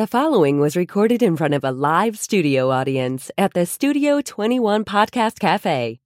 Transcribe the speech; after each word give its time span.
The 0.00 0.06
following 0.06 0.58
was 0.60 0.78
recorded 0.78 1.22
in 1.22 1.36
front 1.36 1.52
of 1.52 1.62
a 1.62 1.70
live 1.70 2.18
studio 2.18 2.70
audience 2.70 3.30
at 3.36 3.52
the 3.52 3.66
Studio 3.66 4.22
21 4.22 4.82
Podcast 4.86 5.38
Cafe. 5.38 6.00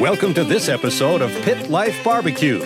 Welcome 0.00 0.34
to 0.34 0.42
this 0.42 0.68
episode 0.68 1.22
of 1.22 1.30
Pit 1.42 1.70
Life 1.70 2.02
Barbecue. 2.02 2.58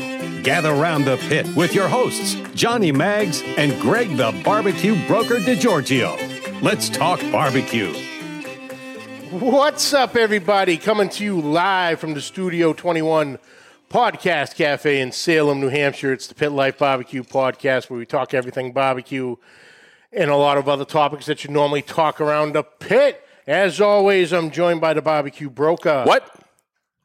Gather 0.43 0.71
around 0.71 1.05
the 1.05 1.19
pit 1.29 1.47
with 1.55 1.75
your 1.75 1.89
hosts, 1.89 2.37
Johnny 2.55 2.91
Maggs 2.91 3.43
and 3.59 3.79
Greg 3.83 4.17
the 4.17 4.33
Barbecue 4.43 4.97
Broker 5.07 5.41
DiGiorgio. 5.41 6.63
Let's 6.63 6.89
talk 6.89 7.21
barbecue. 7.31 7.93
What's 9.31 9.93
up, 9.93 10.17
everybody? 10.17 10.79
Coming 10.79 11.11
to 11.11 11.23
you 11.23 11.39
live 11.39 12.01
from 12.01 12.15
the 12.15 12.23
Studio 12.23 12.73
21 12.73 13.39
Podcast 13.93 14.55
Cafe 14.55 15.03
in 15.03 15.13
Salem, 15.13 15.61
New 15.61 15.69
Hampshire. 15.69 16.15
It's 16.15 16.27
the 16.27 16.35
Pit 16.35 16.51
Life 16.51 16.79
Barbecue 16.79 17.23
Podcast 17.23 17.91
where 17.91 17.99
we 17.99 18.07
talk 18.07 18.33
everything 18.33 18.73
barbecue 18.73 19.37
and 20.11 20.31
a 20.31 20.37
lot 20.37 20.57
of 20.57 20.67
other 20.67 20.87
topics 20.87 21.27
that 21.27 21.45
you 21.45 21.51
normally 21.51 21.83
talk 21.83 22.19
around 22.19 22.55
the 22.55 22.63
pit. 22.63 23.23
As 23.47 23.83
always, 23.83 24.33
I'm 24.33 24.51
joined 24.51 24.81
by 24.81 24.95
the 24.95 25.03
barbecue 25.03 25.51
broker. 25.51 26.05
What? 26.07 26.27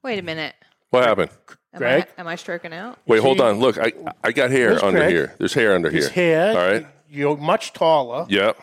Wait 0.01 0.17
a 0.17 0.21
minute. 0.21 0.55
What 0.91 1.03
happened? 1.03 1.29
Am 1.73 1.79
Greg? 1.79 2.07
I, 2.17 2.21
am 2.21 2.27
I 2.29 2.37
stroking 2.37 2.71
out? 2.71 2.97
Wait, 3.05 3.19
hold 3.21 3.41
on. 3.41 3.59
Look, 3.59 3.77
I 3.77 3.91
I 4.23 4.31
got 4.31 4.49
hair 4.49 4.69
Where's 4.69 4.83
under 4.83 4.99
Greg? 4.99 5.11
here. 5.11 5.35
There's 5.39 5.53
hair 5.53 5.75
under 5.75 5.89
His 5.89 6.07
here. 6.07 6.53
hair. 6.53 6.57
All 6.57 6.71
right. 6.71 6.87
You're 7.09 7.35
much 7.35 7.73
taller. 7.73 8.25
Yeah. 8.29 8.53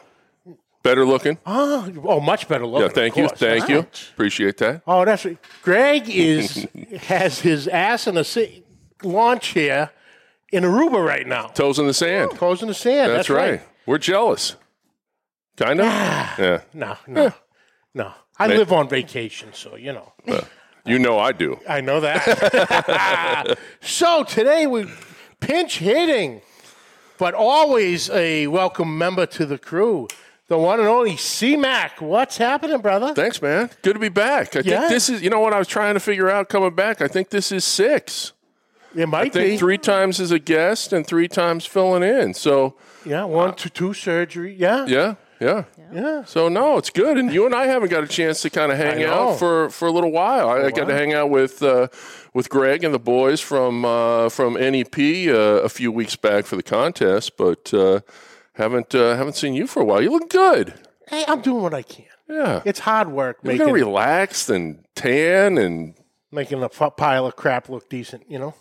Better 0.85 1.07
looking. 1.07 1.39
Oh, 1.47 1.91
oh, 2.05 2.21
much 2.21 2.47
better 2.47 2.67
looking. 2.67 2.89
Yeah. 2.89 2.93
Thank 2.93 3.17
you. 3.17 3.29
Thank 3.29 3.71
you. 3.71 3.87
Appreciate 4.13 4.59
that. 4.59 4.83
Oh, 4.87 5.07
that's 5.07 5.25
right. 5.25 5.39
Greg 5.63 6.11
is 6.11 6.69
has 7.01 7.41
his 7.41 7.67
ass 7.69 8.07
in 8.07 8.19
a 8.19 8.23
si- 8.23 8.63
lawn 9.03 9.41
chair 9.41 9.91
in 10.53 10.63
Aruba 10.63 11.03
right 11.05 11.27
now. 11.27 11.47
Toes 11.47 11.79
in 11.79 11.87
the 11.87 11.95
sand. 11.95 12.33
Toes 12.33 12.61
in 12.61 12.69
the 12.69 12.75
sand. 12.75 13.13
That's, 13.13 13.31
right. 13.31 13.63
We're 13.87 13.97
jealous. 13.97 14.57
Kind 15.57 15.81
of. 15.81 15.87
yeah. 15.87 16.61
No, 16.75 16.97
no, 17.07 17.33
no. 17.95 18.13
I 18.39 18.49
Man. 18.49 18.59
live 18.59 18.73
on 18.73 18.87
vacation, 18.87 19.55
so 19.55 19.77
you 19.77 19.95
know. 19.95 20.13
You 20.85 20.99
know 20.99 21.19
I 21.19 21.33
do. 21.33 21.59
I 21.67 21.81
know 21.81 22.01
that. 22.01 23.59
so 23.81 24.23
today 24.25 24.67
we 24.67 24.85
pinch 25.41 25.79
hitting, 25.79 26.43
but 27.17 27.33
always 27.33 28.11
a 28.11 28.49
welcome 28.49 28.99
member 28.99 29.25
to 29.27 29.47
the 29.47 29.57
crew, 29.57 30.09
the 30.49 30.59
one 30.59 30.79
and 30.79 30.89
only 30.89 31.17
C 31.17 31.57
Mac. 31.57 32.01
What's 32.01 32.37
happening, 32.37 32.79
brother? 32.81 33.15
Thanks, 33.15 33.41
man. 33.41 33.71
Good 33.83 33.95
to 33.95 33.99
be 33.99 34.09
back. 34.11 34.55
I 34.57 34.61
Yeah. 34.61 34.81
think 34.81 34.91
this 34.91 35.09
is. 35.09 35.23
You 35.23 35.31
know 35.31 35.41
what 35.41 35.53
I 35.53 35.59
was 35.59 35.69
trying 35.69 35.95
to 35.95 36.01
figure 36.01 36.31
out 36.31 36.49
coming 36.49 36.75
back. 36.75 37.01
I 37.01 37.09
think 37.09 37.31
this 37.31 37.51
is 37.53 37.65
six. 37.65 38.33
It 38.95 39.09
might 39.09 39.27
I 39.27 39.29
think 39.31 39.47
be. 39.53 39.57
three 39.57 39.79
times 39.79 40.21
as 40.21 40.31
a 40.31 40.39
guest 40.39 40.93
and 40.93 41.05
three 41.07 41.27
times 41.29 41.67
filling 41.67 42.03
in. 42.05 42.33
So 42.35 42.75
Yeah, 43.05 43.25
one 43.25 43.55
to 43.55 43.69
two 43.69 43.93
surgery. 43.93 44.55
Yeah, 44.57 44.87
yeah, 44.87 45.15
yeah. 45.41 45.65
yeah. 45.93 46.25
So 46.25 46.49
no, 46.49 46.79
it's 46.79 46.91
good, 46.91 47.19
and 47.19 47.33
you 47.33 47.45
and 47.45 47.55
I 47.57 47.67
haven't 47.67 47.89
got 47.91 48.05
a 48.05 48.07
chance 48.07 48.41
to 48.43 48.51
kind 48.51 48.71
of 48.71 48.79
hang 48.79 49.03
out 49.03 49.39
for, 49.39 49.69
for 49.71 49.89
a 49.89 49.91
little 49.91 50.13
while. 50.13 50.49
I, 50.49 50.67
I 50.67 50.71
got 50.71 50.87
to 50.87 50.95
hang 50.95 51.13
out 51.13 51.29
with 51.31 51.61
uh, 51.63 51.89
with 52.35 52.49
Greg 52.49 52.85
and 52.85 52.95
the 52.95 52.99
boys 53.01 53.41
from 53.41 53.85
uh, 53.85 54.29
from 54.29 54.55
NEP 54.55 54.97
uh, 55.29 55.63
a 55.65 55.69
few 55.69 55.91
weeks 55.91 56.15
back 56.15 56.45
for 56.47 56.55
the 56.57 56.63
contest, 56.63 57.37
but 57.37 57.75
uh, 57.75 57.99
haven't 58.55 58.95
uh, 58.95 59.17
haven't 59.17 59.37
seen 59.37 59.55
you 59.55 59.67
for 59.67 59.81
a 59.83 59.85
while. 59.85 60.03
You 60.03 60.11
look 60.11 60.31
good. 60.31 60.75
Hey, 61.09 61.25
I'm 61.29 61.41
doing 61.43 61.63
what 61.63 61.75
I 61.75 61.83
can. 61.83 62.07
Yeah, 62.29 62.63
It's 62.65 62.79
hard 62.81 63.09
work 63.13 63.37
you're 63.43 63.53
making 63.53 63.73
relaxed 63.73 64.49
and 64.49 64.83
tan, 64.95 65.59
and 65.59 65.95
making 66.33 66.63
a 66.63 66.67
f- 66.67 66.97
pile 66.97 67.27
of 67.27 67.37
crap 67.37 67.69
look 67.69 67.89
decent. 67.91 68.31
You 68.31 68.39
know. 68.39 68.55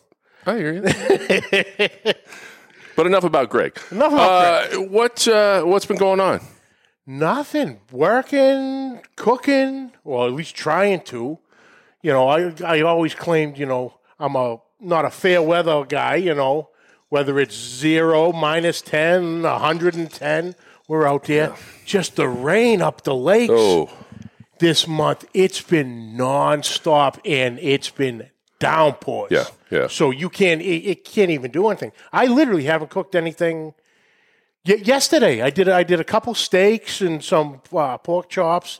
I 0.45 0.57
hear 0.57 0.73
you. 0.73 0.81
but 2.97 3.07
enough 3.07 3.23
about 3.23 3.49
Greg. 3.49 3.79
Enough 3.91 4.11
about 4.13 4.73
uh, 4.73 4.81
What 4.81 5.27
uh, 5.27 5.63
what's 5.63 5.85
been 5.85 5.97
going 5.97 6.19
on? 6.19 6.41
Nothing. 7.05 7.79
Working, 7.91 9.01
cooking, 9.15 9.91
or 10.03 10.27
at 10.27 10.33
least 10.33 10.55
trying 10.55 11.01
to. 11.05 11.39
You 12.01 12.11
know, 12.11 12.27
I 12.27 12.51
I 12.65 12.81
always 12.81 13.15
claimed, 13.15 13.57
you 13.57 13.65
know, 13.65 13.93
I'm 14.19 14.35
a 14.35 14.57
not 14.81 15.05
a 15.05 15.09
fair 15.09 15.41
weather 15.41 15.85
guy, 15.85 16.15
you 16.15 16.33
know, 16.35 16.69
whether 17.13 17.39
it's 17.39 17.55
zero, 17.55 18.31
minus 18.31 18.81
10, 18.81 19.43
110, 19.43 20.55
we're 20.87 21.05
out 21.05 21.25
there. 21.25 21.53
Just 21.85 22.15
the 22.15 22.27
rain 22.27 22.81
up 22.81 23.03
the 23.03 23.13
lakes 23.13 23.53
Oh, 23.55 23.87
this 24.57 24.87
month, 24.87 25.23
it's 25.31 25.61
been 25.61 26.15
nonstop 26.17 27.19
and 27.23 27.59
it's 27.59 27.91
been 27.91 28.31
downpours. 28.57 29.29
Yeah, 29.29 29.45
yeah. 29.69 29.87
So 29.89 30.09
you 30.09 30.27
can't, 30.27 30.59
it, 30.59 30.89
it 30.89 31.05
can't 31.05 31.29
even 31.29 31.51
do 31.51 31.67
anything. 31.67 31.91
I 32.11 32.25
literally 32.25 32.63
haven't 32.63 32.89
cooked 32.89 33.13
anything. 33.13 33.75
Y- 34.67 34.81
yesterday, 34.83 35.43
I 35.43 35.51
did 35.51 35.69
I 35.69 35.83
did 35.83 35.99
a 35.99 36.03
couple 36.03 36.33
steaks 36.33 36.99
and 36.99 37.23
some 37.23 37.61
uh, 37.71 37.99
pork 37.99 38.27
chops, 38.27 38.79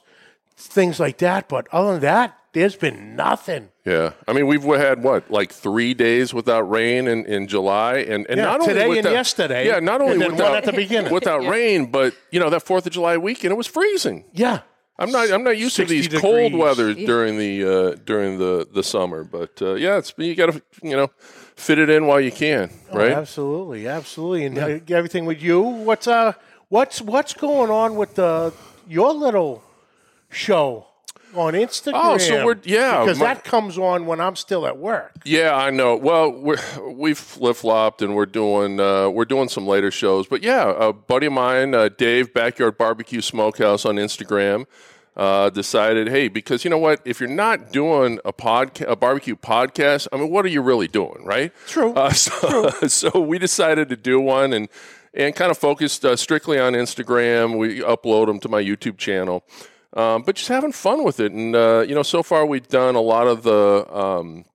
things 0.57 0.99
like 0.99 1.19
that. 1.19 1.47
But 1.47 1.67
other 1.71 1.91
than 1.91 2.01
that, 2.01 2.35
there's 2.53 2.75
been 2.75 3.15
nothing. 3.15 3.69
Yeah, 3.85 4.13
I 4.27 4.31
mean 4.33 4.47
we've 4.47 4.63
had 4.63 5.03
what 5.03 5.29
like 5.29 5.51
three 5.51 5.93
days 5.93 6.33
without 6.33 6.61
rain 6.69 7.05
in, 7.07 7.25
in 7.25 7.47
July, 7.47 7.95
and, 7.97 8.25
and 8.29 8.37
Yeah, 8.37 8.45
not 8.45 8.61
only 8.61 8.73
today 8.73 8.81
and 8.85 8.89
without, 8.95 9.11
yesterday, 9.11 9.67
Yeah, 9.67 9.79
not 9.79 10.01
only 10.01 10.13
and 10.23 10.31
without 10.31 10.49
one 10.51 10.57
at 10.57 10.63
the 10.63 10.71
beginning. 10.71 11.11
without 11.11 11.45
rain, 11.45 11.87
but 11.91 12.15
you 12.31 12.39
know 12.39 12.49
that 12.49 12.63
Fourth 12.63 12.85
of 12.85 12.93
July 12.93 13.17
weekend 13.17 13.51
it 13.51 13.55
was 13.57 13.67
freezing. 13.67 14.23
Yeah, 14.31 14.61
I'm 14.97 15.11
not 15.11 15.29
I'm 15.31 15.43
not 15.43 15.57
used 15.57 15.75
to 15.75 15.81
60 15.87 15.95
these 15.95 16.21
cold 16.21 16.51
degrees. 16.53 16.61
weather 16.63 16.93
during 16.93 17.37
the 17.37 17.63
uh, 17.65 17.95
during 18.05 18.37
the 18.37 18.65
the 18.73 18.83
summer, 18.83 19.25
but 19.25 19.61
uh, 19.61 19.73
yeah, 19.73 19.97
it's 19.97 20.13
you 20.17 20.33
got 20.35 20.53
to 20.53 20.61
you 20.81 20.95
know 20.95 21.09
fit 21.57 21.77
it 21.77 21.89
in 21.89 22.07
while 22.07 22.21
you 22.21 22.31
can, 22.31 22.69
right? 22.93 23.11
Oh, 23.11 23.15
absolutely, 23.19 23.87
absolutely. 23.87 24.45
And 24.45 24.57
uh, 24.57 24.79
everything 24.95 25.25
with 25.25 25.41
you. 25.41 25.59
What's 25.61 26.07
uh, 26.07 26.33
what's 26.69 27.01
what's 27.01 27.33
going 27.33 27.69
on 27.69 27.95
with 27.97 28.15
the 28.15 28.53
your 28.87 29.13
little 29.13 29.61
show 30.29 30.87
on 31.35 31.53
Instagram? 31.53 31.91
Oh, 31.95 32.17
so 32.17 32.45
we're- 32.45 32.59
yeah, 32.63 33.01
because 33.01 33.19
my- 33.19 33.25
that 33.33 33.43
comes 33.43 33.77
on 33.77 34.05
when 34.05 34.19
I'm 34.21 34.35
still 34.35 34.65
at 34.67 34.77
work. 34.77 35.11
Yeah, 35.25 35.55
I 35.55 35.69
know. 35.69 35.95
Well, 35.95 36.31
we're, 36.31 36.57
we've 36.91 37.17
flip 37.17 37.55
flopped 37.55 38.01
and 38.01 38.15
we're 38.15 38.25
doing 38.25 38.79
uh, 38.79 39.09
we're 39.09 39.25
doing 39.25 39.49
some 39.49 39.65
later 39.67 39.91
shows. 39.91 40.27
But 40.27 40.43
yeah, 40.43 40.73
a 40.77 40.93
buddy 40.93 41.27
of 41.27 41.33
mine, 41.33 41.73
uh, 41.73 41.89
Dave 41.89 42.33
Backyard 42.33 42.77
Barbecue 42.77 43.21
Smokehouse 43.21 43.85
on 43.85 43.95
Instagram, 43.95 44.65
uh, 45.15 45.49
decided, 45.51 46.07
hey, 46.07 46.27
because 46.27 46.63
you 46.63 46.69
know 46.69 46.77
what, 46.77 46.99
if 47.05 47.19
you're 47.19 47.29
not 47.29 47.71
doing 47.71 48.19
a 48.25 48.33
podca- 48.33 48.89
a 48.89 48.95
barbecue 48.95 49.35
podcast, 49.35 50.07
I 50.11 50.17
mean, 50.17 50.29
what 50.31 50.43
are 50.45 50.49
you 50.49 50.61
really 50.61 50.87
doing, 50.87 51.23
right? 51.25 51.51
True. 51.67 51.93
Uh, 51.93 52.09
so, 52.13 52.69
so 52.87 53.19
we 53.19 53.37
decided 53.39 53.89
to 53.89 53.95
do 53.95 54.19
one 54.19 54.53
and 54.53 54.69
and 55.15 55.35
kind 55.35 55.51
of 55.51 55.57
focused 55.59 56.03
uh, 56.03 56.15
strictly 56.15 56.59
on 56.59 56.73
Instagram. 56.73 57.57
We 57.59 57.81
upload 57.81 58.25
them 58.25 58.39
to 58.39 58.49
my 58.49 58.63
YouTube 58.63 58.97
channel. 58.97 59.43
Um, 59.95 60.23
but 60.23 60.35
just 60.35 60.47
having 60.47 60.71
fun 60.71 61.03
with 61.03 61.19
it, 61.19 61.31
and 61.31 61.55
uh, 61.55 61.85
you 61.87 61.93
know, 61.93 62.03
so 62.03 62.23
far 62.23 62.45
we've 62.45 62.67
done 62.67 62.95
a 62.95 63.01
lot 63.01 63.27
of 63.27 63.43
the 63.43 63.85
um, 63.95 64.45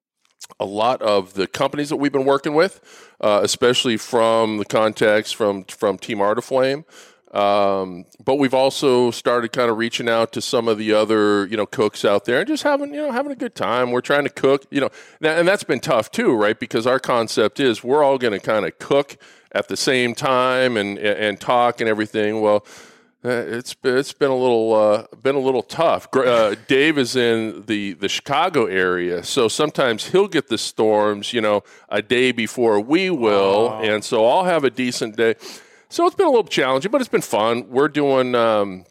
a 0.58 0.64
lot 0.64 1.00
of 1.02 1.34
the 1.34 1.46
companies 1.46 1.88
that 1.90 1.96
we've 1.96 2.12
been 2.12 2.24
working 2.24 2.54
with, 2.54 2.80
uh, 3.20 3.40
especially 3.42 3.96
from 3.96 4.58
the 4.58 4.64
contacts 4.64 5.30
from 5.30 5.64
from 5.64 5.96
Team 5.98 6.18
Arteflame. 6.18 6.84
Um, 7.32 8.06
but 8.24 8.36
we've 8.36 8.54
also 8.54 9.10
started 9.10 9.52
kind 9.52 9.70
of 9.70 9.76
reaching 9.76 10.08
out 10.08 10.32
to 10.32 10.40
some 10.40 10.66
of 10.66 10.78
the 10.78 10.94
other 10.94 11.46
you 11.46 11.56
know 11.56 11.66
cooks 11.66 12.04
out 12.04 12.24
there 12.24 12.40
and 12.40 12.48
just 12.48 12.62
having 12.62 12.94
you 12.94 13.02
know 13.02 13.12
having 13.12 13.30
a 13.30 13.36
good 13.36 13.54
time. 13.54 13.90
We're 13.90 14.00
trying 14.00 14.24
to 14.24 14.30
cook, 14.30 14.64
you 14.70 14.80
know, 14.80 14.90
and 15.20 15.46
that's 15.46 15.64
been 15.64 15.80
tough 15.80 16.10
too, 16.10 16.34
right? 16.34 16.58
Because 16.58 16.86
our 16.86 16.98
concept 16.98 17.60
is 17.60 17.84
we're 17.84 18.02
all 18.02 18.18
going 18.18 18.32
to 18.32 18.40
kind 18.40 18.64
of 18.64 18.78
cook 18.78 19.18
at 19.52 19.68
the 19.68 19.76
same 19.76 20.14
time 20.14 20.76
and 20.76 20.98
and 20.98 21.40
talk 21.40 21.80
and 21.80 21.88
everything. 21.88 22.40
Well. 22.40 22.66
Uh, 23.24 23.30
it's 23.30 23.74
it's 23.82 24.12
been 24.12 24.30
a 24.30 24.36
little 24.36 24.72
uh, 24.72 25.04
been 25.22 25.34
a 25.34 25.40
little 25.40 25.62
tough. 25.62 26.06
Uh, 26.14 26.54
Dave 26.68 26.96
is 26.98 27.16
in 27.16 27.64
the, 27.66 27.94
the 27.94 28.08
Chicago 28.08 28.66
area, 28.66 29.24
so 29.24 29.48
sometimes 29.48 30.06
he'll 30.06 30.28
get 30.28 30.46
the 30.46 30.58
storms, 30.58 31.32
you 31.32 31.40
know, 31.40 31.64
a 31.88 32.00
day 32.00 32.30
before 32.30 32.78
we 32.80 33.10
will, 33.10 33.72
and 33.82 34.04
so 34.04 34.24
I'll 34.24 34.44
have 34.44 34.62
a 34.62 34.70
decent 34.70 35.16
day. 35.16 35.34
So 35.88 36.06
it's 36.06 36.14
been 36.14 36.26
a 36.26 36.30
little 36.30 36.44
challenging, 36.44 36.92
but 36.92 37.00
it's 37.00 37.10
been 37.10 37.20
fun. 37.20 37.68
We're 37.70 37.88
doing 37.88 38.36
um, 38.36 38.84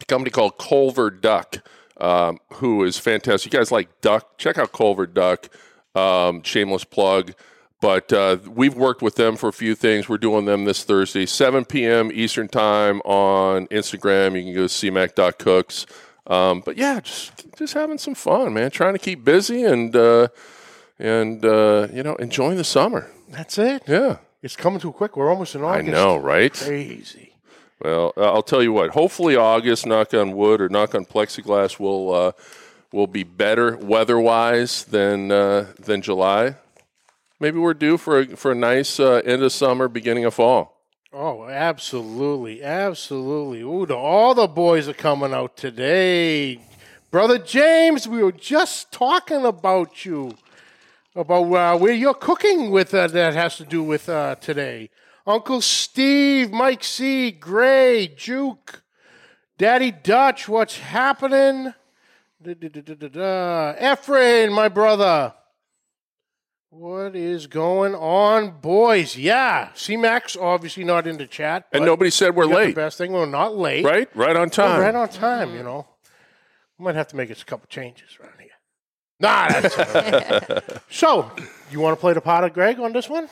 a 0.00 0.04
company 0.04 0.30
called 0.30 0.56
Culver 0.56 1.10
Duck, 1.10 1.56
um, 1.96 2.38
who 2.54 2.84
is 2.84 2.96
fantastic. 2.96 3.52
You 3.52 3.58
guys 3.58 3.72
like 3.72 4.00
duck? 4.00 4.38
Check 4.38 4.56
out 4.56 4.72
Culver 4.72 5.06
Duck. 5.06 5.48
Um, 5.96 6.44
shameless 6.44 6.84
plug. 6.84 7.34
But 7.84 8.14
uh, 8.14 8.38
we've 8.48 8.74
worked 8.74 9.02
with 9.02 9.16
them 9.16 9.36
for 9.36 9.50
a 9.50 9.52
few 9.52 9.74
things. 9.74 10.08
We're 10.08 10.16
doing 10.16 10.46
them 10.46 10.64
this 10.64 10.84
Thursday, 10.84 11.26
7 11.26 11.66
p.m. 11.66 12.10
Eastern 12.14 12.48
Time 12.48 13.00
on 13.00 13.66
Instagram. 13.66 14.38
You 14.38 14.44
can 14.44 14.54
go 14.54 14.66
to 14.66 14.72
cmac.cooks. 14.72 15.84
Um, 16.26 16.62
but 16.64 16.78
yeah, 16.78 17.00
just 17.00 17.44
just 17.58 17.74
having 17.74 17.98
some 17.98 18.14
fun, 18.14 18.54
man. 18.54 18.70
Trying 18.70 18.94
to 18.94 18.98
keep 18.98 19.22
busy 19.22 19.64
and 19.64 19.94
uh, 19.94 20.28
and 20.98 21.44
uh, 21.44 21.88
you 21.92 22.02
know 22.02 22.14
enjoying 22.14 22.56
the 22.56 22.64
summer. 22.64 23.10
That's 23.28 23.58
it. 23.58 23.82
Yeah, 23.86 24.16
It's 24.42 24.56
coming 24.56 24.80
too 24.80 24.92
quick. 24.92 25.14
We're 25.14 25.28
almost 25.28 25.54
in 25.54 25.62
August. 25.62 25.86
I 25.86 25.92
know, 25.92 26.16
right? 26.16 26.54
Crazy. 26.54 27.34
Well, 27.82 28.14
I'll 28.16 28.42
tell 28.42 28.62
you 28.62 28.72
what. 28.72 28.92
Hopefully, 28.92 29.36
August, 29.36 29.84
knock 29.84 30.14
on 30.14 30.32
wood 30.34 30.62
or 30.62 30.70
knock 30.70 30.94
on 30.94 31.04
plexiglass, 31.04 31.78
will 31.78 32.14
uh, 32.14 32.32
will 32.92 33.08
be 33.08 33.24
better 33.24 33.76
weather-wise 33.76 34.84
than 34.84 35.30
uh, 35.30 35.66
than 35.78 36.00
July. 36.00 36.56
Maybe 37.44 37.58
we're 37.58 37.74
due 37.74 37.98
for 37.98 38.20
a, 38.20 38.36
for 38.36 38.52
a 38.52 38.54
nice 38.54 38.98
uh, 38.98 39.20
end 39.22 39.42
of 39.42 39.52
summer, 39.52 39.86
beginning 39.86 40.24
of 40.24 40.32
fall. 40.32 40.80
Oh, 41.12 41.44
absolutely, 41.44 42.62
absolutely. 42.62 43.60
Ooh, 43.60 43.84
all 43.92 44.34
the 44.34 44.48
boys 44.48 44.88
are 44.88 44.94
coming 44.94 45.34
out 45.34 45.54
today. 45.54 46.58
Brother 47.10 47.36
James, 47.36 48.08
we 48.08 48.22
were 48.22 48.32
just 48.32 48.92
talking 48.92 49.44
about 49.44 50.06
you, 50.06 50.32
about 51.14 51.52
uh, 51.52 51.76
where 51.76 51.92
you're 51.92 52.14
cooking 52.14 52.70
with 52.70 52.94
uh, 52.94 53.08
that 53.08 53.34
has 53.34 53.58
to 53.58 53.64
do 53.66 53.82
with 53.82 54.08
uh, 54.08 54.36
today. 54.36 54.88
Uncle 55.26 55.60
Steve, 55.60 56.50
Mike 56.50 56.82
C, 56.82 57.30
Gray, 57.30 58.06
Juke, 58.06 58.82
Daddy 59.58 59.90
Dutch, 59.90 60.48
what's 60.48 60.78
happening? 60.78 61.74
Da, 62.42 62.54
da, 62.54 63.08
da. 63.08 63.92
Ephraim, 63.92 64.50
my 64.50 64.70
brother. 64.70 65.34
What 66.76 67.14
is 67.14 67.46
going 67.46 67.94
on, 67.94 68.58
boys? 68.60 69.16
Yeah, 69.16 69.68
C-Max 69.74 70.36
obviously 70.36 70.82
not 70.82 71.06
in 71.06 71.18
the 71.18 71.26
chat. 71.28 71.66
And 71.72 71.84
nobody 71.84 72.10
said 72.10 72.34
we're 72.34 72.46
late, 72.46 72.70
The 72.70 72.80
best 72.80 72.98
thing, 72.98 73.12
we're 73.12 73.26
not 73.26 73.56
late. 73.56 73.84
right? 73.84 74.08
Right 74.16 74.34
on 74.34 74.46
We're 74.46 74.48
time. 74.50 74.80
right 74.80 74.94
on 74.94 75.08
time, 75.08 75.54
you 75.54 75.62
know. 75.62 75.86
We 76.76 76.86
might 76.86 76.96
have 76.96 77.06
to 77.08 77.16
make 77.16 77.30
a 77.30 77.36
couple 77.36 77.68
changes 77.68 78.18
around 78.20 78.32
here. 78.40 78.50
Nah, 79.20 79.48
that's 79.60 80.66
so. 80.90 81.30
You 81.70 81.78
want 81.78 81.96
to 81.96 82.00
play 82.00 82.12
the 82.12 82.20
pot 82.20 82.42
of 82.42 82.52
Greg 82.52 82.80
on 82.80 82.92
this 82.92 83.08
one? 83.08 83.28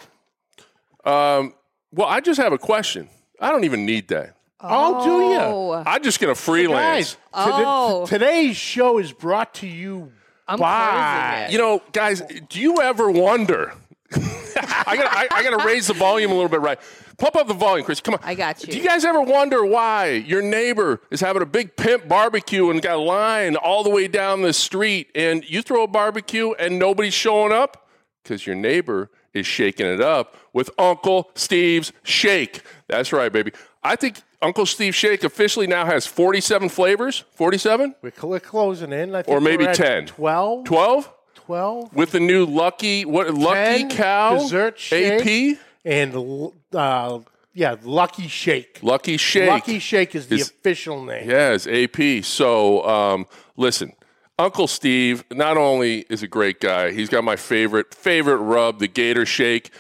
Um, 1.05 1.55
well, 1.91 2.07
I 2.07 2.21
just 2.21 2.41
have 2.41 2.53
a 2.53 2.59
question. 2.59 3.09
I 3.41 3.51
don't 3.51 3.65
even 3.65 3.85
need 3.85 4.07
that. 4.09 4.37
Oh, 4.61 5.05
do 5.05 5.11
you? 5.11 5.83
I'm 5.85 6.05
just 6.05 6.21
going 6.21 6.33
to 6.33 6.41
freelance. 6.41 7.17
Guys, 7.35 7.45
today- 7.47 7.65
Oh. 7.67 8.07
today's 8.07 8.57
show 8.57 8.99
is 8.99 9.11
brought 9.13 9.55
to 9.55 9.67
you 9.67 10.13
I'm 10.49 10.59
by. 10.59 11.47
it. 11.47 11.53
You 11.53 11.59
know, 11.59 11.83
guys, 11.93 12.23
do 12.49 12.61
you 12.61 12.81
ever 12.81 13.11
wonder? 13.11 13.73
I 14.15 14.97
got 14.97 15.13
I, 15.13 15.29
I 15.31 15.43
got 15.43 15.59
to 15.59 15.67
raise 15.67 15.87
the 15.87 15.95
volume 15.95 16.31
a 16.31 16.35
little 16.35 16.49
bit, 16.49 16.61
right? 16.61 16.79
Pump 17.19 17.37
up 17.37 17.47
the 17.47 17.55
volume, 17.55 17.85
Chris. 17.85 18.01
Come 18.01 18.15
on. 18.15 18.21
I 18.23 18.35
got 18.35 18.63
you. 18.63 18.73
Do 18.73 18.79
you 18.79 18.85
guys 18.85 19.05
ever 19.05 19.21
wonder 19.21 19.65
why 19.65 20.11
your 20.11 20.43
neighbor 20.43 21.01
is 21.11 21.21
having 21.21 21.41
a 21.43 21.47
big 21.47 21.77
pimp 21.77 22.09
barbecue 22.09 22.69
and 22.71 22.83
got 22.83 22.97
a 22.97 23.01
line 23.01 23.57
all 23.57 23.85
the 23.85 23.91
way 23.91 24.09
down 24.09 24.43
the 24.43 24.53
street, 24.53 25.09
and 25.15 25.49
you 25.49 25.63
throw 25.63 25.85
a 25.85 25.87
barbecue 25.89 26.53
and 26.53 26.79
nobody's 26.79 27.15
showing 27.15 27.53
up 27.53 27.89
because 28.23 28.47
your 28.47 28.57
neighbor 28.57 29.11
is 29.33 29.47
shaking 29.47 29.87
it 29.87 30.01
up 30.01 30.37
with 30.53 30.71
Uncle 30.79 31.31
Steve's 31.35 31.93
Shake? 32.03 32.63
That's 32.89 33.13
right, 33.13 33.33
baby. 33.33 33.53
I 33.83 33.97
think 33.97 34.21
Uncle 34.43 34.67
Steve 34.67 34.95
Shake 34.95 35.25
officially 35.25 35.67
now 35.67 35.87
has 35.87 36.07
47 36.07 36.69
flavors. 36.69 37.25
47? 37.35 37.95
We're 38.03 38.41
closing 38.41 38.93
in. 38.93 39.15
I 39.15 39.23
think 39.23 39.35
Or 39.37 39.41
maybe 39.41 39.65
we're 39.65 39.71
at 39.71 39.77
10. 39.77 40.07
12? 40.07 40.65
12? 40.65 41.13
12? 41.35 41.95
with 41.95 42.13
the 42.13 42.21
new 42.21 42.45
lucky 42.45 43.05
what 43.05 43.33
lucky 43.35 43.81
10 43.89 43.91
cow 43.91 44.39
dessert 44.39 44.79
shake. 44.79 45.57
AP 45.57 45.59
And, 45.85 46.53
uh, 46.73 47.19
yeah, 47.53 47.75
Lucky 47.83 48.29
Shake. 48.29 48.79
lucky 48.81 49.17
shake 49.17 49.49
Lucky 49.51 49.79
Shake 49.81 50.15
is 50.15 50.29
the 50.29 50.37
Is- 50.37 50.51
official 50.51 51.05
name. 51.05 51.29
yes 51.29 51.67
AP 51.67 52.25
so 52.25 52.87
um, 52.89 53.27
listen 53.57 53.93
Uncle 54.39 54.67
Steve 54.69 55.25
not 55.33 55.57
only 55.57 56.07
is 56.09 56.23
a 56.23 56.29
great 56.29 56.61
guy 56.61 56.93
he's 56.93 57.09
got 57.09 57.25
my 57.25 57.37
favorite 57.37 57.93
favorite 57.93 58.37
rub 58.39 58.79
the 58.79 58.87
Gator 58.89 59.27
Shake 59.27 59.71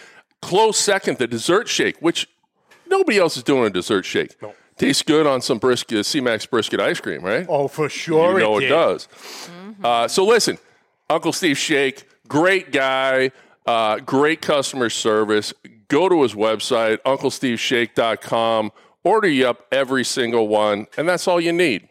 close 0.42 0.76
second 0.78 1.18
the 1.18 1.26
dessert 1.28 1.68
shake 1.68 1.96
which 2.00 2.28
nobody 2.92 3.18
else 3.18 3.36
is 3.36 3.42
doing 3.42 3.64
a 3.66 3.70
dessert 3.70 4.04
shake 4.04 4.36
tastes 4.76 5.02
good 5.02 5.26
on 5.26 5.40
some 5.40 5.58
brisket 5.58 6.04
C-Max 6.06 6.46
brisket 6.46 6.80
ice 6.80 7.00
cream 7.00 7.22
right 7.22 7.46
Oh, 7.48 7.68
for 7.68 7.88
sure 7.88 8.34
you 8.34 8.44
know 8.44 8.58
it, 8.58 8.64
it, 8.64 8.68
does. 8.68 9.08
Uh, 9.82 10.06
so 10.06 10.24
listen, 10.24 10.58
Uncle 11.10 11.32
Steve 11.32 11.58
Shake, 11.58 12.06
great 12.28 12.72
guy, 12.72 13.32
uh, 13.66 13.98
great 13.98 14.40
customer 14.40 14.88
service. 14.90 15.52
Go 15.88 16.08
to 16.08 16.22
his 16.22 16.34
website, 16.34 16.98
unclesteveshake.com. 17.04 18.72
Order 19.04 19.28
you 19.28 19.48
up 19.48 19.66
every 19.72 20.04
single 20.04 20.48
one, 20.48 20.86
and 20.96 21.08
that's 21.08 21.26
all 21.28 21.40
you 21.40 21.52
need. 21.52 21.88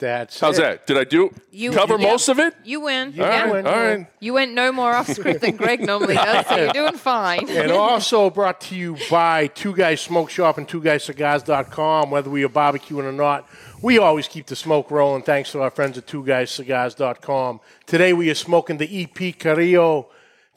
That's 0.00 0.40
How's 0.40 0.58
it. 0.58 0.62
that? 0.62 0.86
Did 0.86 0.96
I 0.98 1.04
do 1.04 1.30
You- 1.52 1.70
cover 1.70 1.96
yeah. 1.98 2.08
most 2.10 2.28
of 2.28 2.38
it? 2.38 2.54
You 2.64 2.80
win. 2.80 3.08
All 3.08 3.14
yeah. 3.14 3.42
right, 3.42 3.52
win. 3.52 3.66
all 3.66 3.72
right. 3.72 4.06
You 4.18 4.32
went 4.34 4.52
no 4.52 4.72
more 4.72 4.92
off 4.92 5.08
script 5.08 5.42
than 5.42 5.56
Greg 5.56 5.80
normally 5.80 6.14
does, 6.14 6.46
so 6.46 6.56
you're 6.56 6.72
doing 6.72 6.96
fine. 6.96 7.48
And 7.50 7.70
also 7.70 8.30
brought 8.30 8.60
to 8.62 8.74
you 8.74 8.96
by 9.10 9.46
Two 9.48 9.74
Guys 9.76 10.00
Smoke 10.00 10.30
Shop 10.30 10.58
and 10.58 10.66
Two 10.68 10.80
Guys 10.82 11.04
Cigars.com. 11.04 12.10
Whether 12.10 12.30
we 12.30 12.42
are 12.44 12.48
barbecuing 12.48 13.04
or 13.04 13.12
not, 13.12 13.48
we 13.82 13.98
always 13.98 14.26
keep 14.26 14.46
the 14.46 14.56
smoke 14.56 14.90
rolling 14.90 15.22
thanks 15.22 15.52
to 15.52 15.60
our 15.62 15.70
friends 15.70 15.96
at 15.98 16.06
Two 16.06 16.24
Guys 16.24 16.50
Cigars.com. 16.50 17.60
Today 17.86 18.12
we 18.12 18.30
are 18.30 18.34
smoking 18.34 18.78
the 18.78 19.02
EP 19.02 19.38
Carrillo. 19.38 20.08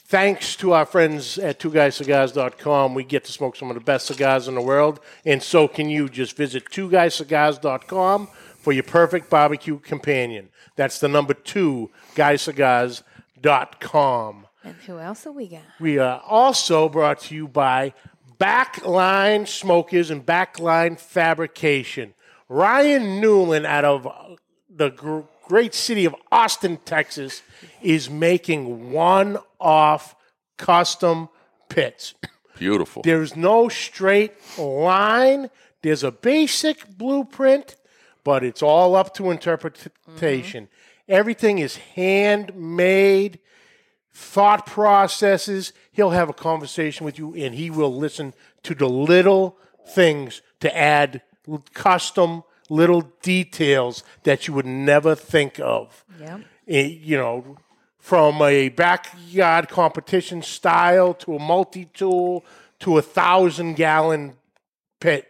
Thanks 0.05 0.55
to 0.57 0.73
our 0.73 0.85
friends 0.85 1.39
at 1.39 1.59
Two 1.59 1.71
Guys 1.71 1.95
Cigars.com, 1.95 2.93
we 2.93 3.03
get 3.03 3.23
to 3.25 3.31
smoke 3.31 3.55
some 3.55 3.69
of 3.71 3.75
the 3.75 3.81
best 3.81 4.05
cigars 4.05 4.47
in 4.47 4.53
the 4.55 4.61
world, 4.61 4.99
and 5.25 5.41
so 5.41 5.67
can 5.67 5.89
you. 5.89 6.07
Just 6.09 6.35
visit 6.37 6.69
Two 6.69 6.89
Guys 6.89 7.15
Cigars.com 7.15 8.27
for 8.63 8.71
your 8.71 8.83
perfect 8.83 9.29
barbecue 9.29 9.77
companion. 9.77 10.47
That's 10.77 11.01
the 11.01 11.09
number 11.09 11.33
two, 11.33 11.91
guyscigars.com. 12.15 14.47
And 14.63 14.75
who 14.87 14.99
else 14.99 15.25
have 15.25 15.35
we 15.35 15.49
got? 15.49 15.63
We 15.81 15.97
are 15.97 16.21
also 16.25 16.87
brought 16.87 17.19
to 17.23 17.35
you 17.35 17.49
by 17.49 17.93
Backline 18.39 19.49
Smokers 19.49 20.09
and 20.09 20.25
Backline 20.25 20.97
Fabrication. 20.97 22.13
Ryan 22.47 23.19
Newland 23.19 23.65
out 23.65 23.83
of 23.83 24.07
the 24.69 24.91
gr- 24.91 25.23
great 25.45 25.73
city 25.73 26.05
of 26.05 26.15
Austin, 26.31 26.77
Texas, 26.85 27.41
is 27.81 28.09
making 28.09 28.93
one 28.93 29.39
off 29.59 30.15
custom 30.57 31.27
pits. 31.67 32.13
Beautiful. 32.57 33.01
There's 33.01 33.35
no 33.35 33.67
straight 33.67 34.31
line. 34.57 35.49
There's 35.81 36.03
a 36.03 36.11
basic 36.11 36.97
blueprint, 36.97 37.75
but 38.23 38.43
it's 38.43 38.61
all 38.63 38.95
up 38.95 39.13
to 39.15 39.31
interpretation. 39.31 40.67
Everything 41.07 41.59
is 41.59 41.75
handmade, 41.77 43.39
thought 44.13 44.65
processes. 44.65 45.73
He'll 45.91 46.11
have 46.11 46.29
a 46.29 46.33
conversation 46.33 47.05
with 47.05 47.17
you 47.17 47.33
and 47.35 47.55
he 47.55 47.69
will 47.69 47.93
listen 47.93 48.33
to 48.63 48.73
the 48.75 48.87
little 48.89 49.57
things 49.87 50.41
to 50.61 50.75
add 50.75 51.21
custom 51.73 52.43
little 52.69 53.01
details 53.21 54.03
that 54.23 54.47
you 54.47 54.53
would 54.53 54.65
never 54.65 55.15
think 55.15 55.59
of 55.59 56.05
Yeah. 56.19 56.39
eh, 56.67 56.83
you 57.01 57.17
know, 57.17 57.57
from 57.99 58.41
a 58.41 58.69
backyard 58.69 59.67
competition 59.67 60.41
style 60.41 61.13
to 61.15 61.35
a 61.35 61.39
multi 61.39 61.85
tool 61.85 62.45
to 62.79 62.97
a 62.97 63.01
thousand 63.01 63.75
gallon 63.75 64.35
pit. 64.99 65.27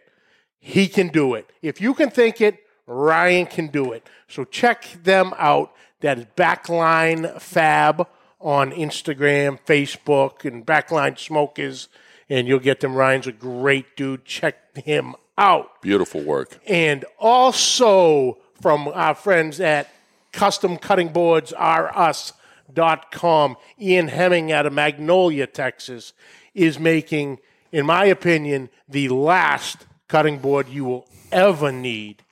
He 0.60 0.86
can 0.88 1.08
do 1.08 1.34
it. 1.34 1.50
If 1.62 1.80
you 1.80 1.94
can 1.94 2.10
think 2.10 2.40
it, 2.40 2.58
Ryan 2.86 3.46
can 3.46 3.68
do 3.68 3.92
it. 3.92 4.06
So 4.28 4.44
check 4.44 4.86
them 5.02 5.32
out. 5.38 5.72
That 6.00 6.18
is 6.18 6.26
Backline 6.36 7.40
Fab 7.40 8.06
on 8.40 8.72
Instagram, 8.72 9.58
Facebook, 9.66 10.44
and 10.44 10.66
Backline 10.66 11.18
Smokers, 11.18 11.88
and 12.28 12.46
you'll 12.46 12.58
get 12.58 12.80
them. 12.80 12.94
Ryan's 12.94 13.26
a 13.26 13.32
great 13.32 13.96
dude. 13.96 14.24
Check 14.26 14.76
him 14.76 15.14
out 15.38 15.80
Beautiful 15.82 16.20
work. 16.22 16.58
and 16.66 17.04
also 17.18 18.38
from 18.60 18.86
our 18.88 19.14
friends 19.14 19.60
at 19.60 19.88
Custom 20.32 20.76
Cutting 20.76 21.08
Boards 21.08 21.52
R 21.54 21.90
Us.com. 21.96 23.56
Ian 23.80 24.08
Hemming 24.08 24.52
out 24.52 24.66
of 24.66 24.72
Magnolia, 24.72 25.46
Texas, 25.46 26.12
is 26.54 26.78
making, 26.78 27.38
in 27.72 27.86
my 27.86 28.04
opinion, 28.04 28.68
the 28.88 29.08
last 29.08 29.86
cutting 30.08 30.38
board 30.38 30.68
you 30.68 30.84
will 30.84 31.08
ever 31.32 31.72
need. 31.72 32.23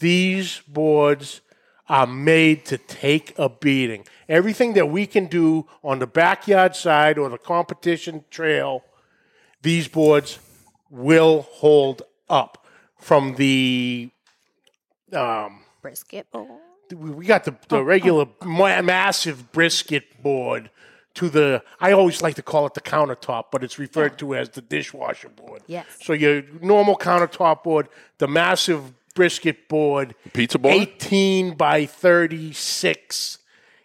These 0.00 0.62
boards 0.66 1.40
are 1.88 2.06
made 2.06 2.64
to 2.66 2.78
take 2.78 3.38
a 3.38 3.48
beating. 3.48 4.04
Everything 4.28 4.74
that 4.74 4.88
we 4.88 5.06
can 5.06 5.26
do 5.26 5.66
on 5.82 5.98
the 5.98 6.06
backyard 6.06 6.74
side 6.74 7.18
or 7.18 7.28
the 7.28 7.38
competition 7.38 8.24
trail, 8.30 8.82
these 9.62 9.88
boards 9.88 10.38
will 10.88 11.42
hold 11.42 12.02
up 12.28 12.66
from 12.96 13.34
the 13.36 14.10
um, 15.12 15.62
Brisket 15.82 16.30
bowl. 16.30 16.60
we 16.94 17.26
got 17.26 17.44
the, 17.44 17.56
the 17.68 17.82
regular 17.82 18.26
ma- 18.44 18.82
massive 18.82 19.50
brisket 19.52 20.22
board 20.22 20.70
to 21.14 21.28
the 21.28 21.62
I 21.80 21.92
always 21.92 22.22
like 22.22 22.36
to 22.36 22.42
call 22.42 22.66
it 22.66 22.74
the 22.74 22.80
countertop, 22.80 23.46
but 23.50 23.64
it's 23.64 23.78
referred 23.78 24.18
to 24.18 24.36
as 24.36 24.50
the 24.50 24.60
dishwasher 24.60 25.28
board. 25.28 25.62
Yes. 25.66 25.86
So 26.02 26.12
your 26.12 26.42
normal 26.60 26.96
countertop 26.96 27.64
board, 27.64 27.88
the 28.18 28.28
massive 28.28 28.92
brisket 29.14 29.68
board, 29.68 30.14
Pizza 30.32 30.58
board? 30.58 30.74
18 30.74 31.54
by 31.54 31.86
36 31.86 33.38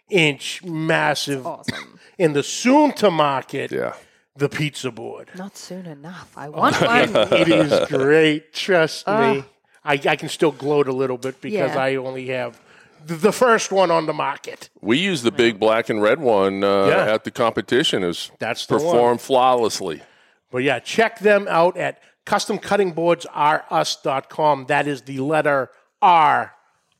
inch 0.08 0.62
massive 0.64 1.46
Awesome. 1.46 1.98
in 2.18 2.32
the 2.32 2.42
soon 2.42 2.92
to 2.94 3.10
market 3.10 3.72
Yeah. 3.72 3.94
the 4.36 4.48
pizza 4.48 4.90
board. 4.90 5.28
Not 5.36 5.56
soon 5.56 5.86
enough. 5.86 6.32
I 6.36 6.48
want 6.50 6.80
one. 6.80 7.10
it 7.32 7.48
is 7.48 7.88
great. 7.88 8.52
Trust 8.52 9.06
me. 9.06 9.44
I, 9.84 9.92
I 9.92 10.16
can 10.16 10.28
still 10.28 10.52
gloat 10.52 10.88
a 10.88 10.92
little 10.92 11.18
bit 11.18 11.40
because 11.40 11.74
Yeah. 11.74 11.80
I 11.82 11.96
only 11.96 12.26
have 12.28 12.60
the, 13.04 13.14
the 13.14 13.32
first 13.32 13.70
one 13.72 13.90
on 13.90 14.06
the 14.06 14.12
market. 14.12 14.68
We 14.80 14.98
use 14.98 15.22
the 15.22 15.30
big 15.32 15.58
black 15.60 15.88
and 15.88 16.02
red 16.02 16.20
one 16.20 16.62
uh, 16.64 16.86
Yeah. 16.86 17.14
at 17.14 17.24
the 17.24 17.30
competition. 17.30 18.02
Is 18.04 18.30
That's 18.38 18.66
the 18.66 18.74
performed 18.78 19.20
flawlessly. 19.20 20.02
But 20.50 20.58
yeah, 20.62 20.78
check 20.78 21.18
them 21.20 21.46
out 21.48 21.76
at 21.76 22.00
Custom 22.26 22.58
Cutting 22.58 22.92
Boards 22.92 23.24
are 23.32 23.64
us.com. 23.70 24.66
That 24.66 24.86
is 24.86 25.02
the 25.02 25.20
letter 25.20 25.70
R, 26.02 26.52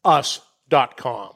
us.com. 0.05 1.33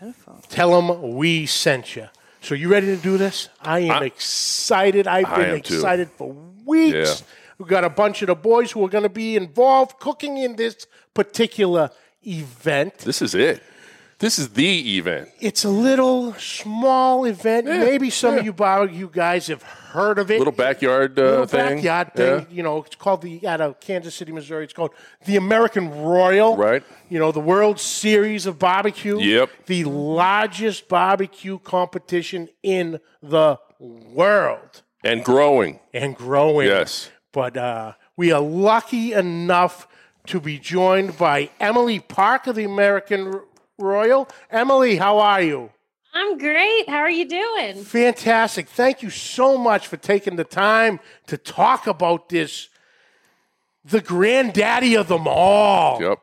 Beautiful. 0.00 0.40
Tell 0.48 0.80
them 0.80 1.16
we 1.16 1.44
sent 1.44 1.96
you. 1.96 2.08
So 2.40 2.54
you 2.54 2.68
ready 2.68 2.86
to 2.86 2.96
do 2.96 3.18
this? 3.18 3.48
I 3.60 3.80
am 3.80 4.02
excited. 4.04 5.06
I've 5.08 5.26
I 5.26 5.36
been 5.36 5.50
am 5.56 5.60
too. 5.60 5.74
excited 5.74 6.08
for 6.12 6.34
weeks. 6.64 7.20
Yeah. 7.20 7.26
We've 7.58 7.68
got 7.68 7.82
a 7.82 7.90
bunch 7.90 8.22
of 8.22 8.28
the 8.28 8.36
boys 8.36 8.70
who 8.70 8.84
are 8.86 8.88
going 8.88 9.02
to 9.02 9.08
be 9.08 9.34
involved 9.34 9.98
cooking 9.98 10.38
in 10.38 10.54
this 10.54 10.86
particular 11.12 11.90
event. 12.24 12.98
This 12.98 13.20
is 13.20 13.34
it. 13.34 13.60
This 14.20 14.36
is 14.40 14.48
the 14.48 14.96
event. 14.98 15.28
It's 15.38 15.64
a 15.64 15.68
little 15.68 16.34
small 16.34 17.24
event. 17.24 17.66
Maybe 17.66 18.10
some 18.10 18.36
of 18.36 18.44
you 18.44 18.52
barbecue 18.52 19.08
guys 19.08 19.46
have 19.46 19.62
heard 19.62 20.18
of 20.18 20.28
it. 20.32 20.38
Little 20.38 20.52
backyard 20.52 21.16
uh, 21.16 21.22
Little 21.22 21.46
thing. 21.46 21.76
backyard 21.76 22.14
thing. 22.14 22.26
Yeah. 22.40 22.44
You 22.50 22.62
know, 22.64 22.78
it's 22.78 22.96
called 22.96 23.22
the 23.22 23.46
out 23.46 23.60
of 23.60 23.78
Kansas 23.78 24.16
City, 24.16 24.32
Missouri. 24.32 24.64
It's 24.64 24.72
called 24.72 24.90
the 25.24 25.36
American 25.36 26.02
Royal. 26.02 26.56
Right. 26.56 26.82
You 27.08 27.20
know, 27.20 27.30
the 27.30 27.38
World 27.38 27.78
Series 27.78 28.44
of 28.46 28.58
Barbecue. 28.58 29.20
Yep. 29.20 29.50
The 29.66 29.84
largest 29.84 30.88
barbecue 30.88 31.60
competition 31.60 32.48
in 32.64 32.98
the 33.22 33.60
world 33.78 34.82
And 35.04 35.24
growing. 35.24 35.78
and 35.94 36.16
growing. 36.16 36.66
Yes. 36.66 37.10
But 37.30 37.56
uh, 37.56 37.92
we 38.16 38.32
are 38.32 38.40
lucky 38.40 39.12
enough 39.12 39.86
to 40.26 40.40
be 40.40 40.58
joined 40.58 41.16
by 41.16 41.48
Emily 41.58 42.00
Park 42.00 42.46
of 42.48 42.56
the 42.56 42.64
American 42.64 43.40
Royal. 43.82 44.28
Emily, 44.50 44.96
how 44.96 45.18
are 45.18 45.40
you? 45.42 45.70
I'm 46.14 46.36
great. 46.38 46.88
How 46.88 46.98
are 46.98 47.10
you 47.10 47.28
doing? 47.28 47.76
Fantastic. 47.84 48.68
Thank 48.68 49.02
you 49.02 49.10
so 49.10 49.56
much 49.56 49.86
for 49.86 49.96
taking 49.96 50.36
the 50.36 50.44
time 50.44 50.98
to 51.28 51.36
talk 51.36 51.86
about 51.86 52.28
this, 52.28 52.68
the 53.84 54.00
granddaddy 54.00 54.96
of 54.96 55.08
them 55.08 55.28
all. 55.28 56.02
Yep. 56.02 56.18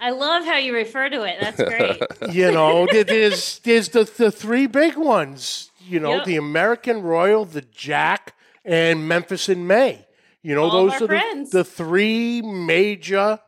I 0.00 0.10
love 0.10 0.44
how 0.44 0.56
you 0.56 0.74
refer 0.74 1.08
to 1.08 1.22
it. 1.22 1.36
That's 1.40 1.62
great. 1.62 2.02
You 2.34 2.50
know, 2.50 2.86
there's 2.90 3.60
there's 3.60 3.88
the, 3.90 4.04
the 4.04 4.30
three 4.32 4.66
big 4.66 4.96
ones. 4.96 5.70
You 5.86 6.00
know, 6.00 6.16
Yep. 6.16 6.24
the 6.24 6.36
American 6.36 7.02
Royal, 7.02 7.44
the 7.44 7.62
Jack, 7.62 8.34
and 8.64 9.06
Memphis 9.06 9.48
in 9.48 9.66
May. 9.66 10.04
You 10.42 10.54
know, 10.56 10.64
All 10.64 10.70
those 10.88 11.00
are 11.00 11.06
the, 11.06 11.48
the 11.50 11.64
three 11.64 12.42
major 12.42 13.38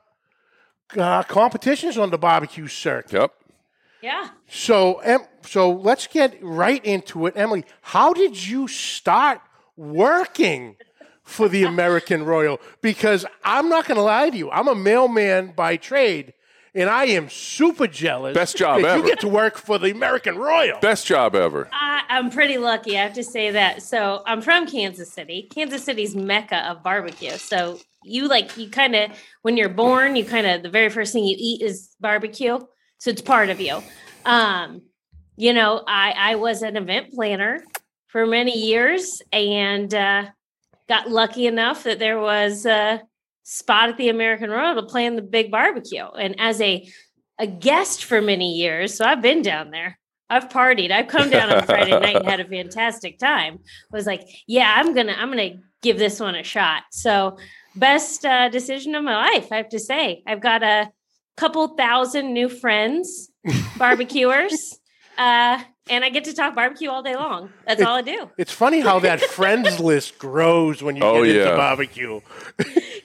uh, 0.97 1.23
competitions 1.25 1.99
on 1.99 2.11
the 2.11 2.19
barbecue 2.19 2.69
circuit. 2.69 3.13
Yep. 3.13 3.33
Yeah. 4.03 4.31
So, 4.49 4.99
em, 4.99 5.21
so 5.43 5.71
let's 5.71 6.07
get 6.07 6.39
right 6.43 6.85
into 6.85 7.27
it, 7.27 7.35
Emily. 7.37 7.65
How 7.83 8.13
did 8.13 8.47
you 8.47 8.69
start 8.69 9.41
working 9.77 10.77
for 11.23 11.49
the 11.49 11.65
American 11.65 12.25
Royal? 12.25 12.61
Because 12.81 13.27
I'm 13.45 13.69
not 13.69 13.87
going 13.87 13.97
to 13.97 14.03
lie 14.03 14.31
to 14.31 14.37
you, 14.37 14.51
I'm 14.51 14.69
a 14.69 14.75
mailman 14.75 15.53
by 15.57 15.77
trade, 15.77 16.35
and 16.75 16.89
I 16.89 17.07
am 17.07 17.29
super 17.29 17.87
jealous. 17.87 18.35
Best 18.35 18.57
job 18.57 18.83
that 18.83 18.99
ever. 18.99 18.99
You 18.99 19.09
get 19.09 19.21
to 19.21 19.29
work 19.29 19.57
for 19.57 19.79
the 19.79 19.91
American 19.91 20.37
Royal. 20.37 20.79
Best 20.81 21.07
job 21.07 21.35
ever. 21.35 21.69
I, 21.73 22.03
I'm 22.09 22.31
pretty 22.31 22.59
lucky. 22.59 22.97
I 22.97 23.03
have 23.03 23.15
to 23.15 23.25
say 23.25 23.51
that. 23.51 23.83
So 23.83 24.23
I'm 24.27 24.43
from 24.43 24.67
Kansas 24.67 25.13
City. 25.13 25.49
Kansas 25.51 25.85
City's 25.85 26.15
mecca 26.15 26.69
of 26.69 26.83
barbecue. 26.83 27.33
So 27.33 27.79
you 28.05 28.29
like 28.29 28.57
you 28.57 28.71
kind 28.71 28.95
of 28.95 29.11
when 29.43 29.57
you're 29.57 29.69
born, 29.69 30.17
you 30.17 30.25
kind 30.25 30.47
of 30.47 30.63
the 30.63 30.71
very 30.71 30.89
first 30.89 31.13
thing 31.13 31.25
you 31.25 31.37
eat 31.39 31.63
is 31.63 31.95
barbecue. 32.01 32.59
So 32.99 33.11
it's 33.11 33.23
part 33.23 33.49
of 33.49 33.61
you. 33.61 33.81
Um, 34.25 34.83
you 35.37 35.53
know, 35.53 35.83
I 35.87 36.15
I 36.17 36.35
was 36.35 36.63
an 36.63 36.77
event 36.77 37.13
planner 37.13 37.63
for 38.09 38.27
many 38.27 38.59
years 38.59 39.23
and 39.33 39.93
uh, 39.95 40.27
got 40.89 41.11
lucky 41.11 41.47
enough 41.47 41.85
that 41.85 41.99
there 41.99 42.21
was 42.21 42.67
a 42.67 43.03
spot 43.45 43.89
at 43.89 43.97
the 43.97 44.09
American 44.09 44.51
Royal 44.51 44.75
to 44.75 44.83
plan 44.83 45.17
the 45.17 45.23
big 45.23 45.51
barbecue. 45.51 46.05
And 46.05 46.39
as 46.39 46.61
a 46.61 46.89
a 47.39 47.47
guest 47.47 48.05
for 48.05 48.21
many 48.21 48.55
years, 48.55 48.95
so 48.95 49.05
I've 49.05 49.23
been 49.23 49.43
down 49.43 49.71
there. 49.71 49.99
I've 50.31 50.49
partied. 50.49 50.91
I've 50.91 51.09
come 51.09 51.31
down 51.31 51.53
on 51.53 51.65
Friday 51.65 51.93
night 51.93 52.17
and 52.17 52.27
had 52.27 52.41
a 52.41 52.45
fantastic 52.49 53.19
time. 53.19 53.61
I 53.93 53.97
was 53.97 54.07
like, 54.07 54.23
yeah, 54.47 54.75
I'm 54.77 54.93
gonna, 54.95 55.15
I'm 55.17 55.31
gonna 55.31 55.55
give 55.81 55.99
this 55.99 56.21
one 56.21 56.35
a 56.35 56.43
shot. 56.43 56.83
So, 56.91 57.39
best 57.77 58.25
uh, 58.25 58.49
decision 58.49 58.95
of 58.95 59.05
my 59.05 59.17
life, 59.17 59.53
I 59.53 59.57
have 59.57 59.71
to 59.71 59.79
say. 59.79 60.23
I've 60.27 60.41
got 60.41 60.63
a 60.63 60.91
couple 61.39 61.69
thousand 61.69 62.33
new 62.35 62.49
friends, 62.49 63.31
barbecuers, 63.79 64.79
uh, 65.19 65.63
and 65.89 66.05
I 66.05 66.11
get 66.11 66.25
to 66.25 66.35
talk 66.35 66.55
barbecue 66.55 66.91
all 66.91 67.03
day 67.03 67.15
long. 67.15 67.51
That's 67.67 67.81
all 67.81 67.97
I 67.97 68.03
do. 68.03 68.29
It's 68.37 68.53
funny 68.53 68.81
how 68.81 68.99
that 68.99 69.21
friends 69.21 69.79
list 69.91 70.19
grows 70.19 70.83
when 70.83 70.97
you 70.97 71.03
Oh, 71.03 71.25
get 71.25 71.37
into 71.37 71.57
barbecue. 71.57 72.21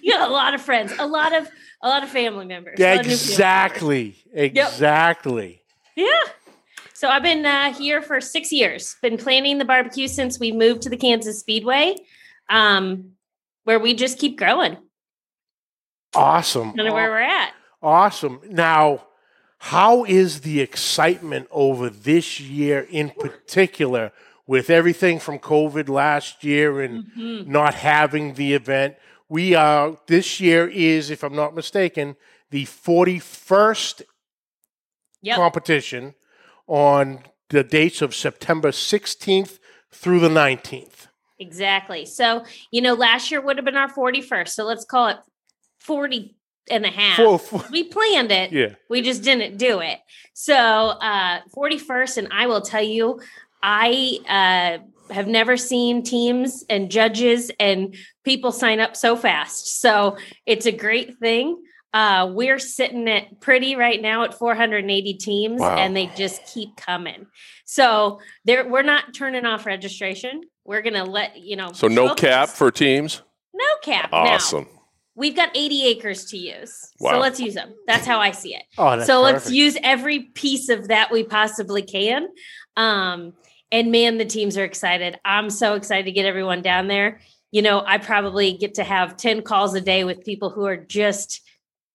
You 0.06 0.12
got 0.12 0.30
a 0.30 0.34
lot 0.34 0.54
of 0.54 0.62
friends, 0.62 0.92
a 1.00 1.08
lot 1.08 1.34
of, 1.34 1.48
a 1.82 1.88
lot 1.88 2.04
of 2.04 2.10
family 2.10 2.46
members. 2.46 2.78
a 2.78 2.84
lot 2.84 3.00
of 3.00 3.08
new 3.08 3.16
family 3.16 3.16
members. 3.16 3.30
Exactly. 3.30 4.16
Exactly. 4.34 5.64
Yeah. 5.96 6.08
So 6.94 7.08
I've 7.08 7.24
been 7.24 7.46
uh, 7.46 7.74
here 7.74 8.02
for 8.02 8.20
six 8.20 8.52
years. 8.52 8.98
Been 9.02 9.16
planning 9.18 9.60
the 9.60 9.66
barbecue 9.66 10.10
since 10.10 10.42
we 10.42 10.52
moved 10.52 10.82
to 10.82 10.90
the 10.90 10.98
Kansas 10.98 11.40
Speedway, 11.40 11.96
um, 12.50 13.12
where 13.64 13.80
we 13.80 13.94
just 13.94 14.20
keep 14.20 14.38
growing. 14.38 14.76
Awesome. 16.14 16.74
Kind 16.74 16.88
of 16.90 16.94
where 16.94 17.10
we're 17.10 17.20
at. 17.22 17.54
Awesome. 17.84 18.40
Now, 18.50 19.08
how 19.60 20.06
is 20.06 20.42
the 20.42 20.62
excitement 20.62 21.48
over 21.52 21.90
this 21.90 22.40
year 22.40 22.88
in 22.90 23.10
particular 23.12 24.12
with 24.48 24.70
everything 24.70 25.20
from 25.20 25.38
COVID 25.40 25.90
last 25.90 26.44
year 26.44 26.82
and 26.82 27.06
Mm-hmm. 27.18 27.52
not 27.52 27.74
having 27.76 28.34
the 28.36 28.54
event? 28.54 28.96
We 29.30 29.54
are, 29.54 29.98
this 30.08 30.40
year 30.40 30.68
is, 30.68 31.10
if 31.10 31.24
I'm 31.24 31.36
not 31.36 31.54
mistaken, 31.56 32.16
the 32.50 32.66
41st 32.66 34.04
Yep. 35.22 35.38
competition 35.38 36.16
on 36.68 37.20
the 37.50 37.64
dates 37.64 38.02
of 38.02 38.14
September 38.14 38.72
16th 38.72 39.60
through 39.90 40.20
the 40.20 40.28
19th. 40.28 41.08
Exactly. 41.40 42.06
So, 42.06 42.44
you 42.72 42.82
know, 42.82 42.94
last 42.94 43.32
year 43.32 43.40
would 43.40 43.56
have 43.58 43.64
been 43.66 43.78
our 43.78 43.90
41st. 43.90 44.50
So 44.50 44.66
let's 44.66 44.84
call 44.84 45.08
it 45.08 45.18
40 45.80 46.36
and 46.70 46.86
a 46.86 46.90
half. 46.90 47.18
Four- 47.18 47.40
four- 47.40 47.66
we 47.72 47.84
planned 47.84 48.32
it. 48.32 48.52
Yeah. 48.52 48.76
We 48.90 49.02
just 49.02 49.24
didn't 49.24 49.58
do 49.58 49.80
it. 49.80 50.00
So, 50.34 50.56
uh, 50.56 51.40
41st, 51.56 52.18
and 52.18 52.28
I 52.32 52.48
will 52.48 52.62
tell 52.62 52.84
you, 52.84 53.20
I 53.62 54.80
uh, 55.10 55.14
have 55.14 55.28
never 55.28 55.58
seen 55.58 56.04
teams 56.04 56.64
and 56.70 56.90
judges 56.92 57.52
and 57.60 57.96
people 58.24 58.52
sign 58.52 58.80
up 58.80 58.96
so 58.96 59.16
fast. 59.16 59.82
So, 59.82 60.18
it's 60.46 60.66
a 60.66 60.72
great 60.72 61.18
thing. 61.18 61.62
Uh, 61.94 62.28
we're 62.34 62.58
sitting 62.58 63.08
at 63.08 63.40
pretty 63.40 63.76
right 63.76 64.02
now 64.02 64.24
at 64.24 64.34
480 64.34 65.14
teams, 65.16 65.62
Wow. 65.62 65.78
and 65.78 65.96
they 65.96 66.08
just 66.16 66.44
keep 66.52 66.76
coming. 66.76 67.28
So, 67.66 68.20
there 68.46 68.68
we're 68.68 68.82
not 68.82 69.14
turning 69.14 69.46
off 69.46 69.66
registration. 69.68 70.42
We're 70.66 70.82
gonna 70.82 71.04
let 71.06 71.38
you 71.40 71.56
know. 71.56 71.72
So 71.74 71.88
no 71.88 72.16
cap 72.16 72.50
for 72.50 72.72
teams. 72.72 73.22
No 73.54 73.66
cap. 73.84 74.12
Now, 74.12 74.18
Awesome. 74.36 74.68
We've 75.16 75.36
got 75.36 75.50
80 75.56 75.86
acres 75.86 76.26
to 76.26 76.38
use. 76.38 76.92
Wow. 77.00 77.12
So 77.12 77.20
let's 77.20 77.40
use 77.40 77.54
them. 77.54 77.74
That's 77.88 78.06
how 78.06 78.20
I 78.20 78.32
see 78.32 78.56
it. 78.56 78.64
Oh, 78.78 78.96
that's 78.96 79.06
so 79.06 79.22
let's 79.22 79.46
perfect. 79.46 79.56
use 79.56 79.78
every 79.84 80.20
piece 80.20 80.70
of 80.70 80.88
that 80.88 81.12
we 81.12 81.24
possibly 81.24 81.82
can. 81.82 82.28
Um, 82.76 83.34
and 83.72 83.92
man, 83.92 84.18
the 84.18 84.26
teams 84.26 84.58
are 84.58 84.64
excited. 84.64 85.20
I'm 85.26 85.50
so 85.50 85.76
excited 85.76 86.06
to 86.06 86.12
get 86.12 86.26
everyone 86.26 86.62
down 86.62 86.88
there. 86.88 87.20
You 87.52 87.62
know, 87.62 87.84
I 87.86 87.98
probably 87.98 88.54
get 88.54 88.76
to 88.76 88.84
have 88.84 89.18
10 89.18 89.44
calls 89.44 89.76
a 89.76 89.82
day 89.82 90.04
with 90.04 90.26
people 90.26 90.50
who 90.50 90.66
are 90.66 90.78
just 90.78 91.42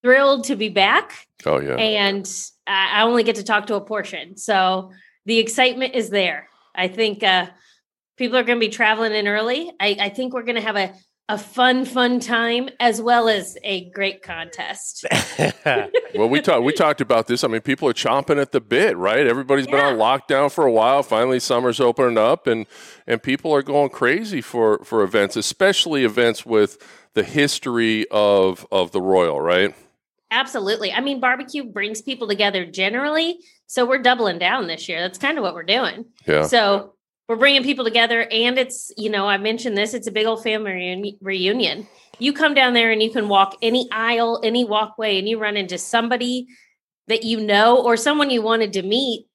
thrilled 0.02 0.44
to 0.44 0.56
be 0.56 0.68
back. 0.68 1.26
Oh 1.44 1.60
yeah. 1.60 1.74
And 1.74 2.28
I 2.66 3.00
I 3.00 3.02
only 3.02 3.22
get 3.24 3.36
to 3.36 3.44
talk 3.44 3.66
to 3.66 3.74
a 3.74 3.80
portion. 3.80 4.36
So 4.36 4.92
the 5.26 5.38
excitement 5.38 5.94
is 5.94 6.10
there. 6.10 6.48
I 6.74 6.88
think 6.88 7.22
uh, 7.22 7.46
people 8.16 8.38
are 8.38 8.44
going 8.44 8.58
to 8.58 8.66
be 8.66 8.72
traveling 8.72 9.12
in 9.12 9.26
early. 9.26 9.72
I, 9.80 9.96
I 10.00 10.08
think 10.10 10.32
we're 10.32 10.42
going 10.42 10.56
to 10.56 10.62
have 10.62 10.76
a, 10.76 10.92
a 11.28 11.36
fun, 11.36 11.84
fun 11.84 12.20
time 12.20 12.70
as 12.80 13.02
well 13.02 13.28
as 13.28 13.58
a 13.62 13.90
great 13.90 14.22
contest. 14.22 15.04
Well, 16.14 16.28
we 16.30 16.40
talked 16.40 16.64
we 16.64 16.72
talked 16.72 17.02
about 17.02 17.26
this. 17.26 17.44
I 17.44 17.48
mean, 17.48 17.60
people 17.60 17.86
are 17.86 17.92
chomping 17.92 18.40
at 18.40 18.52
the 18.52 18.62
bit, 18.62 18.96
right? 18.96 19.26
Everybody's 19.26 19.66
been 19.66 19.78
on 19.78 19.96
lockdown 19.98 20.50
for 20.50 20.64
a 20.64 20.72
while. 20.72 21.02
Finally, 21.02 21.40
summer's 21.40 21.80
opening 21.80 22.16
up, 22.16 22.46
and 22.46 22.66
and 23.06 23.22
people 23.22 23.54
are 23.54 23.62
going 23.62 23.90
crazy 23.90 24.40
for 24.40 24.78
for 24.84 25.02
events, 25.02 25.36
especially 25.36 26.04
events 26.04 26.46
with 26.46 26.78
the 27.12 27.22
history 27.22 28.06
of 28.10 28.66
of 28.72 28.92
the 28.92 29.02
Royal, 29.02 29.38
right? 29.40 29.74
Absolutely. 30.30 30.92
I 30.92 31.00
mean, 31.00 31.20
barbecue 31.20 31.64
brings 31.64 32.02
people 32.02 32.26
together 32.26 32.64
generally. 32.64 33.38
So 33.66 33.86
we're 33.86 34.02
doubling 34.02 34.38
down 34.38 34.66
this 34.66 34.88
year. 34.88 35.00
That's 35.00 35.18
kind 35.18 35.38
of 35.38 35.42
what 35.42 35.54
we're 35.54 35.62
doing. 35.62 36.06
Yeah. 36.26 36.44
So 36.44 36.94
we're 37.28 37.36
bringing 37.36 37.62
people 37.62 37.84
together, 37.84 38.26
and 38.30 38.58
it's 38.58 38.90
you 38.96 39.10
know 39.10 39.28
I 39.28 39.38
mentioned 39.38 39.76
this. 39.76 39.94
It's 39.94 40.06
a 40.06 40.12
big 40.12 40.26
old 40.26 40.42
family 40.42 41.16
reunion. 41.20 41.86
You 42.18 42.32
come 42.32 42.54
down 42.54 42.72
there 42.72 42.90
and 42.90 43.02
you 43.02 43.10
can 43.10 43.28
walk 43.28 43.56
any 43.62 43.88
aisle, 43.92 44.40
any 44.42 44.64
walkway, 44.64 45.18
and 45.18 45.28
you 45.28 45.38
run 45.38 45.56
into 45.56 45.78
somebody 45.78 46.48
that 47.06 47.22
you 47.22 47.40
know 47.40 47.80
or 47.82 47.96
someone 47.96 48.30
you 48.30 48.42
wanted 48.42 48.72
to 48.72 48.82
meet 48.82 49.26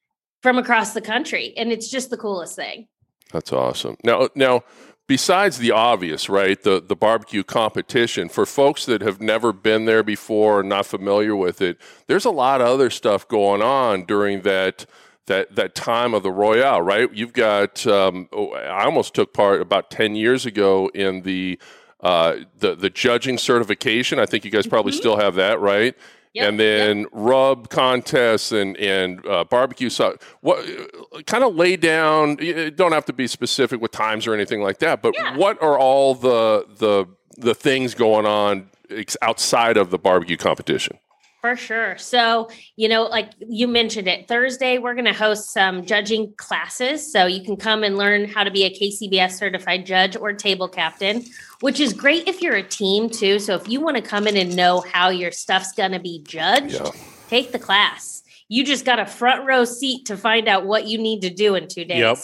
from 0.42 0.58
across 0.58 0.94
the 0.94 1.02
country, 1.02 1.54
and 1.56 1.72
it's 1.72 1.90
just 1.90 2.10
the 2.10 2.18
coolest 2.18 2.56
thing. 2.56 2.88
That's 3.32 3.54
awesome. 3.54 3.96
Now, 4.04 4.30
now, 4.36 4.64
besides 5.08 5.58
the 5.60 5.72
obvious, 5.72 6.30
right? 6.30 6.62
The 6.62 6.82
the 6.82 6.96
barbecue 6.96 7.44
competition 7.44 8.28
for 8.28 8.46
folks 8.46 8.86
that 8.88 9.02
have 9.02 9.22
never 9.22 9.54
been 9.54 9.86
there 9.86 10.04
before 10.04 10.62
and 10.62 10.70
not 10.70 10.88
familiar 10.88 11.36
with 11.36 11.62
it. 11.62 11.78
There's 12.08 12.26
a 12.26 12.32
lot 12.32 12.60
of 12.60 12.68
other 12.68 12.90
stuff 12.90 13.28
going 13.28 13.62
on 13.62 14.06
during 14.06 14.42
that 14.42 14.86
that 15.28 15.56
that 15.56 15.76
time 15.76 16.14
of 16.14 16.24
the 16.24 16.32
Royal, 16.32 16.82
right? 16.82 17.12
You've 17.14 17.34
got. 17.34 17.86
Um, 17.88 18.30
oh, 18.32 18.52
I 18.52 18.84
almost 18.84 19.14
took 19.14 19.34
part 19.34 19.62
about 19.62 19.90
ten 19.90 20.16
years 20.16 20.46
ago 20.46 20.90
in 20.94 21.22
the 21.22 21.60
uh, 22.02 22.38
the 22.60 22.76
the 22.76 22.90
judging 22.90 23.38
certification. 23.38 24.20
I 24.20 24.26
think 24.26 24.46
you 24.46 24.52
guys 24.52 24.68
probably 24.68 24.92
mm-hmm. 24.92 25.00
still 25.00 25.18
have 25.18 25.36
that, 25.36 25.60
right? 25.60 25.96
Yep, 26.34 26.50
and 26.50 26.60
then 26.60 27.00
yep. 27.00 27.08
rub 27.12 27.70
contests 27.70 28.52
and 28.52 28.76
and 28.78 29.26
uh, 29.26 29.44
barbecue. 29.44 29.90
So, 29.90 30.18
what 30.42 30.66
kind 31.28 31.44
of 31.44 31.56
lay 31.56 31.76
down? 31.78 32.38
You 32.40 32.72
don't 32.72 32.92
have 32.92 33.06
to 33.06 33.14
be 33.14 33.28
specific 33.28 33.80
with 33.80 33.92
times 33.92 34.26
or 34.26 34.34
anything 34.34 34.62
like 34.62 34.80
that. 34.80 35.02
But 35.02 35.14
yeah. 35.16 35.38
what 35.38 35.62
are 35.62 35.78
all 35.78 36.16
the 36.16 36.68
the 36.78 37.06
the 37.38 37.54
things 37.54 37.94
going 37.94 38.26
on 38.26 38.70
outside 39.22 39.78
of 39.78 39.92
the 39.92 40.00
barbecue 40.00 40.38
competition? 40.38 40.98
For 41.44 41.58
sure. 41.58 41.98
So, 41.98 42.50
you 42.78 42.88
know, 42.88 43.04
like 43.04 43.32
you 43.38 43.68
mentioned 43.68 44.08
it, 44.08 44.30
Thursday, 44.30 44.78
we're 44.78 44.94
going 44.94 45.04
to 45.04 45.14
host 45.14 45.52
some 45.52 45.86
judging 45.86 46.34
classes. 46.38 47.12
So 47.12 47.26
you 47.26 47.44
can 47.44 47.58
come 47.58 47.84
and 47.84 47.98
learn 47.98 48.30
how 48.30 48.46
to 48.46 48.50
be 48.50 48.64
a 48.64 48.70
KCBS 48.70 49.32
certified 49.32 49.86
judge 49.86 50.16
or 50.16 50.32
table 50.32 50.70
captain, 50.70 51.26
which 51.60 51.82
is 51.82 51.92
great 51.92 52.30
if 52.30 52.42
you're 52.42 52.56
a 52.56 52.64
team 52.64 53.10
too. 53.10 53.40
So 53.40 53.56
if 53.56 53.68
you 53.68 53.82
want 53.82 53.98
to 53.98 54.02
come 54.02 54.26
in 54.26 54.38
and 54.38 54.56
know 54.56 54.86
how 54.90 55.10
your 55.10 55.34
stuff's 55.34 55.74
going 55.74 55.92
to 55.92 56.00
be 56.00 56.24
judged, 56.26 56.76
yeah. 56.76 56.92
take 57.28 57.52
the 57.52 57.60
class. 57.60 58.24
You 58.48 58.64
just 58.64 58.86
got 58.86 59.00
a 59.00 59.06
front 59.06 59.46
row 59.46 59.66
seat 59.66 60.06
to 60.06 60.16
find 60.16 60.48
out 60.48 60.66
what 60.66 60.88
you 60.88 60.98
need 60.98 61.24
to 61.24 61.30
do 61.30 61.56
in 61.56 61.68
two 61.68 61.84
days. 61.84 62.00
Yep. 62.00 62.20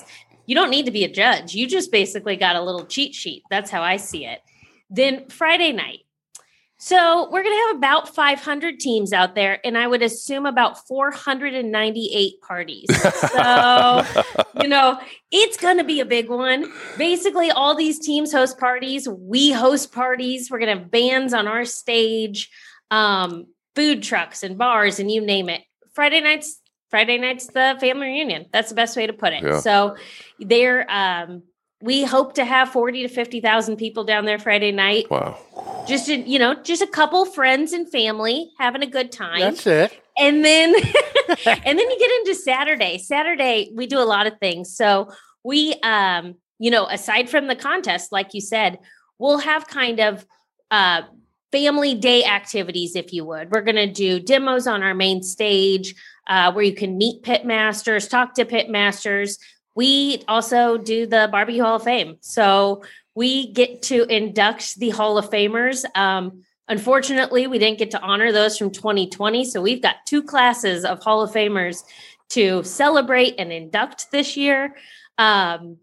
You 0.46 0.56
don't 0.56 0.70
need 0.70 0.86
to 0.86 0.92
be 0.92 1.04
a 1.04 1.12
judge. 1.12 1.54
You 1.54 1.68
just 1.68 1.92
basically 1.92 2.38
got 2.38 2.56
a 2.56 2.62
little 2.62 2.86
cheat 2.86 3.14
sheet. 3.14 3.44
That's 3.50 3.70
how 3.70 3.82
I 3.82 3.98
see 3.98 4.26
it. 4.26 4.42
Then 4.90 5.28
Friday 5.28 5.74
night, 5.74 6.06
so 6.82 7.30
we're 7.30 7.44
going 7.44 7.56
to 7.56 7.68
have 7.68 7.76
about 7.76 8.16
500 8.16 8.80
teams 8.80 9.12
out 9.12 9.36
there, 9.36 9.60
and 9.66 9.78
I 9.78 9.86
would 9.86 10.02
assume 10.02 10.46
about 10.46 10.88
498 10.88 12.42
parties. 12.42 12.88
So, 13.32 14.06
you 14.62 14.70
know, 14.70 14.98
it's 15.30 15.58
going 15.58 15.78
to 15.78 15.84
be 15.84 16.00
a 16.00 16.06
big 16.06 16.30
one. 16.30 16.72
Basically, 16.98 17.52
all 17.52 17.76
these 17.76 18.00
teams 18.00 18.32
host 18.32 18.58
parties. 18.58 19.10
We 19.10 19.52
host 19.52 19.92
parties. 19.92 20.50
We're 20.50 20.60
going 20.60 20.74
to 20.74 20.82
have 20.82 20.90
bands 20.90 21.34
on 21.34 21.50
our 21.50 21.66
stage, 21.66 22.50
um, 22.92 23.48
food 23.76 24.02
trucks 24.02 24.42
and 24.42 24.58
bars, 24.58 25.00
and 25.00 25.12
you 25.12 25.20
name 25.20 25.50
it. 25.50 25.64
Friday 25.94 26.22
nights, 26.22 26.62
Friday 26.90 27.18
nights, 27.18 27.48
the 27.48 27.76
family 27.82 28.08
reunion. 28.08 28.46
That's 28.54 28.70
the 28.70 28.76
best 28.76 28.96
way 28.96 29.06
to 29.06 29.12
put 29.12 29.34
it. 29.34 29.44
Yeah. 29.44 29.60
So, 29.60 29.98
they're 30.40 30.90
um, 30.90 31.44
we 31.82 32.04
hope 32.04 32.34
to 32.34 32.44
have 32.44 32.70
40 32.70 33.04
to 33.04 33.08
50,000 33.08 33.78
people 33.78 34.04
down 34.04 34.26
there 34.26 34.38
Friday 34.38 34.72
night. 34.72 35.10
Wow. 35.10 35.40
Just, 35.88 36.10
you 36.10 36.38
know, 36.38 36.56
just 36.56 36.82
a 36.82 36.88
couple 36.88 37.26
friends 37.26 37.72
and 37.72 37.90
family 37.90 38.52
having 38.60 38.84
a 38.84 38.88
good 38.88 39.12
time. 39.12 39.40
That's 39.40 39.66
it. 39.66 40.02
And 40.18 40.44
then, 40.44 40.76
and 41.46 41.80
then 41.80 41.80
you 41.80 42.00
get 42.00 42.12
into 42.20 42.36
Saturday. 42.36 42.98
Saturday, 42.98 43.72
we 43.74 43.88
do 43.88 43.98
a 44.00 44.04
lot 44.04 44.28
of 44.28 44.38
things. 44.40 44.76
So 44.76 45.10
we, 45.44 45.76
um, 45.84 46.36
you 46.60 46.70
know, 46.70 46.86
aside 46.88 47.30
from 47.30 47.48
the 47.48 47.56
contest, 47.56 48.12
like 48.12 48.34
you 48.34 48.42
said, 48.42 48.80
we'll 49.18 49.40
have 49.40 49.68
kind 49.68 50.00
of, 50.00 50.26
uh, 50.72 51.04
family 51.52 51.96
day 51.96 52.24
activities, 52.26 52.96
if 52.96 53.12
you 53.12 53.26
would. 53.26 53.52
We're 53.52 53.64
going 53.64 53.76
to 53.76 53.92
do 53.92 54.20
demos 54.20 54.68
on 54.68 54.84
our 54.84 54.94
main 54.94 55.24
stage 55.24 55.96
uh, 56.28 56.52
where 56.52 56.64
you 56.64 56.76
can 56.76 56.98
meet 56.98 57.24
pit 57.24 57.44
masters, 57.44 58.08
talk 58.08 58.36
to 58.36 58.46
pit 58.46 58.70
masters 58.70 59.40
we 59.80 60.22
also 60.28 60.78
do 60.78 61.06
the 61.06 61.30
Barbie 61.32 61.58
Hall 61.58 61.78
of 61.78 61.84
Fame. 61.84 62.18
So 62.20 62.84
we 63.16 63.54
get 63.54 63.82
to 63.84 64.04
induct 64.14 64.78
the 64.78 64.90
Hall 64.90 65.18
of 65.18 65.30
Famers. 65.30 65.86
Um, 65.96 66.44
unfortunately, 66.68 67.48
we 67.48 67.60
didn't 67.60 67.78
get 67.78 67.92
to 67.92 68.02
honor 68.02 68.34
those 68.34 68.58
from 68.58 68.72
2020. 68.72 69.46
So 69.46 69.62
we've 69.62 69.82
got 69.82 69.96
two 70.06 70.22
classes 70.22 70.84
of 70.84 71.02
Hall 71.02 71.22
of 71.22 71.32
Famers 71.32 71.84
to 72.32 72.62
celebrate 72.64 73.36
and 73.40 73.54
induct 73.54 74.12
this 74.12 74.36
year. 74.36 74.76
Um, 75.18 75.78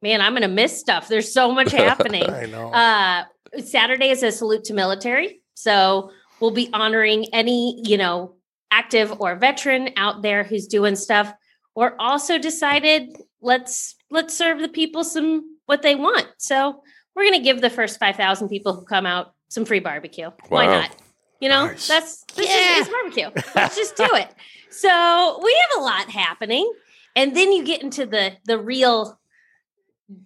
man, 0.00 0.22
I'm 0.22 0.32
going 0.32 0.40
to 0.40 0.48
miss 0.48 0.80
stuff. 0.80 1.08
There's 1.08 1.30
so 1.30 1.52
much 1.52 1.72
happening. 1.88 2.30
I 2.30 2.46
know. 2.46 2.72
Uh, 2.72 3.24
Saturday 3.62 4.08
is 4.08 4.22
a 4.22 4.32
salute 4.32 4.64
to 4.64 4.72
military. 4.72 5.42
So 5.52 6.10
we'll 6.40 6.52
be 6.52 6.70
honoring 6.72 7.26
any, 7.34 7.82
you 7.84 7.98
know, 7.98 8.36
active 8.70 9.20
or 9.20 9.36
veteran 9.36 9.90
out 9.98 10.22
there 10.22 10.42
who's 10.42 10.66
doing 10.66 10.96
stuff. 10.96 11.30
We're 11.76 11.94
also 11.98 12.38
decided 12.38 13.14
let's 13.42 13.96
let's 14.10 14.36
serve 14.36 14.60
the 14.60 14.68
people 14.68 15.04
some 15.04 15.58
what 15.66 15.82
they 15.82 15.94
want. 15.94 16.26
So 16.38 16.82
we're 17.14 17.24
going 17.24 17.38
to 17.38 17.44
give 17.44 17.60
the 17.60 17.70
first 17.70 17.98
5,000 17.98 18.48
people 18.48 18.74
who 18.74 18.84
come 18.84 19.04
out 19.04 19.34
some 19.48 19.64
free 19.64 19.80
barbecue. 19.80 20.26
Wow. 20.26 20.34
Why 20.48 20.66
not? 20.66 20.96
You 21.40 21.48
know, 21.48 21.66
nice. 21.66 21.88
that's 21.88 22.24
this 22.34 22.48
yeah. 22.48 22.78
is, 22.78 22.86
is 22.86 22.92
barbecue. 22.92 23.30
Let's 23.54 23.76
just 23.76 23.96
do 23.96 24.08
it. 24.12 24.32
So 24.74 25.38
we 25.44 25.54
have 25.70 25.82
a 25.82 25.84
lot 25.84 26.08
happening. 26.08 26.72
And 27.14 27.36
then 27.36 27.52
you 27.52 27.62
get 27.62 27.82
into 27.82 28.06
the 28.06 28.38
the 28.46 28.58
real, 28.58 29.20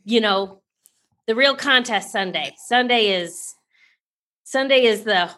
you 0.04 0.20
know, 0.20 0.62
the 1.26 1.34
real 1.34 1.56
contest 1.56 2.12
Sunday. 2.12 2.54
Sunday 2.56 3.08
is 3.08 3.56
Sunday 4.44 4.84
is 4.84 5.02
the 5.02 5.32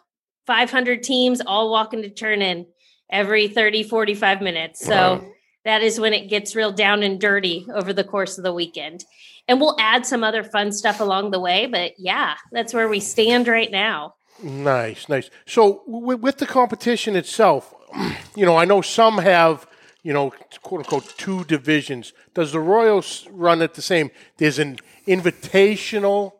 500 0.47 1.03
teams 1.03 1.41
all 1.41 1.71
walking 1.71 2.03
to 2.03 2.11
turn 2.11 2.43
in 2.43 2.67
every 3.11 3.49
30 3.49 3.85
45 3.85 4.43
minutes. 4.43 4.85
So 4.85 5.23
wow 5.23 5.33
that 5.65 5.83
is 5.83 6.01
when 6.01 6.13
it 6.13 6.29
gets 6.29 6.57
real 6.57 6.73
down 6.73 7.03
and 7.03 7.21
dirty 7.21 7.67
over 7.73 7.93
the 7.93 8.05
course 8.05 8.39
of 8.39 8.45
the 8.45 8.53
weekend. 8.53 9.05
And 9.47 9.61
we'll 9.61 9.77
add 9.79 10.07
some 10.07 10.23
other 10.23 10.45
fun 10.45 10.73
stuff 10.73 11.01
along 11.01 11.31
the 11.31 11.41
way. 11.41 11.67
But 11.67 11.93
yeah, 11.99 12.37
that's 12.53 12.75
where 12.75 12.89
we 12.89 13.01
stand 13.01 13.49
right 13.49 13.71
now. 13.71 14.15
Nice, 14.43 15.09
nice. 15.09 15.31
So 15.47 15.83
with, 15.87 16.21
with 16.21 16.39
the 16.39 16.47
competition 16.47 17.17
itself, 17.17 17.75
you 18.37 18.45
know, 18.45 18.57
I 18.57 18.65
know 18.65 18.83
some 18.83 19.19
have, 19.19 19.67
you 20.03 20.13
know, 20.13 20.33
quote 20.63 20.81
unquote, 20.81 21.15
two 21.17 21.45
divisions. 21.45 22.13
Does 22.35 22.53
the 22.53 22.61
Royals 22.61 23.27
run 23.31 23.63
it 23.63 23.75
the 23.75 23.83
same? 23.83 24.11
There's 24.37 24.59
an 24.59 24.79
invitational 25.07 26.33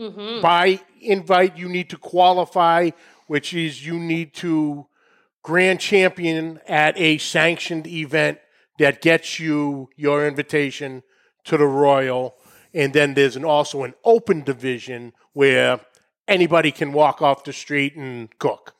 mm-hmm. 0.00 0.40
by 0.40 0.80
invite 1.00 1.56
you 1.56 1.68
need 1.68 1.90
to 1.90 1.98
qualify, 1.98 2.90
which 3.26 3.54
is 3.54 3.86
you 3.86 3.98
need 3.98 4.34
to 4.34 4.86
grand 5.42 5.78
champion 5.78 6.58
at 6.66 6.98
a 6.98 7.18
sanctioned 7.18 7.86
event 7.86 8.38
that 8.78 9.00
gets 9.02 9.38
you 9.38 9.88
your 9.96 10.26
invitation 10.26 11.02
to 11.44 11.56
the 11.56 11.66
Royal. 11.66 12.34
And 12.74 12.92
then 12.92 13.14
there's 13.14 13.36
an, 13.36 13.44
also 13.44 13.84
an 13.84 13.94
open 14.04 14.42
division 14.42 15.12
where 15.32 15.80
anybody 16.28 16.70
can 16.70 16.92
walk 16.92 17.22
off 17.22 17.44
the 17.44 17.52
street 17.52 17.96
and 17.96 18.36
cook. 18.38 18.74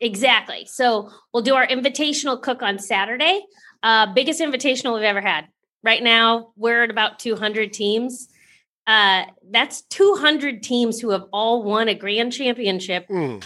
Exactly. 0.00 0.66
So 0.66 1.10
we'll 1.32 1.42
do 1.42 1.54
our 1.54 1.66
invitational 1.66 2.40
cook 2.40 2.62
on 2.62 2.78
Saturday. 2.78 3.44
Uh, 3.82 4.12
biggest 4.12 4.40
invitational 4.40 4.94
we've 4.94 5.02
ever 5.02 5.20
had. 5.20 5.48
Right 5.82 6.02
now, 6.02 6.52
we're 6.56 6.84
at 6.84 6.90
about 6.90 7.18
200 7.18 7.72
teams. 7.72 8.28
Uh, 8.86 9.24
that's 9.50 9.82
200 9.82 10.62
teams 10.62 11.00
who 11.00 11.10
have 11.10 11.24
all 11.32 11.62
won 11.62 11.88
a 11.88 11.94
grand 11.94 12.32
championship 12.32 13.06
mm. 13.08 13.42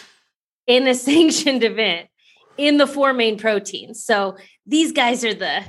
in 0.66 0.86
a 0.86 0.94
sanctioned 0.94 1.64
event 1.64 2.08
in 2.56 2.76
the 2.76 2.86
four 2.86 3.12
main 3.12 3.38
proteins. 3.38 4.04
So 4.04 4.36
these 4.66 4.92
guys 4.92 5.24
are 5.24 5.34
the 5.34 5.64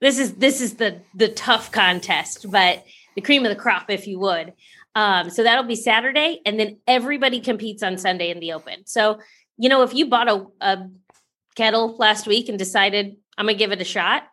this 0.00 0.18
is 0.18 0.34
this 0.34 0.60
is 0.60 0.74
the 0.74 1.00
the 1.14 1.28
tough 1.28 1.72
contest, 1.72 2.50
but 2.50 2.84
the 3.14 3.20
cream 3.20 3.44
of 3.44 3.50
the 3.50 3.60
crop, 3.60 3.90
if 3.90 4.06
you 4.06 4.18
would. 4.18 4.54
Um, 4.94 5.30
so 5.30 5.42
that'll 5.42 5.64
be 5.64 5.76
Saturday, 5.76 6.40
and 6.44 6.58
then 6.58 6.78
everybody 6.86 7.40
competes 7.40 7.82
on 7.82 7.98
Sunday 7.98 8.30
in 8.30 8.40
the 8.40 8.52
open. 8.52 8.86
So 8.86 9.20
you 9.56 9.68
know, 9.68 9.82
if 9.82 9.94
you 9.94 10.06
bought 10.06 10.28
a, 10.28 10.46
a 10.60 10.88
kettle 11.54 11.96
last 11.96 12.26
week 12.26 12.48
and 12.48 12.58
decided 12.58 13.16
I'm 13.36 13.46
gonna 13.46 13.58
give 13.58 13.72
it 13.72 13.80
a 13.80 13.84
shot, 13.84 14.24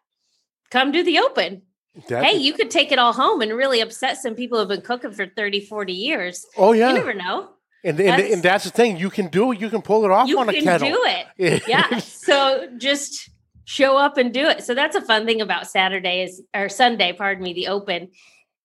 come 0.70 0.92
do 0.92 1.04
the 1.04 1.20
open. 1.20 1.64
That 2.10 2.24
hey, 2.24 2.38
you 2.38 2.54
could 2.54 2.70
take 2.70 2.92
it 2.92 3.00
all 3.00 3.12
home 3.12 3.42
and 3.42 3.52
really 3.52 3.82
upset 3.82 4.18
some 4.18 4.36
people 4.36 4.60
who've 4.60 4.68
been 4.68 4.82
cooking 4.82 5.12
for 5.12 5.26
30, 5.26 5.62
40 5.62 5.94
years. 5.94 6.46
Oh, 6.56 6.72
yeah. 6.72 6.90
You 6.90 6.94
never 6.94 7.14
know. 7.14 7.50
And, 7.84 8.00
and, 8.00 8.10
that's, 8.10 8.34
and 8.34 8.44
that's 8.44 8.64
the 8.66 8.70
thing. 8.70 8.98
You 8.98 9.10
can 9.10 9.28
do 9.30 9.52
it. 9.52 9.60
You 9.60 9.70
can 9.70 9.82
pull 9.82 10.06
it 10.06 10.12
off 10.12 10.30
on 10.30 10.50
a 10.50 10.54
kettle. 10.62 10.88
You 10.88 10.96
can 10.96 11.24
do 11.38 11.44
it. 11.44 11.64
yeah. 11.68 11.98
So 11.98 12.70
just 12.78 13.30
show 13.68 13.98
up 13.98 14.18
and 14.18 14.34
do 14.34 14.48
it. 14.48 14.64
So 14.64 14.74
that's 14.74 14.96
a 14.96 15.02
fun 15.02 15.26
thing 15.26 15.42
about 15.42 15.68
Saturday 15.68 16.24
is 16.24 16.42
or 16.56 16.70
Sunday, 16.70 17.12
pardon 17.12 17.44
me, 17.44 17.52
the 17.52 17.68
open. 17.68 18.08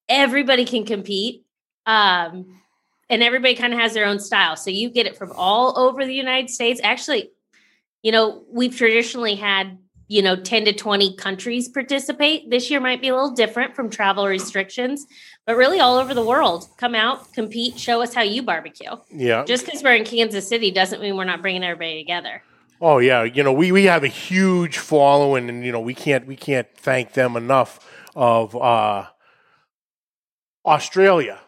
Everybody 0.09 0.65
can 0.65 0.87
compete. 0.87 1.45
Um, 1.87 2.61
and 3.11 3.21
everybody 3.21 3.57
kind 3.57 3.75
of 3.75 3.81
has 3.81 3.95
their 3.95 4.07
own 4.07 4.21
style. 4.21 4.55
So 4.55 4.71
you 4.71 4.91
get 4.91 5.07
it 5.07 5.17
from 5.19 5.33
all 5.33 5.77
over 5.77 6.07
the 6.07 6.15
United 6.15 6.51
States. 6.51 6.81
Actually, 6.85 7.33
you 8.03 8.12
know, 8.12 8.45
we've 8.49 8.77
traditionally 8.77 9.35
had, 9.35 9.77
you 10.07 10.23
know, 10.23 10.37
10 10.37 10.67
to 10.67 10.73
20 10.73 11.17
countries 11.17 11.69
participate. 11.69 12.49
This 12.49 12.71
year 12.71 12.79
might 12.79 13.01
be 13.01 13.09
a 13.09 13.15
little 13.15 13.33
different 13.33 13.75
from 13.75 13.91
travel 13.91 14.29
restrictions, 14.29 15.05
but 15.47 15.57
really 15.57 15.81
all 15.81 15.99
over 15.99 16.15
the 16.15 16.25
world. 16.25 16.69
Come 16.77 16.95
out, 16.95 17.33
compete, 17.33 17.77
show 17.77 18.03
us 18.03 18.15
how 18.15 18.23
you 18.23 18.45
barbecue. 18.45 18.91
Yeah. 19.11 19.45
Just 19.47 19.65
because 19.65 19.83
we're 19.83 19.97
in 19.97 20.05
Kansas 20.05 20.47
City 20.47 20.71
doesn't 20.71 21.03
mean 21.03 21.17
we're 21.17 21.25
not 21.25 21.43
bringing 21.43 21.65
everybody 21.65 21.99
together. 21.99 22.41
Oh 22.85 22.99
yeah, 22.99 23.23
you 23.23 23.45
know 23.45 23.53
we, 23.53 23.71
we 23.71 23.85
have 23.85 24.03
a 24.03 24.09
huge 24.09 24.77
following, 24.79 25.49
and 25.49 25.64
you 25.64 25.71
know 25.71 25.79
we 25.81 25.95
can't 25.95 26.27
we 26.27 26.35
can't 26.35 26.66
thank 26.77 27.12
them 27.12 27.37
enough. 27.37 27.79
Of 28.14 28.55
uh, 28.55 29.07
Australia, 30.66 31.38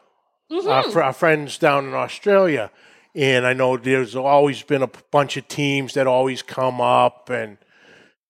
our, 0.67 0.83
fr- 0.91 1.03
our 1.03 1.13
friends 1.13 1.59
down 1.59 1.87
in 1.87 1.93
Australia, 1.95 2.71
and 3.15 3.47
I 3.47 3.53
know 3.53 3.77
there's 3.77 4.17
always 4.17 4.63
been 4.63 4.81
a 4.83 4.89
p- 4.89 5.01
bunch 5.11 5.37
of 5.37 5.47
teams 5.49 5.93
that 5.95 6.07
always 6.07 6.41
come 6.43 6.81
up 6.81 7.29
and 7.31 7.59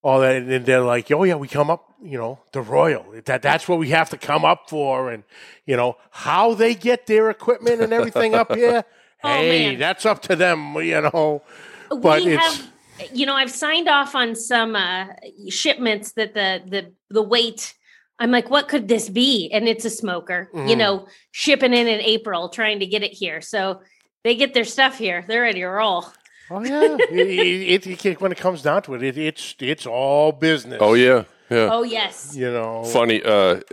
all 0.02 0.20
that, 0.20 0.36
and 0.42 0.66
they're 0.66 0.80
like, 0.80 1.10
"Oh 1.12 1.22
yeah, 1.24 1.36
we 1.36 1.46
come 1.46 1.70
up, 1.70 1.84
you 2.02 2.18
know, 2.18 2.40
the 2.52 2.60
Royal. 2.60 3.04
That 3.24 3.40
that's 3.42 3.68
what 3.68 3.78
we 3.78 3.90
have 3.90 4.10
to 4.10 4.18
come 4.18 4.44
up 4.44 4.68
for." 4.68 5.10
And 5.10 5.22
you 5.64 5.76
know 5.76 5.96
how 6.10 6.54
they 6.54 6.74
get 6.74 7.06
their 7.06 7.30
equipment 7.30 7.80
and 7.82 7.92
everything 7.92 8.34
up 8.34 8.52
here. 8.56 8.84
Oh, 9.22 9.28
hey, 9.28 9.70
man. 9.70 9.78
that's 9.78 10.04
up 10.04 10.22
to 10.22 10.34
them, 10.36 10.74
you 10.76 11.00
know. 11.02 11.42
But 11.88 12.24
we 12.24 12.32
it's- 12.32 12.58
have 12.58 12.70
you 13.12 13.26
know 13.26 13.35
i've 13.35 13.50
signed 13.50 13.88
off 13.88 14.14
on 14.14 14.35
some 14.35 14.76
uh, 14.76 15.07
shipments 15.48 16.12
that 16.12 16.35
the 16.35 16.62
the 16.68 16.92
the 17.11 17.22
weight 17.22 17.74
i'm 18.18 18.30
like 18.30 18.50
what 18.50 18.68
could 18.68 18.88
this 18.88 19.09
be 19.09 19.50
and 19.52 19.66
it's 19.68 19.85
a 19.85 19.90
smoker 19.90 20.48
you 20.52 20.61
Mhm. 20.74 20.78
know 20.78 21.07
shipping 21.33 21.72
in 21.74 21.87
in 21.88 22.00
april 22.00 22.48
trying 22.48 22.78
to 22.80 22.87
get 22.87 23.02
it 23.02 23.12
here 23.12 23.40
so 23.40 23.80
they 24.22 24.35
get 24.37 24.54
their 24.54 24.64
stuff 24.64 24.96
here 24.98 25.24
they're 25.28 25.42
ready 25.42 25.61
to 25.61 25.66
roll 25.66 26.07
Oh 26.50 26.62
yeah, 26.62 26.98
it, 27.11 27.87
it, 27.87 28.04
it, 28.04 28.20
when 28.20 28.30
it 28.30 28.37
comes 28.37 28.61
down 28.61 28.83
to 28.83 28.92
it, 28.94 29.02
it, 29.02 29.16
it's 29.16 29.57
it's 29.61 29.87
all 29.87 30.30
business. 30.30 30.76
Oh 30.78 30.92
yeah, 30.92 31.24
yeah. 31.48 31.70
oh 31.72 31.85
yes 31.85 32.37
you 32.37 32.50
know. 32.52 32.85
Funny. 32.85 33.22
Uh, 33.22 33.61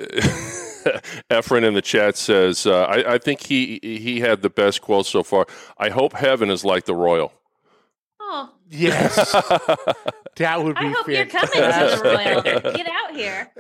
Efren 1.30 1.64
in 1.64 1.74
the 1.74 1.82
chat 1.82 2.16
says, 2.18 2.66
uh, 2.66 2.84
I, 2.84 3.16
"I 3.16 3.18
think 3.18 3.42
he 3.46 3.80
he 3.84 4.22
had 4.22 4.42
the 4.42 4.50
best 4.50 4.82
quote 4.82 5.06
so 5.06 5.22
far. 5.22 5.46
I 5.78 5.90
hope 5.90 6.14
heaven 6.14 6.50
is 6.50 6.64
like 6.64 6.86
the 6.86 6.96
royal." 6.96 7.34
Yes, 8.72 9.32
that 10.38 10.64
would 10.64 10.76
be. 10.76 10.86
i 10.86 10.90
hope 10.90 11.08
you're 11.08 11.26
coming 11.26 11.52
to 11.52 11.60
the 11.60 12.02
royal 12.04 12.74
get 12.74 12.88
out 12.88 13.14
here 13.14 13.52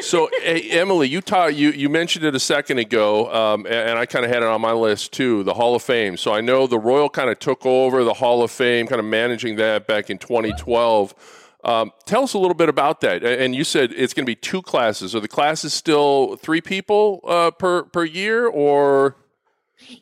so, 0.00 0.30
hey, 0.42 0.70
Emily, 0.70 1.08
you 1.08 1.20
taught 1.20 1.54
you 1.54 1.70
you 1.70 1.88
mentioned 1.88 2.24
it 2.24 2.34
a 2.34 2.40
second 2.40 2.78
ago, 2.78 3.32
um, 3.32 3.66
and, 3.66 3.90
and 3.90 3.98
I 3.98 4.06
kind 4.06 4.24
of 4.24 4.30
had 4.30 4.42
it 4.42 4.48
on 4.48 4.60
my 4.60 4.72
list 4.72 5.12
too. 5.12 5.42
The 5.44 5.54
Hall 5.54 5.74
of 5.74 5.82
Fame. 5.82 6.16
So 6.16 6.32
I 6.32 6.40
know 6.40 6.66
the 6.66 6.78
Royal 6.78 7.08
kind 7.08 7.30
of 7.30 7.38
took 7.38 7.66
over 7.66 8.04
the 8.04 8.14
Hall 8.14 8.42
of 8.42 8.50
Fame, 8.50 8.86
kind 8.86 8.98
of 8.98 9.04
managing 9.04 9.56
that 9.56 9.86
back 9.86 10.10
in 10.10 10.18
2012. 10.18 11.14
Um, 11.62 11.92
tell 12.06 12.22
us 12.22 12.32
a 12.32 12.38
little 12.38 12.54
bit 12.54 12.70
about 12.70 13.02
that. 13.02 13.22
And 13.22 13.54
you 13.54 13.64
said 13.64 13.92
it's 13.92 14.14
going 14.14 14.24
to 14.24 14.30
be 14.30 14.36
two 14.36 14.62
classes. 14.62 15.14
Are 15.14 15.20
the 15.20 15.28
classes 15.28 15.74
still 15.74 16.36
three 16.36 16.60
people 16.60 17.20
uh, 17.26 17.50
per 17.50 17.84
per 17.84 18.04
year, 18.04 18.46
or 18.46 19.16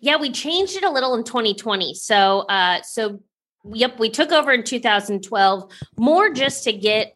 Yeah, 0.01 0.17
we 0.17 0.31
changed 0.31 0.77
it 0.77 0.85
a 0.85 0.91
little 0.91 1.15
in 1.15 1.25
2020. 1.25 1.95
So, 1.95 2.41
uh, 2.41 2.83
so 2.83 3.21
yep, 3.73 3.99
we 3.99 4.11
took 4.11 4.33
over 4.33 4.53
in 4.53 4.65
2012 4.65 5.73
more 5.97 6.31
just 6.31 6.65
to 6.65 6.73
get 6.73 7.13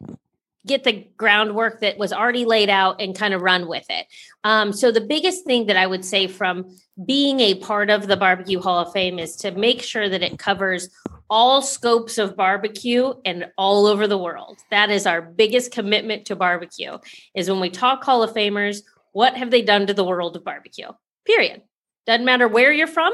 get 0.65 0.85
the 0.85 1.05
groundwork 1.17 1.81
that 1.81 1.97
was 1.97 2.13
already 2.13 2.45
laid 2.45 2.69
out 2.69 3.01
and 3.01 3.17
kind 3.17 3.33
of 3.33 3.41
run 3.41 3.67
with 3.67 3.85
it. 3.89 4.07
Um, 4.45 4.71
so 4.71 4.91
the 4.91 5.01
biggest 5.01 5.45
thing 5.45 5.65
that 5.65 5.75
I 5.75 5.85
would 5.85 6.05
say 6.05 6.27
from 6.27 6.77
being 7.05 7.41
a 7.41 7.55
part 7.55 7.89
of 7.89 8.07
the 8.07 8.15
Barbecue 8.15 8.61
Hall 8.61 8.79
of 8.79 8.93
Fame 8.93 9.19
is 9.19 9.35
to 9.37 9.51
make 9.51 9.81
sure 9.81 10.07
that 10.07 10.23
it 10.23 10.39
covers 10.39 10.89
all 11.29 11.61
scopes 11.61 12.17
of 12.17 12.37
barbecue 12.37 13.13
and 13.25 13.47
all 13.57 13.87
over 13.87 14.07
the 14.07 14.17
world. 14.17 14.59
That 14.69 14.89
is 14.89 15.05
our 15.05 15.21
biggest 15.21 15.71
commitment 15.71 16.25
to 16.27 16.35
barbecue. 16.35 16.97
Is 17.35 17.49
when 17.49 17.59
we 17.59 17.69
talk 17.69 18.03
Hall 18.03 18.23
of 18.23 18.33
Famers, 18.33 18.83
what 19.11 19.35
have 19.35 19.51
they 19.51 19.61
done 19.61 19.87
to 19.87 19.93
the 19.93 20.03
world 20.03 20.35
of 20.35 20.43
barbecue? 20.43 20.89
Period. 21.25 21.61
Doesn't 22.05 22.25
matter 22.25 22.47
where 22.47 22.71
you're 22.71 22.87
from, 22.87 23.13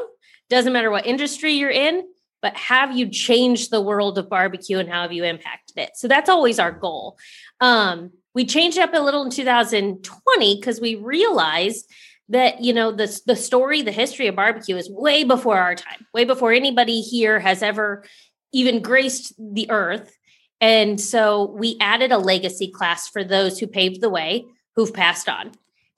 doesn't 0.50 0.74
matter 0.74 0.92
what 0.92 1.06
industry 1.06 1.54
you're 1.54 1.70
in, 1.70 2.04
but 2.42 2.56
have 2.56 2.96
you 2.96 3.10
changed 3.10 3.72
the 3.72 3.82
world 3.82 4.18
of 4.18 4.30
barbecue 4.30 4.80
and 4.80 4.90
how 4.90 5.02
have 5.02 5.12
you 5.12 5.24
impacted 5.24 5.78
it? 5.78 5.92
So 5.96 6.08
that's 6.08 6.30
always 6.30 6.60
our 6.60 6.72
goal. 6.72 7.18
Um, 7.60 8.12
we 8.34 8.46
changed 8.46 8.78
up 8.78 8.94
a 8.94 9.00
little 9.00 9.24
in 9.24 9.32
2020 9.32 10.56
because 10.56 10.80
we 10.80 10.96
realized 10.96 11.92
that 12.30 12.62
you 12.62 12.74
know 12.74 12.92
the 12.92 13.20
the 13.26 13.36
story, 13.36 13.82
the 13.82 13.92
history 13.92 14.28
of 14.28 14.36
barbecue 14.36 14.78
is 14.78 14.90
way 14.90 15.24
before 15.24 15.58
our 15.58 15.76
time, 15.76 16.06
way 16.14 16.26
before 16.26 16.54
anybody 16.54 17.02
here 17.02 17.40
has 17.40 17.64
ever 17.64 18.06
even 18.54 18.82
graced 18.82 19.34
the 19.38 19.70
earth. 19.70 20.16
And 20.62 21.00
so 21.00 21.46
we 21.58 21.78
added 21.80 22.12
a 22.12 22.18
legacy 22.18 22.70
class 22.70 23.08
for 23.08 23.24
those 23.24 23.60
who 23.60 23.68
paved 23.68 24.02
the 24.02 24.10
way, 24.10 24.46
who've 24.76 24.94
passed 24.94 25.30
on. 25.30 25.52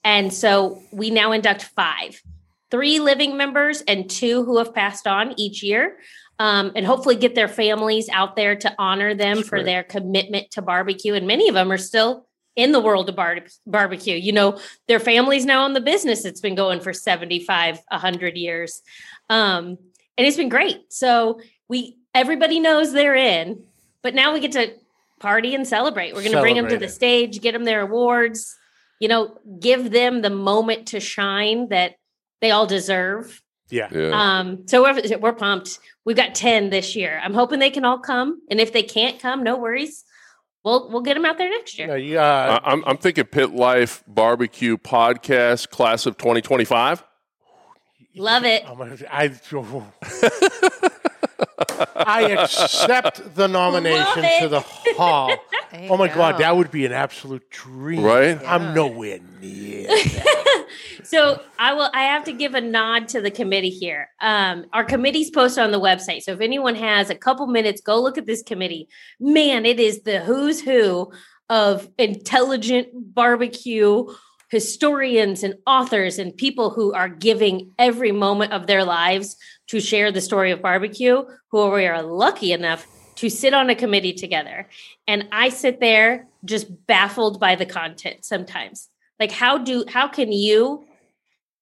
And 0.04 0.34
so 0.34 0.82
we 0.92 1.10
now 1.10 1.32
induct 1.32 1.64
five 1.64 2.22
three 2.72 3.00
living 3.00 3.38
members 3.38 3.82
and 3.82 4.10
two 4.10 4.44
who 4.46 4.58
have 4.58 4.74
passed 4.74 5.06
on 5.06 5.38
each 5.38 5.62
year. 5.62 5.98
Um, 6.42 6.72
and 6.76 6.88
hopefully 6.88 7.18
get 7.18 7.36
their 7.36 7.48
families 7.48 8.10
out 8.10 8.36
there 8.36 8.56
to 8.56 8.74
honor 8.80 9.14
them 9.14 9.38
That's 9.38 9.50
for 9.50 9.64
their 9.64 9.84
commitment 9.84 10.50
to 10.52 10.64
barbecue. 10.64 11.14
And 11.14 11.28
many 11.28 11.48
of 11.48 11.54
them 11.54 11.72
are 11.72 11.78
still 11.78 12.26
in 12.56 12.72
the 12.72 12.80
world 12.80 13.10
of 13.10 13.16
bar- 13.16 13.46
barbecue. 13.68 14.16
You 14.16 14.32
know, 14.32 14.60
their 14.88 15.00
families 15.00 15.46
now 15.46 15.68
in 15.68 15.74
the 15.74 15.82
business. 15.82 16.26
It's 16.26 16.42
been 16.42 16.56
going 16.56 16.80
for 16.80 16.94
75, 16.94 17.82
100 17.88 18.38
years. 18.38 18.82
Um, 19.30 19.78
and 20.18 20.28
it's 20.28 20.36
been 20.36 20.50
great. 20.50 20.92
So 20.92 21.42
we, 21.70 21.98
everybody 22.16 22.60
knows 22.60 22.92
they're 22.92 23.14
in, 23.14 23.64
but 24.02 24.16
now 24.16 24.34
we 24.34 24.40
get 24.40 24.54
to 24.54 24.74
party 25.20 25.54
and 25.54 25.68
celebrate. 25.68 26.16
We're 26.16 26.24
going 26.24 26.34
to 26.34 26.42
bring 26.42 26.56
them 26.56 26.70
to 26.70 26.78
the 26.78 26.90
stage, 26.90 27.40
get 27.40 27.52
them 27.52 27.66
their 27.66 27.82
awards, 27.82 28.58
you 29.00 29.08
know, 29.08 29.38
give 29.60 29.92
them 29.92 30.24
the 30.24 30.32
moment 30.32 30.88
to 30.88 31.00
shine 31.00 31.70
that 31.70 31.98
they 32.42 32.50
all 32.50 32.66
deserve. 32.66 33.44
Yeah. 33.72 33.88
yeah? 33.92 34.12
Um, 34.40 34.68
so 34.68 34.84
we're, 34.84 35.18
we're 35.18 35.34
pumped. 35.34 35.80
We've 36.06 36.18
got 36.18 36.36
10 36.36 36.70
this 36.70 36.96
year. 36.96 37.20
I'm 37.24 37.34
hoping 37.34 37.60
they 37.60 37.70
can 37.70 37.86
all 37.86 38.00
come. 38.00 38.42
And 38.50 38.60
if 38.60 38.74
they 38.74 38.84
can't 38.84 39.20
come, 39.20 39.44
no 39.44 39.58
worries. 39.58 40.04
We'll, 40.64 40.92
we'll 40.92 41.02
get 41.02 41.16
them 41.16 41.26
out 41.26 41.38
there 41.38 41.50
next 41.50 41.80
year. 41.80 41.98
You, 41.98 42.20
uh, 42.20 42.60
I- 42.64 42.72
I'm 42.72 42.84
I'm 42.86 42.98
thinking 42.98 43.26
Pit 43.26 43.52
Life 43.52 44.04
Barbecue 44.08 44.78
Podcast 44.78 45.70
Class 45.70 46.06
of 46.06 46.18
2025. 46.18 47.04
Love 48.16 48.44
it. 48.44 48.64
I'm 48.68 48.78
gonna, 48.78 48.98
I, 49.10 49.32
I 51.96 52.22
accept 52.32 53.36
the 53.36 53.48
nomination 53.48 54.24
to 54.42 54.48
the 54.50 54.60
hall. 54.62 55.34
Oh 55.90 55.96
my 55.96 56.10
you 56.10 56.14
God, 56.14 56.38
that 56.40 56.58
would 56.58 56.70
be 56.70 56.86
an 56.86 56.92
absolute 56.92 57.50
dream. 57.50 58.04
Right? 58.04 58.38
I'm 58.46 58.74
nowhere 58.74 59.20
near. 59.40 59.88
So 61.04 61.42
I 61.60 61.74
will. 61.74 61.90
I 61.94 62.04
have 62.04 62.24
to 62.26 62.34
give 62.34 62.56
a 62.56 62.62
nod 62.62 63.08
to 63.10 63.22
the 63.22 63.32
committee 63.32 63.70
here. 63.70 64.10
Um, 64.22 64.66
our 64.74 64.84
committee's 64.84 65.30
posted 65.30 65.64
on 65.64 65.72
the 65.72 65.80
website. 65.80 66.22
So 66.22 66.34
if 66.34 66.42
anyone 66.42 66.76
has 66.76 67.10
a 67.10 67.16
couple 67.16 67.48
minutes, 67.48 67.82
go 67.82 68.02
look 68.02 68.18
at 68.18 68.26
this 68.26 68.44
committee. 68.44 68.88
Man, 69.20 69.66
it 69.66 69.80
is 69.80 70.02
the 70.04 70.22
who's 70.22 70.62
who 70.62 71.12
of 71.50 71.90
intelligent 71.98 72.88
barbecue 72.94 74.06
historians 74.50 75.44
and 75.44 75.56
authors 75.66 76.20
and 76.20 76.36
people 76.36 76.72
who 76.72 76.94
are 76.94 77.08
giving 77.08 77.72
every 77.80 78.12
moment 78.12 78.52
of 78.52 78.68
their 78.68 78.84
lives 78.84 79.38
to 79.68 79.80
share 79.80 80.12
the 80.12 80.22
story 80.22 80.52
of 80.52 80.62
barbecue. 80.62 81.24
Who 81.52 81.70
we 81.70 81.88
are 81.88 82.04
lucky 82.04 82.52
enough 82.52 82.86
to 83.16 83.30
sit 83.30 83.54
on 83.54 83.70
a 83.70 83.76
committee 83.76 84.14
together, 84.14 84.68
and 85.08 85.28
I 85.32 85.50
sit 85.50 85.80
there 85.80 86.28
just 86.44 86.88
baffled 86.88 87.40
by 87.40 87.56
the 87.56 87.66
content 87.66 88.26
sometimes. 88.26 88.91
Like, 89.22 89.32
how 89.32 89.60
do 89.60 89.86
how 89.88 90.08
can 90.08 90.32
you 90.32 90.84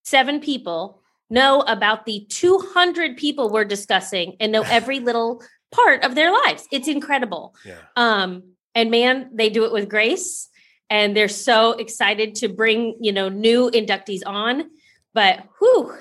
seven 0.03 0.39
people 0.39 1.01
know 1.29 1.59
about 1.67 2.05
the 2.05 2.25
200 2.29 3.17
people 3.17 3.49
we're 3.49 3.65
discussing 3.65 4.37
and 4.39 4.53
know 4.53 4.61
every 4.61 4.99
little 5.09 5.43
part 5.69 6.05
of 6.05 6.15
their 6.15 6.31
lives? 6.31 6.69
It's 6.71 6.87
incredible. 6.87 7.53
Yeah. 7.65 7.75
um 7.97 8.43
and 8.73 8.89
man 8.89 9.29
they 9.33 9.49
do 9.49 9.65
it 9.65 9.73
with 9.73 9.89
grace 9.89 10.47
and 10.89 11.17
they're 11.17 11.27
so 11.27 11.73
excited 11.73 12.35
to 12.35 12.47
bring 12.47 12.95
you 13.01 13.11
know 13.11 13.27
new 13.27 13.69
inductees 13.71 14.21
on. 14.25 14.69
But 15.13 15.43
whew 15.59 15.97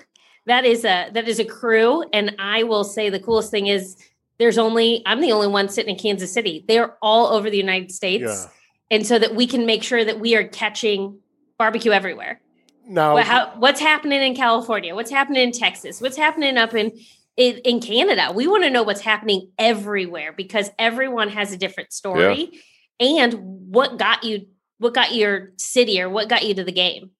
that 0.46 0.64
is 0.64 0.84
a 0.84 1.10
that 1.12 1.26
is 1.26 1.40
a 1.40 1.44
crew 1.44 2.04
and 2.12 2.36
i 2.38 2.62
will 2.62 2.84
say 2.84 3.10
the 3.10 3.20
coolest 3.20 3.50
thing 3.50 3.66
is 3.66 3.96
there's 4.38 4.58
only 4.58 5.02
i'm 5.06 5.20
the 5.20 5.32
only 5.32 5.48
one 5.48 5.68
sitting 5.68 5.96
in 5.96 6.00
kansas 6.00 6.32
city. 6.32 6.64
They're 6.68 6.96
all 7.02 7.26
over 7.26 7.50
the 7.50 7.56
united 7.56 7.90
states. 7.90 8.22
Yeah. 8.22 8.46
and 8.92 9.04
so 9.04 9.18
that 9.18 9.34
we 9.34 9.48
can 9.48 9.66
make 9.66 9.82
sure 9.82 10.04
that 10.04 10.20
we 10.20 10.36
are 10.36 10.46
catching 10.46 11.18
barbecue 11.58 11.92
everywhere 11.92 12.40
Now, 12.86 13.14
what, 13.14 13.26
how, 13.26 13.52
what's 13.58 13.80
happening 13.80 14.22
in 14.22 14.34
California? 14.34 14.94
What's 14.94 15.10
happening 15.10 15.42
in 15.42 15.52
Texas? 15.52 16.00
What's 16.00 16.16
happening 16.16 16.56
up 16.56 16.74
in, 16.74 16.98
in 17.36 17.58
in 17.58 17.80
Canada? 17.80 18.32
We 18.34 18.46
want 18.46 18.64
to 18.64 18.70
know 18.70 18.82
what's 18.82 19.02
happening 19.02 19.50
everywhere 19.58 20.32
because 20.32 20.70
everyone 20.78 21.28
has 21.30 21.52
a 21.52 21.58
different 21.58 21.92
story. 21.92 22.60
And 23.00 23.34
what 23.70 23.98
got 23.98 24.24
you? 24.24 24.46
What 24.78 24.94
got 24.94 25.14
your 25.14 25.52
city 25.56 26.00
or 26.00 26.08
what 26.08 26.28
got 26.28 26.46
you 26.46 26.54
to 26.54 26.64
the 26.64 26.72
game? 26.72 27.10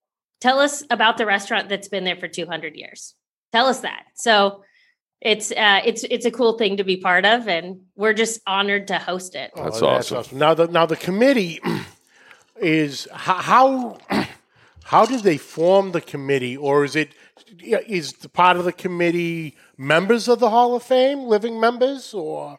Tell 0.40 0.60
us 0.60 0.84
about 0.90 1.18
the 1.18 1.26
restaurant 1.26 1.68
that's 1.68 1.88
been 1.88 2.04
there 2.04 2.16
for 2.16 2.28
200 2.28 2.76
years. 2.76 3.14
Tell 3.52 3.66
us 3.66 3.80
that. 3.80 4.04
So 4.14 4.62
it's 5.20 5.50
uh, 5.50 5.80
it's 5.84 6.04
it's 6.04 6.24
a 6.24 6.30
cool 6.30 6.56
thing 6.56 6.76
to 6.76 6.84
be 6.84 6.96
part 6.96 7.26
of, 7.26 7.48
and 7.48 7.80
we're 7.96 8.14
just 8.14 8.40
honored 8.46 8.88
to 8.88 8.98
host 8.98 9.34
it. 9.34 9.50
Oh, 9.56 9.64
That's 9.64 9.82
awesome. 9.82 10.38
Now 10.38 10.54
the 10.54 10.68
now 10.68 10.86
the 10.86 10.96
committee 10.96 11.60
is 12.60 13.08
how 13.12 13.98
how 14.08 14.27
how 14.88 15.04
did 15.04 15.22
they 15.22 15.36
form 15.36 15.92
the 15.92 16.00
committee, 16.00 16.56
or 16.56 16.82
is 16.82 16.96
it 16.96 17.10
is 17.60 18.14
the 18.14 18.28
part 18.28 18.56
of 18.56 18.64
the 18.64 18.72
committee 18.72 19.54
members 19.76 20.28
of 20.28 20.38
the 20.40 20.48
Hall 20.48 20.74
of 20.74 20.82
Fame, 20.82 21.24
living 21.24 21.60
members, 21.60 22.14
or 22.14 22.58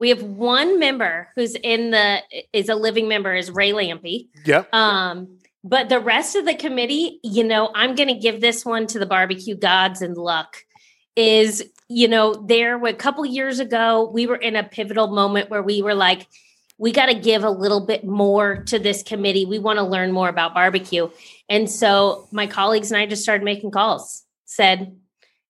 We 0.00 0.08
have 0.08 0.22
one 0.22 0.80
member 0.80 1.28
who's 1.36 1.54
in 1.54 1.92
the 1.92 2.22
is 2.52 2.68
a 2.68 2.74
living 2.74 3.06
member 3.06 3.32
is 3.34 3.52
Ray 3.52 3.70
Lampe. 3.70 4.26
yeah, 4.44 4.64
Um, 4.72 5.38
But 5.62 5.88
the 5.88 6.00
rest 6.00 6.34
of 6.34 6.44
the 6.44 6.56
committee, 6.56 7.20
you 7.22 7.44
know, 7.44 7.70
I'm 7.72 7.94
going 7.94 8.08
to 8.08 8.18
give 8.18 8.40
this 8.40 8.64
one 8.64 8.88
to 8.88 8.98
the 8.98 9.06
barbecue 9.06 9.54
gods 9.54 10.02
and 10.02 10.16
luck. 10.16 10.56
Is, 11.14 11.62
you 11.88 12.08
know, 12.08 12.34
there 12.34 12.84
a 12.84 12.94
couple 12.94 13.24
years 13.26 13.60
ago, 13.60 14.10
we 14.12 14.26
were 14.26 14.36
in 14.36 14.56
a 14.56 14.64
pivotal 14.64 15.08
moment 15.08 15.50
where 15.50 15.62
we 15.62 15.82
were 15.82 15.94
like, 15.94 16.26
we 16.80 16.92
got 16.92 17.06
to 17.06 17.14
give 17.14 17.44
a 17.44 17.50
little 17.50 17.84
bit 17.84 18.04
more 18.04 18.64
to 18.64 18.78
this 18.78 19.02
committee. 19.02 19.44
We 19.44 19.58
want 19.58 19.76
to 19.76 19.82
learn 19.82 20.12
more 20.12 20.30
about 20.30 20.54
barbecue. 20.54 21.10
And 21.50 21.68
so 21.68 22.28
my 22.30 22.46
colleagues 22.46 22.90
and 22.90 22.98
I 23.00 23.06
just 23.06 23.22
started 23.22 23.44
making 23.44 23.72
calls, 23.72 24.22
said, 24.46 24.96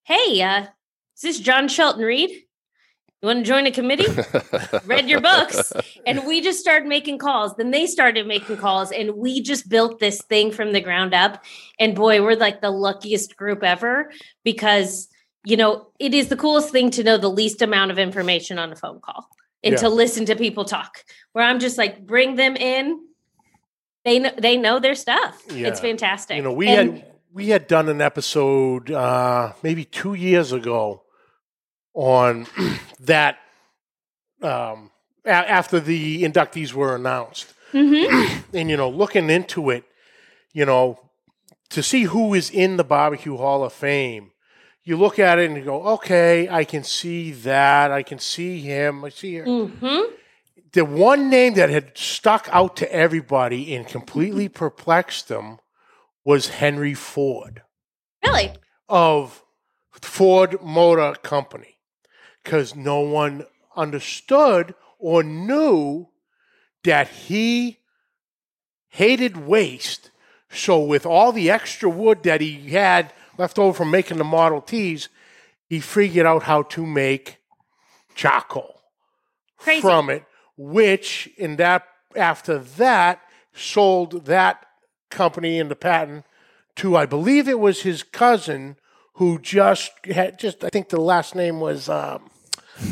Hey, 0.05 0.43
uh, 0.43 0.63
is 0.63 1.21
this 1.23 1.39
John 1.39 1.69
Shelton 1.69 2.03
Reed? 2.03 2.31
You 2.31 3.27
want 3.27 3.41
to 3.41 3.45
join 3.45 3.67
a 3.67 3.71
committee? 3.71 4.07
Read 4.87 5.11
your 5.11 5.21
books. 5.21 5.75
And 6.07 6.25
we 6.27 6.41
just 6.41 6.59
started 6.59 6.89
making 6.89 7.19
calls. 7.19 7.55
Then 7.55 7.71
they 7.71 7.87
started 7.87 8.27
making 8.27 8.57
calls, 8.57 8.91
and 8.93 9.17
we 9.17 9.43
just 9.43 9.69
built 9.69 10.01
this 10.01 10.23
thing 10.23 10.51
from 10.51 10.73
the 10.73 10.81
ground 10.81 11.13
up. 11.13 11.45
And 11.79 11.95
boy, 11.95 12.23
we're 12.23 12.35
like 12.37 12.63
the 12.63 12.71
luckiest 12.71 13.37
group 13.37 13.63
ever 13.63 14.11
because, 14.43 15.07
you 15.45 15.59
know, 15.59 15.89
it 15.99 16.15
is 16.15 16.29
the 16.29 16.37
coolest 16.37 16.71
thing 16.71 16.91
to 16.93 17.05
know 17.05 17.19
the 17.19 17.29
least 17.29 17.61
amount 17.61 17.91
of 17.91 17.99
information 17.99 18.59
on 18.59 18.73
a 18.73 18.77
phone 18.77 19.01
call 19.01 19.29
and 19.63 19.73
Yeah. 19.75 19.81
to 19.81 19.91
listen 19.91 20.25
to 20.25 20.35
people 20.35 20.65
talk. 20.65 21.05
Where 21.35 21.45
I'm 21.45 21.59
just 21.61 21.77
like, 21.77 22.07
bring 22.07 22.37
them 22.37 22.57
in. 22.57 22.99
They 24.05 24.19
know 24.19 24.31
they 24.39 24.57
know 24.57 24.79
their 24.79 24.95
stuff. 24.95 25.43
Yeah. 25.51 25.69
It's 25.69 25.81
fantastic. 25.81 26.37
You 26.37 26.43
know, 26.43 26.53
we 26.53 26.69
And- 26.69 26.99
had 26.99 27.07
we 27.33 27.49
had 27.51 27.67
done 27.69 27.89
an 27.89 28.01
episode 28.01 28.91
uh, 28.91 29.53
maybe 29.63 29.85
two 29.85 30.15
years 30.15 30.53
ago 30.53 31.03
on 31.95 32.47
that 33.01 33.39
um, 34.43 34.91
a- 35.25 35.31
after 35.31 35.81
the 35.81 36.23
inductees 36.25 36.73
were 36.73 36.95
announced, 36.97 37.53
Mhm. 37.73 38.43
and 38.55 38.71
you 38.71 38.77
know, 38.77 38.89
looking 38.89 39.31
into 39.31 39.71
it, 39.71 39.85
you 40.53 40.65
know, 40.65 40.99
to 41.71 41.83
see 41.83 42.05
who 42.05 42.35
is 42.35 42.51
in 42.51 42.77
the 42.79 42.85
Barbecue 42.85 43.37
Hall 43.37 43.63
of 43.65 43.73
Fame. 43.73 44.33
You 44.83 44.97
look 44.97 45.19
at 45.19 45.39
it 45.39 45.47
and 45.49 45.57
you 45.59 45.63
go, 45.65 45.83
okay, 45.89 46.49
I 46.49 46.65
can 46.65 46.83
see 46.85 47.31
that. 47.33 47.93
I 47.93 48.03
can 48.03 48.19
see 48.19 48.61
him. 48.61 49.05
I 49.05 49.11
see 49.11 49.35
her. 49.37 49.45
Mhm. 49.45 50.07
The 50.73 50.85
one 50.85 51.31
name 51.31 51.55
that 51.55 51.71
had 51.71 51.97
stuck 51.97 52.49
out 52.53 52.77
to 52.77 52.93
everybody 52.93 53.75
and 53.75 53.87
completely 53.87 54.49
mm-hmm. 54.49 54.59
perplexed 54.59 55.29
them 55.29 55.59
was 56.25 56.49
Henry 56.49 56.95
Ford. 56.95 57.63
Really? 58.25 58.53
Of 58.89 59.43
Ford 59.91 60.63
Motor 60.63 61.15
Company. 61.23 61.79
Because 62.45 62.75
no 62.75 63.01
one 63.01 63.47
understood 63.77 64.75
or 64.99 65.23
knew 65.23 66.09
that 66.85 67.09
he 67.09 67.79
hated 68.89 69.37
waste. 69.37 70.11
So, 70.51 70.81
with 70.83 71.07
all 71.07 71.33
the 71.33 71.51
extra 71.51 71.89
wood 71.89 72.23
that 72.25 72.41
he 72.41 72.71
had 72.71 73.13
left 73.39 73.59
over 73.59 73.77
from 73.77 73.91
making 73.91 74.19
the 74.19 74.25
Model 74.25 74.61
Ts, 74.61 75.09
he 75.69 75.81
figured 75.81 76.27
out 76.27 76.43
how 76.43 76.63
to 76.63 76.85
make 76.85 77.39
charcoal 78.15 78.81
Crazy. 79.59 79.81
from 79.81 80.11
it, 80.11 80.25
which 80.63 81.31
in 81.39 81.57
that 81.57 81.87
after 82.15 82.59
that 82.59 83.21
sold 83.55 84.27
that 84.27 84.67
company 85.11 85.59
and 85.59 85.71
the 85.71 85.77
patent 85.77 86.25
to 86.77 86.97
I 86.97 87.07
believe 87.07 87.49
it 87.49 87.59
was 87.59 87.81
his 87.83 88.03
cousin 88.03 88.77
who 89.15 89.39
just 89.39 89.91
had 90.05 90.39
just 90.39 90.63
I 90.63 90.69
think 90.69 90.91
the 90.91 91.01
last 91.01 91.35
name 91.35 91.61
was 91.61 91.89
um, 91.89 92.29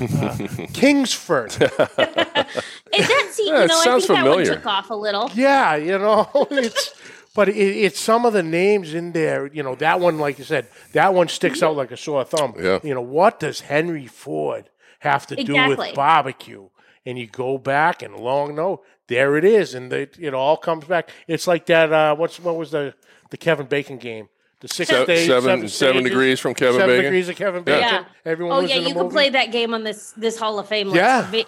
uh, 0.00 0.36
Kingsford. 0.72 1.52
And 1.60 1.70
that 1.70 3.28
see, 3.32 3.48
Yeah, 3.48 3.58
you 3.58 3.64
it 3.64 3.68
know, 3.68 3.78
I 3.78 3.84
sounds 3.84 4.06
think 4.06 4.18
that 4.18 4.24
one 4.24 4.32
familiar. 4.38 4.54
took 4.54 4.66
off 4.66 4.90
a 4.90 4.94
little. 4.94 5.30
yeah, 5.34 5.76
you 5.76 5.98
know 5.98 6.28
it's. 6.50 6.94
But 7.34 7.50
it, 7.50 7.56
it's 7.56 8.00
some 8.00 8.24
of 8.26 8.32
the 8.32 8.42
names 8.42 8.94
in 8.94 9.12
there. 9.12 9.46
You 9.46 9.62
know 9.62 9.74
that 9.76 10.00
one, 10.00 10.18
like 10.18 10.38
you 10.38 10.44
said, 10.44 10.66
that 10.92 11.14
one 11.14 11.28
sticks 11.28 11.62
out 11.62 11.76
like 11.76 11.92
a 11.92 11.96
sore 11.96 12.24
thumb. 12.24 12.54
Yeah. 12.58 12.80
You 12.82 12.94
know 12.94 13.02
what 13.02 13.38
does 13.38 13.60
Henry 13.60 14.06
Ford 14.06 14.70
have 15.00 15.26
to 15.28 15.36
do 15.36 15.54
with 15.68 15.94
barbecue? 15.94 16.68
And 17.08 17.18
you 17.18 17.26
go 17.26 17.56
back 17.56 18.02
and 18.02 18.14
long 18.16 18.54
no, 18.54 18.82
there 19.06 19.36
it 19.38 19.44
is, 19.44 19.72
and 19.74 19.90
the, 19.90 20.10
it 20.20 20.34
all 20.34 20.58
comes 20.58 20.84
back. 20.84 21.08
It's 21.26 21.46
like 21.46 21.64
that. 21.66 21.90
Uh, 21.90 22.14
what's 22.14 22.38
what 22.38 22.56
was 22.56 22.70
the 22.72 22.92
the 23.30 23.38
Kevin 23.38 23.64
Bacon 23.66 23.96
game? 23.96 24.28
The 24.60 24.68
six 24.68 24.90
Se- 24.90 25.06
days, 25.06 25.26
seven- 25.26 25.68
seven 25.68 26.02
degrees 26.04 26.38
from 26.38 26.52
Kevin 26.52 26.80
seven 26.80 26.88
Bacon? 26.96 27.04
degrees 27.04 27.28
of 27.30 27.36
Kevin 27.36 27.62
Yeah. 27.66 27.74
Bacon. 27.80 27.88
Yeah. 28.04 28.30
Everyone 28.30 28.56
Oh 28.58 28.60
was 28.62 28.70
yeah, 28.70 28.76
in 28.76 28.88
you 28.88 28.94
could 28.94 29.10
play 29.10 29.30
that 29.30 29.52
game 29.52 29.72
on 29.72 29.84
this 29.84 30.10
this 30.18 30.38
Hall 30.38 30.58
of 30.58 30.68
Fame 30.68 30.88
list. 30.88 30.96
Yeah. 30.96 31.30
Vi- 31.30 31.46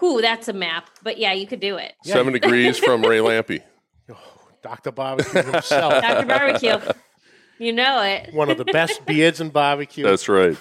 Whew, 0.00 0.20
that's 0.22 0.48
a 0.48 0.52
map. 0.52 0.90
But 1.04 1.18
yeah, 1.18 1.32
you 1.32 1.46
could 1.46 1.60
do 1.60 1.76
it. 1.76 1.92
Seven 2.02 2.32
degrees 2.32 2.76
from 2.78 3.02
Ray 3.02 3.18
Lampe. 3.18 3.62
Doctor 4.62 4.90
Barbecue 4.90 5.42
himself. 5.42 5.92
Dr. 6.02 6.26
Barbecue. 6.26 6.78
You 7.58 7.72
know 7.72 8.02
it. 8.02 8.34
One 8.34 8.50
of 8.50 8.58
the 8.58 8.64
best 8.64 9.06
beards 9.06 9.40
in 9.40 9.50
barbecue. 9.50 10.04
That's 10.04 10.28
right. 10.28 10.56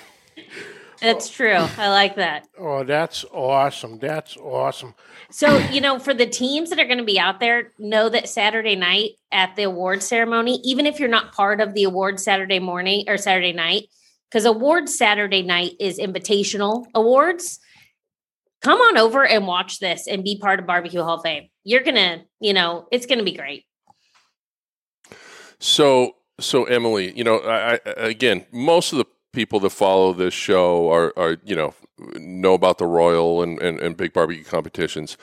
That's 1.06 1.30
true. 1.30 1.54
I 1.54 1.90
like 1.90 2.16
that. 2.16 2.48
oh, 2.58 2.84
that's 2.84 3.26
awesome. 3.32 4.00
That's 4.00 4.36
awesome. 4.38 4.96
So, 5.30 5.58
you 5.70 5.82
know, 5.82 6.00
for 6.00 6.14
the 6.14 6.26
teams 6.26 6.70
that 6.70 6.80
are 6.80 6.86
going 6.86 6.98
to 6.98 7.04
be 7.04 7.20
out 7.20 7.40
there, 7.40 7.74
know 7.78 8.10
that 8.10 8.28
Saturday 8.28 8.76
night 8.76 9.12
at 9.32 9.56
the 9.56 9.64
award 9.64 10.02
ceremony, 10.02 10.60
even 10.64 10.86
if 10.86 11.00
you're 11.00 11.10
not 11.10 11.34
part 11.34 11.62
of 11.62 11.74
the 11.74 11.84
award 11.84 12.20
Saturday 12.20 12.60
morning 12.60 13.06
or 13.08 13.18
Saturday 13.18 13.54
night, 13.54 13.84
because 14.30 14.46
awards 14.46 14.98
Saturday 14.98 15.44
night 15.44 15.74
is 15.80 16.00
invitational 16.00 16.86
awards. 16.96 17.60
Come 18.62 18.80
on 18.80 18.98
over 18.98 19.26
and 19.26 19.46
watch 19.46 19.80
this 19.80 20.08
and 20.08 20.24
be 20.24 20.40
part 20.40 20.60
of 20.60 20.66
Barbecue 20.66 21.04
Hall 21.04 21.18
of 21.18 21.22
Fame. 21.22 21.50
You're 21.64 21.84
going 21.84 21.96
to, 21.96 22.22
you 22.40 22.54
know, 22.54 22.88
it's 22.92 23.06
going 23.06 23.20
to 23.20 23.26
be 23.26 23.36
great. 23.36 23.66
So, 25.60 26.16
so 26.40 26.66
Emily, 26.66 27.16
you 27.16 27.24
know, 27.24 27.38
I, 27.38 27.76
I, 27.76 27.80
again, 27.98 28.46
most 28.52 28.92
of 28.92 28.98
the 28.98 29.06
people 29.36 29.60
that 29.60 29.70
follow 29.70 30.14
this 30.14 30.34
show 30.34 30.90
are, 30.90 31.14
are 31.18 31.38
you 31.44 31.56
know, 31.56 31.74
know 32.16 32.54
about 32.54 32.78
the 32.78 32.86
Royal 32.86 33.44
and, 33.44 33.62
and, 33.62 33.80
and 33.80 33.96
big 33.96 34.14
barbecue 34.14 34.44
competitions. 34.44 35.18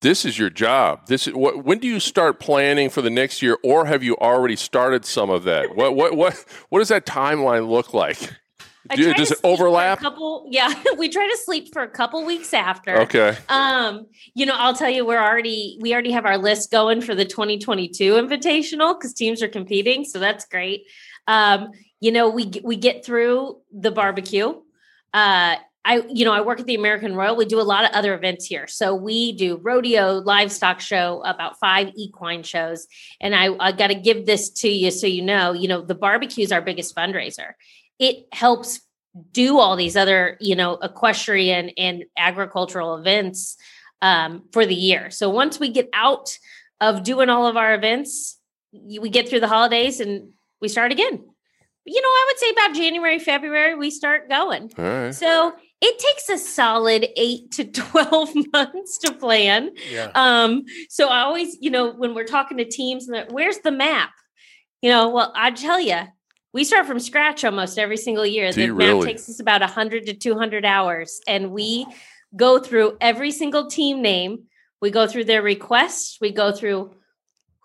This 0.00 0.24
is 0.24 0.38
your 0.38 0.50
job. 0.50 1.06
This 1.06 1.26
is 1.26 1.34
what. 1.34 1.64
When 1.64 1.78
do 1.78 1.88
you 1.88 2.00
start 2.00 2.38
planning 2.38 2.90
for 2.90 3.00
the 3.00 3.10
next 3.10 3.40
year, 3.40 3.56
or 3.62 3.86
have 3.86 4.02
you 4.02 4.16
already 4.16 4.56
started 4.56 5.04
some 5.04 5.30
of 5.30 5.44
that? 5.44 5.74
What 5.74 5.94
what 5.94 6.16
what 6.16 6.44
what 6.68 6.80
does 6.80 6.88
that 6.88 7.06
timeline 7.06 7.68
look 7.68 7.94
like? 7.94 8.18
Do- 8.94 9.14
does 9.14 9.30
it 9.30 9.38
sleep 9.38 9.40
for 9.40 9.46
a 9.46 9.52
overlap? 9.52 9.98
couple, 9.98 10.46
yeah, 10.48 10.72
we 10.98 11.08
try 11.08 11.26
to 11.26 11.36
sleep 11.44 11.72
for 11.72 11.82
a 11.82 11.88
couple 11.88 12.24
weeks 12.24 12.54
after. 12.54 13.00
Okay. 13.02 13.36
Um, 13.48 14.06
you 14.34 14.46
know, 14.46 14.54
I'll 14.56 14.74
tell 14.74 14.90
you, 14.90 15.04
we're 15.04 15.22
already 15.22 15.78
we 15.80 15.92
already 15.92 16.12
have 16.12 16.26
our 16.26 16.38
list 16.38 16.70
going 16.70 17.00
for 17.00 17.14
the 17.14 17.24
2022 17.24 18.12
Invitational 18.12 18.98
because 18.98 19.12
teams 19.12 19.42
are 19.42 19.48
competing, 19.48 20.04
so 20.04 20.18
that's 20.18 20.44
great. 20.44 20.84
Um, 21.26 21.70
you 22.06 22.12
know, 22.12 22.28
we 22.28 22.52
we 22.62 22.76
get 22.76 23.04
through 23.04 23.56
the 23.72 23.90
barbecue. 23.90 24.50
Uh, 25.12 25.56
I 25.84 26.02
you 26.08 26.24
know 26.24 26.32
I 26.32 26.40
work 26.40 26.60
at 26.60 26.66
the 26.66 26.76
American 26.76 27.16
Royal. 27.16 27.34
We 27.34 27.46
do 27.46 27.60
a 27.60 27.62
lot 27.62 27.84
of 27.84 27.90
other 27.90 28.14
events 28.14 28.46
here, 28.46 28.68
so 28.68 28.94
we 28.94 29.32
do 29.32 29.56
rodeo, 29.56 30.18
livestock 30.18 30.78
show, 30.78 31.20
about 31.24 31.58
five 31.58 31.88
equine 31.96 32.44
shows, 32.44 32.86
and 33.20 33.34
I 33.34 33.48
I 33.58 33.72
got 33.72 33.88
to 33.88 33.96
give 33.96 34.24
this 34.24 34.50
to 34.50 34.68
you 34.68 34.92
so 34.92 35.08
you 35.08 35.22
know. 35.22 35.52
You 35.52 35.66
know, 35.66 35.82
the 35.82 35.96
barbecue 35.96 36.44
is 36.44 36.52
our 36.52 36.60
biggest 36.60 36.94
fundraiser. 36.94 37.54
It 37.98 38.28
helps 38.30 38.80
do 39.32 39.58
all 39.58 39.74
these 39.74 39.96
other 39.96 40.36
you 40.40 40.54
know 40.54 40.74
equestrian 40.74 41.70
and 41.70 42.04
agricultural 42.16 42.98
events 42.98 43.56
um, 44.00 44.44
for 44.52 44.64
the 44.64 44.76
year. 44.76 45.10
So 45.10 45.28
once 45.28 45.58
we 45.58 45.70
get 45.70 45.88
out 45.92 46.38
of 46.80 47.02
doing 47.02 47.30
all 47.30 47.48
of 47.48 47.56
our 47.56 47.74
events, 47.74 48.38
we 48.70 49.08
get 49.08 49.28
through 49.28 49.40
the 49.40 49.48
holidays 49.48 49.98
and 49.98 50.34
we 50.60 50.68
start 50.68 50.92
again. 50.92 51.24
You 51.86 52.02
know, 52.02 52.08
I 52.08 52.24
would 52.28 52.38
say 52.38 52.50
about 52.50 52.74
January, 52.74 53.18
February, 53.18 53.74
we 53.76 53.90
start 53.90 54.28
going. 54.28 54.72
Right. 54.76 55.14
So 55.14 55.54
it 55.80 55.98
takes 55.98 56.28
a 56.28 56.38
solid 56.38 57.06
eight 57.16 57.52
to 57.52 57.64
12 57.72 58.30
months 58.52 58.98
to 58.98 59.12
plan. 59.12 59.70
Yeah. 59.90 60.10
Um, 60.14 60.64
so 60.88 61.08
I 61.08 61.20
always, 61.20 61.56
you 61.60 61.70
know, 61.70 61.92
when 61.92 62.14
we're 62.14 62.24
talking 62.24 62.56
to 62.58 62.64
teams, 62.64 63.08
and 63.08 63.30
where's 63.30 63.58
the 63.58 63.70
map? 63.70 64.10
You 64.82 64.90
know, 64.90 65.08
well, 65.10 65.32
I 65.36 65.52
tell 65.52 65.80
you, 65.80 66.00
we 66.52 66.64
start 66.64 66.86
from 66.86 66.98
scratch 66.98 67.44
almost 67.44 67.78
every 67.78 67.96
single 67.96 68.26
year. 68.26 68.50
Do 68.50 68.66
the 68.66 68.72
map 68.72 68.78
really? 68.78 69.06
takes 69.06 69.28
us 69.28 69.40
about 69.40 69.60
100 69.60 70.06
to 70.06 70.14
200 70.14 70.64
hours, 70.64 71.20
and 71.28 71.50
we 71.52 71.86
go 72.34 72.58
through 72.58 72.96
every 73.00 73.30
single 73.30 73.68
team 73.68 74.02
name. 74.02 74.44
We 74.80 74.90
go 74.90 75.06
through 75.06 75.24
their 75.24 75.42
requests. 75.42 76.18
We 76.20 76.32
go 76.32 76.52
through 76.52 76.94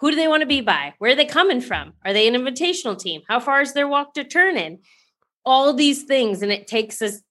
who 0.01 0.09
do 0.09 0.17
they 0.17 0.27
want 0.27 0.41
to 0.41 0.47
be 0.47 0.61
by? 0.61 0.93
Where 0.97 1.11
are 1.11 1.15
they 1.15 1.25
coming 1.25 1.61
from? 1.61 1.93
Are 2.03 2.11
they 2.11 2.27
an 2.27 2.33
invitational 2.33 2.99
team? 2.99 3.21
How 3.29 3.39
far 3.39 3.61
is 3.61 3.73
their 3.73 3.87
walk 3.87 4.15
to 4.15 4.23
turn 4.23 4.57
in? 4.57 4.79
All 5.45 5.73
these 5.73 6.03
things, 6.03 6.41
and 6.41 6.51
it 6.51 6.67
takes 6.67 7.01
us 7.01 7.21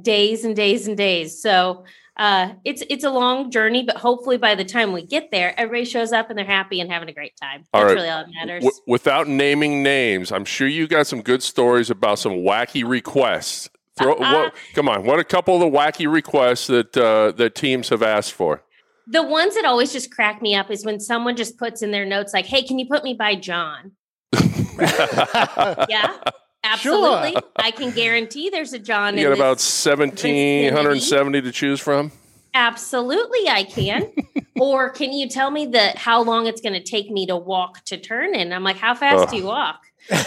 days 0.00 0.44
and 0.44 0.54
days 0.56 0.86
and 0.86 0.96
days. 0.96 1.42
So 1.42 1.84
uh, 2.16 2.54
it's 2.64 2.82
it's 2.88 3.04
a 3.04 3.10
long 3.10 3.50
journey, 3.50 3.82
but 3.82 3.96
hopefully 3.96 4.38
by 4.38 4.54
the 4.54 4.64
time 4.64 4.92
we 4.92 5.04
get 5.04 5.30
there, 5.30 5.58
everybody 5.58 5.84
shows 5.84 6.12
up 6.12 6.30
and 6.30 6.38
they're 6.38 6.44
happy 6.46 6.80
and 6.80 6.90
having 6.90 7.08
a 7.08 7.12
great 7.12 7.36
time. 7.40 7.64
All 7.72 7.80
That's 7.80 7.90
right. 7.90 7.94
really 7.96 8.08
all 8.08 8.24
that 8.24 8.32
matters. 8.32 8.64
W- 8.64 8.82
without 8.86 9.28
naming 9.28 9.82
names, 9.82 10.32
I'm 10.32 10.44
sure 10.44 10.66
you 10.66 10.86
got 10.88 11.06
some 11.06 11.22
good 11.22 11.42
stories 11.42 11.90
about 11.90 12.18
some 12.18 12.32
wacky 12.32 12.88
requests. 12.88 13.70
Throw, 13.96 14.12
Uh-uh. 14.14 14.32
what, 14.32 14.54
come 14.74 14.88
on, 14.88 15.04
what 15.04 15.18
a 15.18 15.24
couple 15.24 15.54
of 15.54 15.60
the 15.60 15.76
wacky 15.76 16.12
requests 16.12 16.68
that 16.68 16.96
uh, 16.96 17.32
that 17.32 17.56
teams 17.56 17.88
have 17.88 18.02
asked 18.02 18.32
for. 18.32 18.62
The 19.10 19.22
ones 19.22 19.54
that 19.54 19.64
always 19.64 19.92
just 19.92 20.10
crack 20.10 20.42
me 20.42 20.54
up 20.54 20.70
is 20.70 20.84
when 20.84 21.00
someone 21.00 21.36
just 21.36 21.56
puts 21.58 21.82
in 21.82 21.90
their 21.90 22.04
notes 22.04 22.32
like, 22.32 22.46
"Hey, 22.46 22.62
can 22.62 22.78
you 22.78 22.86
put 22.86 23.04
me 23.04 23.14
by 23.14 23.34
John?" 23.34 23.92
yeah, 24.78 26.16
absolutely. 26.62 27.36
I 27.56 27.70
can 27.70 27.90
guarantee 27.90 28.50
there's 28.50 28.72
a 28.72 28.78
John. 28.78 29.16
You 29.16 29.26
in 29.26 29.32
got 29.32 29.38
about 29.38 29.60
seventeen 29.60 30.72
hundred 30.72 30.92
and 30.92 31.02
seventy 31.02 31.40
to 31.40 31.50
choose 31.52 31.80
from. 31.80 32.12
Absolutely, 32.54 33.48
I 33.48 33.64
can. 33.64 34.10
or 34.60 34.90
can 34.90 35.12
you 35.12 35.28
tell 35.28 35.50
me 35.50 35.66
the 35.66 35.92
how 35.96 36.22
long 36.22 36.46
it's 36.46 36.60
going 36.60 36.72
to 36.72 36.82
take 36.82 37.10
me 37.10 37.26
to 37.26 37.36
walk 37.36 37.84
to 37.86 37.96
turn 37.96 38.34
in? 38.34 38.52
I'm 38.52 38.64
like, 38.64 38.76
how 38.76 38.94
fast 38.94 39.24
Ugh. 39.24 39.30
do 39.30 39.36
you 39.36 39.44
walk? 39.44 39.80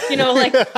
You 0.09 0.15
know, 0.15 0.33
like 0.33 0.53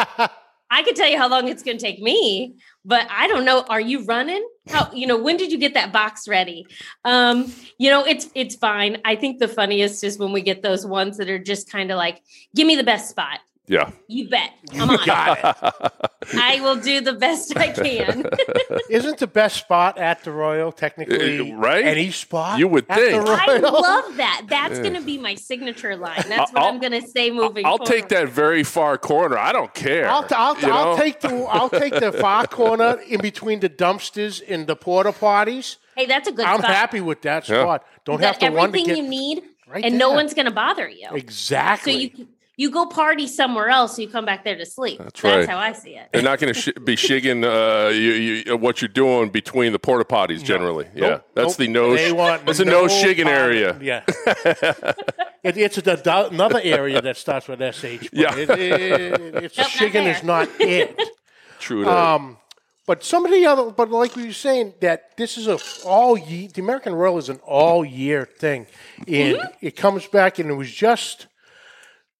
I 0.72 0.82
can 0.84 0.96
tell 0.96 1.08
you 1.08 1.18
how 1.18 1.30
long 1.30 1.48
it's 1.48 1.63
going 1.63 1.78
to 1.78 1.84
take 1.84 2.02
me, 2.02 2.56
but 2.84 3.08
I 3.10 3.28
don't 3.28 3.46
know. 3.46 3.63
Are 3.70 3.80
you 3.80 4.04
running? 4.06 4.44
How 4.69 4.89
you 4.93 5.08
know 5.08 5.21
when 5.21 5.38
did 5.38 5.52
you 5.52 5.58
get 5.58 5.73
that 5.73 5.91
box 5.91 6.28
ready? 6.28 6.65
Um, 7.04 7.52
you 7.78 7.89
know, 7.89 8.06
it's 8.06 8.30
it's 8.34 8.56
fine. 8.56 9.02
I 9.04 9.15
think 9.15 9.39
the 9.39 9.47
funniest 9.47 10.04
is 10.04 10.17
when 10.17 10.32
we 10.32 10.41
get 10.41 10.62
those 10.62 10.86
ones 10.86 11.17
that 11.17 11.30
are 11.30 11.39
just 11.39 11.69
kind 11.69 11.91
of 11.91 11.97
like, 11.97 12.21
give 12.56 12.65
me 12.65 12.76
the 12.76 12.84
best 12.84 13.10
spot. 13.10 13.39
Yeah. 13.65 13.91
You 14.08 14.28
bet. 14.30 14.52
I'm 14.73 14.89
on. 14.89 15.06
Got 15.06 15.38
it. 15.39 16.12
I 16.36 16.60
will 16.62 16.76
do 16.76 16.99
the 16.99 17.13
best 17.13 17.56
I 17.58 17.69
can. 17.69 18.26
Isn't 18.89 19.19
the 19.19 19.28
best 19.28 19.56
spot 19.58 19.97
at 19.97 20.21
the 20.26 20.32
Royal 20.32 20.71
technically 20.73 21.39
Uh, 21.52 21.56
right? 21.56 21.86
Any 21.86 22.12
spot? 22.12 22.60
You 22.60 22.67
would 22.67 22.86
at 22.89 22.99
the 22.99 23.06
think. 23.12 23.28
I 23.30 23.60
Royal? 23.60 23.82
love 23.82 24.17
that. 24.17 24.41
That's 24.49 24.80
going 24.80 24.95
to 24.95 25.02
be 25.02 25.17
my 25.17 25.36
signature 25.36 25.95
line. 25.95 26.23
That's 26.28 26.52
what 26.52 26.62
I'll- 26.62 26.67
I'm 26.69 26.80
going 26.82 26.91
to 27.02 27.08
say 27.08 27.32
moving 27.32 27.65
I'll 27.65 27.78
forward. 27.78 27.89
take 27.91 28.10
that 28.10 28.28
very 28.30 28.63
far 28.63 28.97
corner. 28.97 29.38
I 29.38 29.54
don't 29.54 29.73
care. 29.73 30.10
I'll, 30.10 30.26
I'll, 30.32 30.60
you 30.60 30.69
I'll 30.69 30.97
know? 30.97 31.02
take 31.02 31.21
the 31.21 31.34
I'll 31.49 31.69
take 31.69 31.93
the 31.97 32.12
far 32.12 32.45
corner 32.60 32.99
in 33.08 33.21
between 33.21 33.62
the 33.62 33.69
dumpsters 33.69 34.41
and 34.47 34.67
the 34.67 34.76
porta 34.76 35.12
potties. 35.13 35.78
Hey, 35.95 36.06
that's 36.06 36.28
a 36.28 36.32
good 36.34 36.45
I'm 36.45 36.60
spot. 36.60 36.71
happy 36.73 36.99
with 36.99 37.21
that 37.21 37.47
Yeah. 37.47 37.62
spot. 37.62 37.86
Don't 38.04 38.19
You 38.19 38.26
have 38.28 38.39
got 38.39 38.47
to 38.49 38.56
run 38.56 38.71
to 38.73 38.80
everything 38.80 38.88
get 38.88 38.97
you 38.97 39.04
need, 39.10 39.43
right 39.67 39.86
and 39.86 39.97
no 39.97 40.10
there. 40.10 40.17
one's 40.17 40.34
going 40.34 40.47
to 40.47 40.52
bother 40.52 40.89
you. 40.89 41.08
So 41.10 41.15
exactly. 41.15 42.13
you 42.17 42.28
you 42.56 42.70
go 42.70 42.86
party 42.86 43.26
somewhere 43.28 43.70
else, 43.70 43.98
you 43.98 44.08
come 44.08 44.26
back 44.26 44.44
there 44.44 44.56
to 44.56 44.66
sleep. 44.66 45.00
That's, 45.00 45.24
right. 45.24 45.50
how 45.50 45.58
I 45.58 45.72
see 45.74 45.96
it. 45.96 46.10
They're 46.13 46.22
not 46.22 46.39
going 46.39 46.54
to 46.54 46.60
sh- 46.60 46.70
be 46.84 46.96
shigging 46.96 47.44
uh, 47.44 47.89
you, 47.89 48.12
you, 48.46 48.58
what 48.58 48.82
you're 48.82 48.89
doing 48.89 49.30
between 49.30 49.72
the 49.72 49.80
porta 49.80 50.06
potties. 50.06 50.44
Generally, 50.44 50.88
yeah, 50.96 51.22
that's 51.34 51.50
nope. 51.50 51.58
the 51.58 51.68
no. 51.68 51.96
They 51.96 52.12
want 52.12 52.46
that's 52.46 52.60
a 52.60 52.66
no 52.66 52.84
no 52.84 52.88
shigging 52.88 53.24
part- 53.24 53.36
area. 53.38 53.78
Yeah. 53.82 54.04
it, 55.44 55.58
it's 55.58 55.78
a, 55.78 56.28
another 56.32 56.60
area 56.63 57.02
that 57.02 57.18
starts 57.18 57.48
with 57.48 57.60
sh. 57.60 58.10
but 58.12 58.13
Yeah. 58.13 58.36
It, 58.36 58.50
it, 58.50 59.36
it's 59.44 59.58
Nope, 59.58 59.68
not 59.68 59.68
shigging 59.68 60.16
is 60.16 60.24
not 60.24 60.50
it. 60.60 61.00
True. 61.60 61.86
That. 61.86 61.92
Um, 61.98 62.38
but 62.86 63.04
some 63.04 63.24
of 63.26 63.32
the 63.32 63.46
other, 63.46 63.72
but 63.72 63.89
like 63.89 64.16
we 64.16 64.26
were 64.26 64.34
saying, 64.34 64.74
that 64.82 65.16
this 65.16 65.38
is 65.38 65.48
a 65.48 65.58
all 65.88 66.18
year. 66.18 66.50
The 66.54 66.62
American 66.62 66.94
Royal 66.94 67.18
is 67.18 67.30
an 67.30 67.38
all 67.46 67.86
year 67.86 68.26
thing, 68.26 68.68
and 69.08 69.38
Mm-hmm. 69.38 69.66
it 69.66 69.76
comes 69.78 70.06
back, 70.08 70.38
and 70.39 70.50
it 70.50 70.56
was 70.56 70.70
just, 70.70 71.28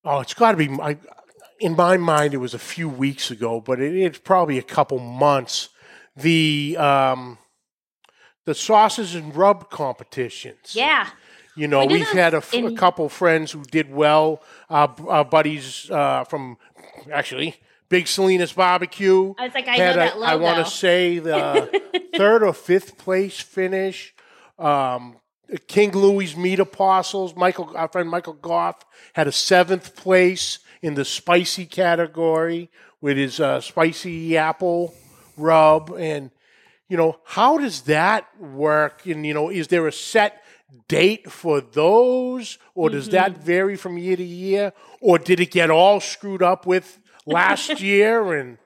oh, 0.04 0.20
it's 0.20 0.34
got 0.34 0.52
to 0.52 0.58
be. 0.58 0.70
I, 0.82 0.98
in 1.60 1.76
my 1.76 1.98
mind, 1.98 2.34
it 2.34 2.38
was 2.38 2.54
a 2.54 2.60
few 2.60 2.90
weeks 2.90 3.32
ago, 3.32 3.62
but 3.62 3.80
it, 3.80 3.96
it's 3.96 4.20
probably 4.20 4.58
a 4.58 4.64
couple 4.64 5.00
months. 5.00 5.70
The 6.16 6.76
um, 6.78 7.38
the 8.46 8.54
sauces 8.54 9.16
and 9.16 9.36
rub 9.36 9.70
competitions. 9.70 10.76
Yeah. 10.76 11.08
You 11.56 11.68
know, 11.68 11.86
we 11.86 11.94
we've 12.00 12.08
had 12.10 12.34
a, 12.34 12.38
f- 12.38 12.54
a 12.54 12.58
in- 12.58 12.76
couple 12.76 13.08
friends 13.10 13.52
who 13.52 13.64
did 13.64 13.92
well. 13.94 14.42
Our, 14.70 14.94
our 15.08 15.24
buddies 15.24 15.90
uh, 15.92 16.24
from, 16.24 16.58
actually, 17.12 17.56
Big 17.90 18.08
Salinas 18.08 18.54
Barbecue. 18.54 19.36
I 19.38 19.46
was 19.46 19.54
like, 19.54 19.68
I 19.68 19.76
had 19.76 19.96
know 19.96 20.02
a- 20.02 20.20
that 20.20 20.28
I 20.30 20.36
want 20.36 20.66
to 20.66 20.72
say 20.72 21.20
the 21.20 21.82
third 22.16 22.42
or 22.44 22.54
fifth 22.54 22.98
place 22.98 23.40
finish. 23.40 24.16
Um, 24.58 25.18
King 25.68 25.92
Louis 25.92 26.36
Meat 26.36 26.60
Apostles. 26.60 27.36
Michael, 27.36 27.76
our 27.76 27.88
friend 27.88 28.10
Michael 28.10 28.34
Goff 28.34 28.84
had 29.14 29.28
a 29.28 29.32
seventh 29.32 29.96
place 29.96 30.60
in 30.82 30.96
the 30.96 31.06
spicy 31.06 31.66
category 31.66 32.70
with 33.02 33.18
his 33.18 33.40
uh, 33.40 33.62
spicy 33.62 34.38
apple 34.38 34.94
rub. 35.38 35.92
And 35.98 36.32
you 36.94 36.98
know, 36.98 37.20
how 37.24 37.58
does 37.58 37.82
that 37.82 38.28
work? 38.40 39.06
And, 39.06 39.26
you 39.26 39.34
know, 39.34 39.50
is 39.50 39.68
there 39.70 39.88
a 39.88 39.92
set 39.92 40.44
date 40.88 41.32
for 41.32 41.62
those, 41.62 42.58
or 42.76 42.90
does 42.90 43.10
that 43.10 43.38
vary 43.38 43.76
from 43.76 43.98
year 43.98 44.16
to 44.16 44.24
year? 44.24 44.74
Or 45.02 45.18
did 45.18 45.40
it 45.40 45.52
get 45.52 45.70
all 45.70 46.00
screwed 46.00 46.44
up 46.44 46.66
with 46.66 47.00
last 47.26 47.82
year? 47.82 48.34
And 48.34 48.58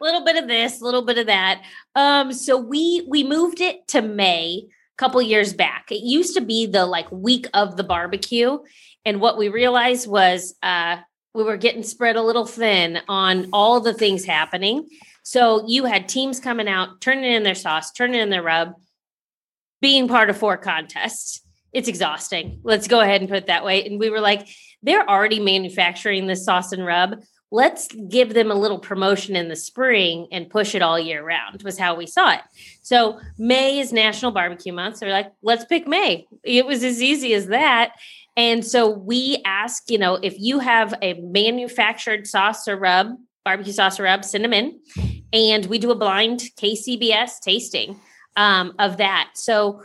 A 0.00 0.04
little 0.04 0.24
bit 0.24 0.36
of 0.36 0.48
this, 0.48 0.80
a 0.80 0.84
little 0.84 1.04
bit 1.04 1.18
of 1.18 1.26
that. 1.26 1.62
Um, 1.94 2.32
so 2.32 2.56
we 2.56 3.06
we 3.08 3.22
moved 3.22 3.60
it 3.60 3.86
to 3.88 4.02
May 4.02 4.68
couple 5.02 5.20
years 5.20 5.52
back. 5.52 5.90
It 5.90 6.04
used 6.04 6.34
to 6.36 6.40
be 6.40 6.66
the 6.66 6.86
like 6.86 7.10
week 7.10 7.48
of 7.54 7.76
the 7.76 7.82
barbecue, 7.82 8.58
and 9.04 9.20
what 9.20 9.36
we 9.36 9.48
realized 9.48 10.08
was 10.08 10.54
uh, 10.62 10.98
we 11.34 11.42
were 11.42 11.56
getting 11.56 11.82
spread 11.82 12.14
a 12.14 12.22
little 12.22 12.46
thin 12.46 13.00
on 13.08 13.48
all 13.52 13.80
the 13.80 13.94
things 13.94 14.24
happening. 14.24 14.88
So 15.24 15.64
you 15.66 15.86
had 15.86 16.08
teams 16.08 16.38
coming 16.38 16.68
out, 16.68 17.00
turning 17.00 17.32
in 17.32 17.42
their 17.42 17.56
sauce, 17.56 17.90
turning 17.90 18.20
in 18.20 18.30
their 18.30 18.44
rub, 18.44 18.74
being 19.80 20.06
part 20.06 20.30
of 20.30 20.36
four 20.36 20.56
contests. 20.56 21.40
It's 21.72 21.88
exhausting. 21.88 22.60
Let's 22.62 22.86
go 22.86 23.00
ahead 23.00 23.22
and 23.22 23.30
put 23.30 23.38
it 23.38 23.46
that 23.46 23.64
way. 23.64 23.84
And 23.84 23.98
we 23.98 24.08
were 24.08 24.20
like, 24.20 24.46
they're 24.82 25.08
already 25.08 25.40
manufacturing 25.40 26.28
this 26.28 26.44
sauce 26.44 26.70
and 26.70 26.86
rub 26.86 27.16
let's 27.52 27.86
give 28.08 28.32
them 28.32 28.50
a 28.50 28.54
little 28.54 28.78
promotion 28.78 29.36
in 29.36 29.48
the 29.48 29.56
spring 29.56 30.26
and 30.32 30.48
push 30.48 30.74
it 30.74 30.80
all 30.80 30.98
year 30.98 31.22
round 31.22 31.62
was 31.62 31.78
how 31.78 31.94
we 31.94 32.06
saw 32.06 32.32
it. 32.32 32.40
So 32.80 33.20
may 33.38 33.78
is 33.78 33.92
national 33.92 34.32
barbecue 34.32 34.72
month 34.72 34.96
so 34.96 35.06
we're 35.06 35.12
like 35.12 35.32
let's 35.42 35.64
pick 35.66 35.86
may. 35.86 36.26
It 36.42 36.66
was 36.66 36.82
as 36.82 37.00
easy 37.00 37.34
as 37.34 37.46
that. 37.48 37.92
And 38.36 38.64
so 38.64 38.88
we 38.88 39.42
ask 39.44 39.90
you 39.90 39.98
know 39.98 40.14
if 40.14 40.34
you 40.38 40.58
have 40.58 40.94
a 41.02 41.14
manufactured 41.20 42.26
sauce 42.26 42.66
or 42.66 42.76
rub 42.76 43.08
barbecue 43.44 43.72
sauce 43.72 44.00
or 44.00 44.04
rub 44.04 44.24
send 44.24 44.44
them 44.44 44.54
in. 44.54 44.80
And 45.32 45.66
we 45.66 45.78
do 45.78 45.90
a 45.90 45.94
blind 45.94 46.40
kcbs 46.56 47.40
tasting 47.40 48.00
um, 48.36 48.74
of 48.78 48.96
that. 48.96 49.30
So 49.34 49.82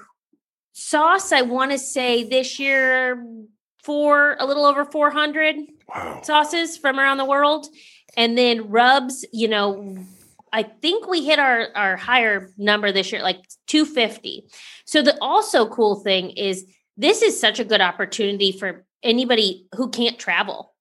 sauce 0.80 1.32
i 1.32 1.42
want 1.42 1.72
to 1.72 1.80
say 1.80 2.24
this 2.24 2.60
year 2.60 3.26
for 3.82 4.38
a 4.40 4.46
little 4.46 4.64
over 4.64 4.86
400 4.86 5.56
wow. 5.88 6.22
sauces 6.24 6.78
from 6.78 7.00
around 7.00 7.18
the 7.18 7.26
world 7.26 7.68
and 8.16 8.38
then 8.38 8.70
rubs 8.70 9.26
you 9.32 9.48
know 9.48 9.98
i 10.54 10.64
think 10.64 11.08
we 11.08 11.26
hit 11.26 11.40
our 11.40 11.68
our 11.76 11.98
higher 11.98 12.52
number 12.58 12.92
this 12.92 13.12
year 13.12 13.22
like 13.22 13.42
250 13.68 14.46
so 14.86 15.02
the 15.02 15.18
also 15.22 15.68
cool 15.68 15.96
thing 15.96 16.30
is 16.32 16.66
this 16.98 17.22
is 17.22 17.40
such 17.40 17.60
a 17.60 17.66
good 17.66 17.82
opportunity 17.82 18.52
for 18.52 18.86
anybody 19.04 19.68
who 19.76 19.90
can't 19.90 20.18
travel. 20.18 20.74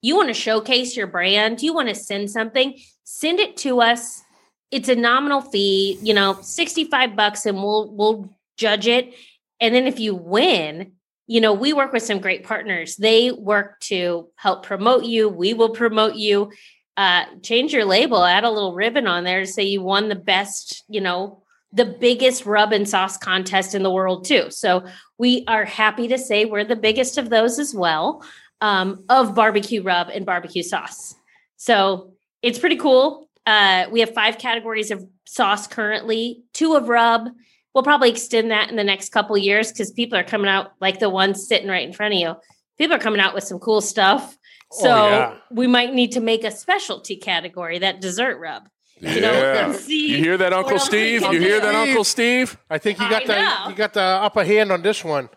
You 0.00 0.16
want 0.16 0.28
to 0.28 0.34
showcase 0.34 0.96
your 0.96 1.08
brand 1.08 1.62
you 1.62 1.74
want 1.74 1.88
to 1.88 1.94
send 1.94 2.30
something 2.30 2.78
send 3.04 3.40
it 3.40 3.56
to 3.58 3.80
us. 3.80 4.22
It's 4.70 4.88
a 4.88 4.94
nominal 4.94 5.40
fee 5.40 5.98
you 6.02 6.14
know 6.14 6.38
65 6.40 7.16
bucks 7.16 7.46
and 7.46 7.58
we'll 7.58 7.90
we'll 7.90 8.30
judge 8.56 8.86
it. 8.86 9.14
And 9.60 9.74
then 9.74 9.86
if 9.86 9.98
you 9.98 10.14
win 10.14 10.92
you 11.26 11.40
know, 11.40 11.52
we 11.52 11.72
work 11.72 11.92
with 11.92 12.02
some 12.02 12.20
great 12.20 12.44
partners. 12.44 12.96
They 12.96 13.32
work 13.32 13.80
to 13.80 14.28
help 14.36 14.64
promote 14.64 15.04
you. 15.04 15.28
We 15.28 15.54
will 15.54 15.70
promote 15.70 16.14
you. 16.14 16.52
Uh, 16.96 17.24
change 17.42 17.72
your 17.74 17.84
label, 17.84 18.24
add 18.24 18.44
a 18.44 18.50
little 18.50 18.74
ribbon 18.74 19.06
on 19.06 19.24
there 19.24 19.40
to 19.40 19.46
say 19.46 19.62
you 19.62 19.82
won 19.82 20.08
the 20.08 20.14
best, 20.14 20.82
you 20.88 21.00
know, 21.00 21.42
the 21.72 21.84
biggest 21.84 22.46
rub 22.46 22.72
and 22.72 22.88
sauce 22.88 23.18
contest 23.18 23.74
in 23.74 23.82
the 23.82 23.90
world, 23.90 24.24
too. 24.24 24.50
So 24.50 24.86
we 25.18 25.44
are 25.46 25.64
happy 25.64 26.08
to 26.08 26.16
say 26.16 26.46
we're 26.46 26.64
the 26.64 26.76
biggest 26.76 27.18
of 27.18 27.28
those 27.28 27.58
as 27.58 27.74
well 27.74 28.24
um, 28.60 29.04
of 29.08 29.34
barbecue 29.34 29.82
rub 29.82 30.08
and 30.08 30.24
barbecue 30.24 30.62
sauce. 30.62 31.14
So 31.56 32.14
it's 32.40 32.58
pretty 32.58 32.76
cool. 32.76 33.28
Uh, 33.44 33.86
we 33.90 34.00
have 34.00 34.14
five 34.14 34.38
categories 34.38 34.90
of 34.90 35.06
sauce 35.26 35.66
currently, 35.66 36.44
two 36.52 36.74
of 36.74 36.88
rub, 36.88 37.28
we'll 37.76 37.84
probably 37.84 38.08
extend 38.08 38.50
that 38.50 38.70
in 38.70 38.76
the 38.76 38.82
next 38.82 39.10
couple 39.10 39.36
years 39.36 39.70
because 39.70 39.90
people 39.90 40.16
are 40.18 40.24
coming 40.24 40.48
out 40.48 40.72
like 40.80 40.98
the 40.98 41.10
ones 41.10 41.46
sitting 41.46 41.68
right 41.68 41.86
in 41.86 41.92
front 41.92 42.14
of 42.14 42.18
you. 42.20 42.34
People 42.78 42.96
are 42.96 42.98
coming 42.98 43.20
out 43.20 43.34
with 43.34 43.44
some 43.44 43.58
cool 43.58 43.82
stuff. 43.82 44.38
Oh, 44.72 44.82
so 44.82 44.90
Oh, 44.90 45.08
yeah. 45.10 45.34
we 45.50 45.66
might 45.66 45.92
need 45.92 46.12
to 46.12 46.20
make 46.20 46.42
a 46.42 46.50
specialty 46.50 47.16
category, 47.16 47.78
that 47.80 48.00
dessert 48.00 48.38
rub. 48.38 48.62
You 48.98 49.10
Yeah. 49.10 49.66
let's 49.68 49.84
see 49.88 50.10
You 50.12 50.16
hear 50.16 50.38
that, 50.38 50.54
Uncle 50.54 50.78
Steve? 50.78 51.20
You 51.20 51.38
hear 51.38 51.60
that, 51.60 51.74
Uncle 51.74 52.02
Steve? 52.04 52.56
I 52.70 52.78
think 52.78 52.98
you 52.98 53.04
I 53.04 53.10
got 53.10 53.26
the 53.26 53.34
know. 53.34 53.68
you 53.68 53.74
got 53.74 53.92
the 53.92 54.00
upper 54.00 54.42
hand 54.42 54.72
on 54.72 54.80
this 54.80 55.04
one. 55.04 55.28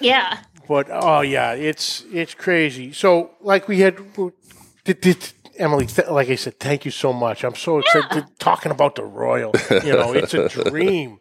Yeah. 0.00 0.38
But 0.66 0.88
oh 0.90 1.20
yeah, 1.20 1.52
it's 1.52 2.04
it's 2.12 2.34
crazy. 2.34 2.92
So 2.92 3.30
like 3.40 3.68
we 3.68 3.78
had, 3.80 3.96
did, 4.84 5.00
did, 5.00 5.32
Emily, 5.58 5.86
th- 5.86 6.08
like 6.08 6.28
I 6.28 6.34
said, 6.34 6.58
thank 6.58 6.84
you 6.84 6.90
so 6.90 7.12
much. 7.12 7.44
I'm 7.44 7.54
so 7.54 7.78
excited 7.78 8.24
talking 8.40 8.72
about 8.72 8.96
the 8.96 9.04
Royal. 9.04 9.52
You 9.70 9.92
know, 9.92 10.12
it's 10.12 10.34
a 10.34 10.48
dream. 10.70 11.20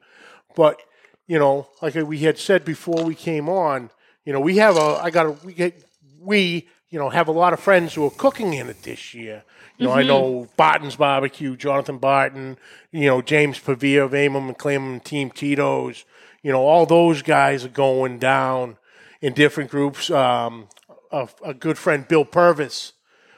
But 0.55 0.81
you 1.27 1.39
know, 1.39 1.67
like 1.81 1.95
we 1.95 2.19
had 2.19 2.37
said 2.37 2.65
before 2.65 3.03
we 3.03 3.15
came 3.15 3.49
on, 3.49 3.89
you 4.25 4.33
know, 4.33 4.39
we 4.39 4.57
have 4.57 4.77
a. 4.77 4.99
I 5.01 5.09
got 5.09 5.25
a. 5.25 5.31
We 5.31 5.53
get 5.53 5.83
we. 6.19 6.67
you 6.89 6.99
know, 6.99 7.09
have 7.09 7.27
a 7.27 7.31
lot 7.31 7.53
of 7.53 7.59
friends 7.59 7.95
who 7.95 8.05
are 8.05 8.11
cooking 8.11 8.53
in 8.53 8.69
it 8.69 8.83
this 8.83 9.15
year. 9.15 9.43
You 9.79 9.87
know, 9.87 9.93
I 9.93 10.03
know 10.03 10.47
Barton's 10.55 10.95
Barbecue, 10.95 11.57
Jonathan 11.57 11.97
Barton, 11.97 12.57
you 12.91 13.07
know, 13.07 13.23
James 13.23 13.57
Pavia 13.57 14.05
of 14.05 14.13
Amum 14.13 14.47
and 14.47 14.57
Clayman 14.57 15.03
Team 15.03 15.31
Tito's. 15.31 16.05
You 16.43 16.51
know, 16.51 16.61
all 16.61 16.85
those 16.85 17.23
guys 17.23 17.65
are 17.65 17.69
going 17.69 18.19
down 18.19 18.77
in 19.21 19.33
different 19.33 19.71
groups. 19.71 20.11
Um, 20.11 20.67
a, 21.11 21.27
a 21.43 21.53
good 21.55 21.79
friend, 21.79 22.07
Bill 22.07 22.25
Purvis 22.25 22.93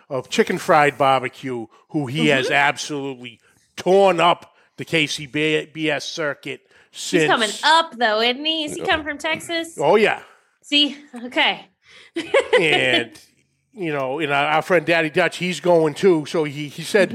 of 0.10 0.30
Chicken 0.30 0.58
Fried 0.58 0.98
Barbecue, 0.98 1.68
who 1.90 2.08
he 2.08 2.28
has 2.28 2.52
absolutely 2.52 3.40
torn 3.78 4.20
up 4.20 4.54
the 4.76 4.84
KCBS 4.84 6.02
circuit 6.02 6.65
since. 6.96 7.24
He's 7.24 7.30
coming 7.30 7.50
up 7.64 7.98
though, 7.98 8.22
isn't 8.22 8.44
he? 8.46 8.66
Is 8.66 8.76
he 8.76 8.82
coming 8.82 9.06
from 9.06 9.18
Texas? 9.18 9.78
Oh, 9.80 9.96
yeah. 9.96 10.24
See, 10.64 10.98
okay. 11.26 11.68
and 12.60 13.12
you 13.74 13.92
know, 13.94 14.20
and 14.20 14.32
our, 14.32 14.46
our 14.46 14.62
friend 14.62 14.86
Daddy 14.86 15.10
Dutch, 15.10 15.38
he's 15.38 15.60
going 15.60 15.94
too. 15.94 16.26
So 16.26 16.46
he, 16.46 16.70
he 16.70 16.82
said, 16.82 17.12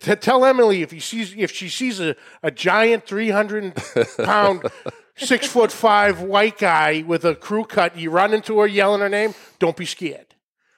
to 0.00 0.16
tell 0.16 0.44
Emily 0.44 0.82
if 0.82 0.90
he 0.90 1.00
sees 1.00 1.34
if 1.36 1.50
she 1.50 1.68
sees 1.68 1.98
a, 2.00 2.14
a 2.42 2.50
giant 2.50 3.06
three 3.06 3.30
hundred 3.30 3.74
pound, 4.22 4.64
six 5.16 5.46
foot 5.46 5.72
five 5.72 6.20
white 6.20 6.58
guy 6.58 7.02
with 7.06 7.24
a 7.24 7.34
crew 7.34 7.64
cut, 7.64 7.96
you 7.96 8.10
run 8.10 8.34
into 8.34 8.58
her 8.60 8.66
yelling 8.66 9.00
her 9.00 9.08
name. 9.08 9.34
Don't 9.58 9.76
be 9.76 9.86
scared. 9.86 10.26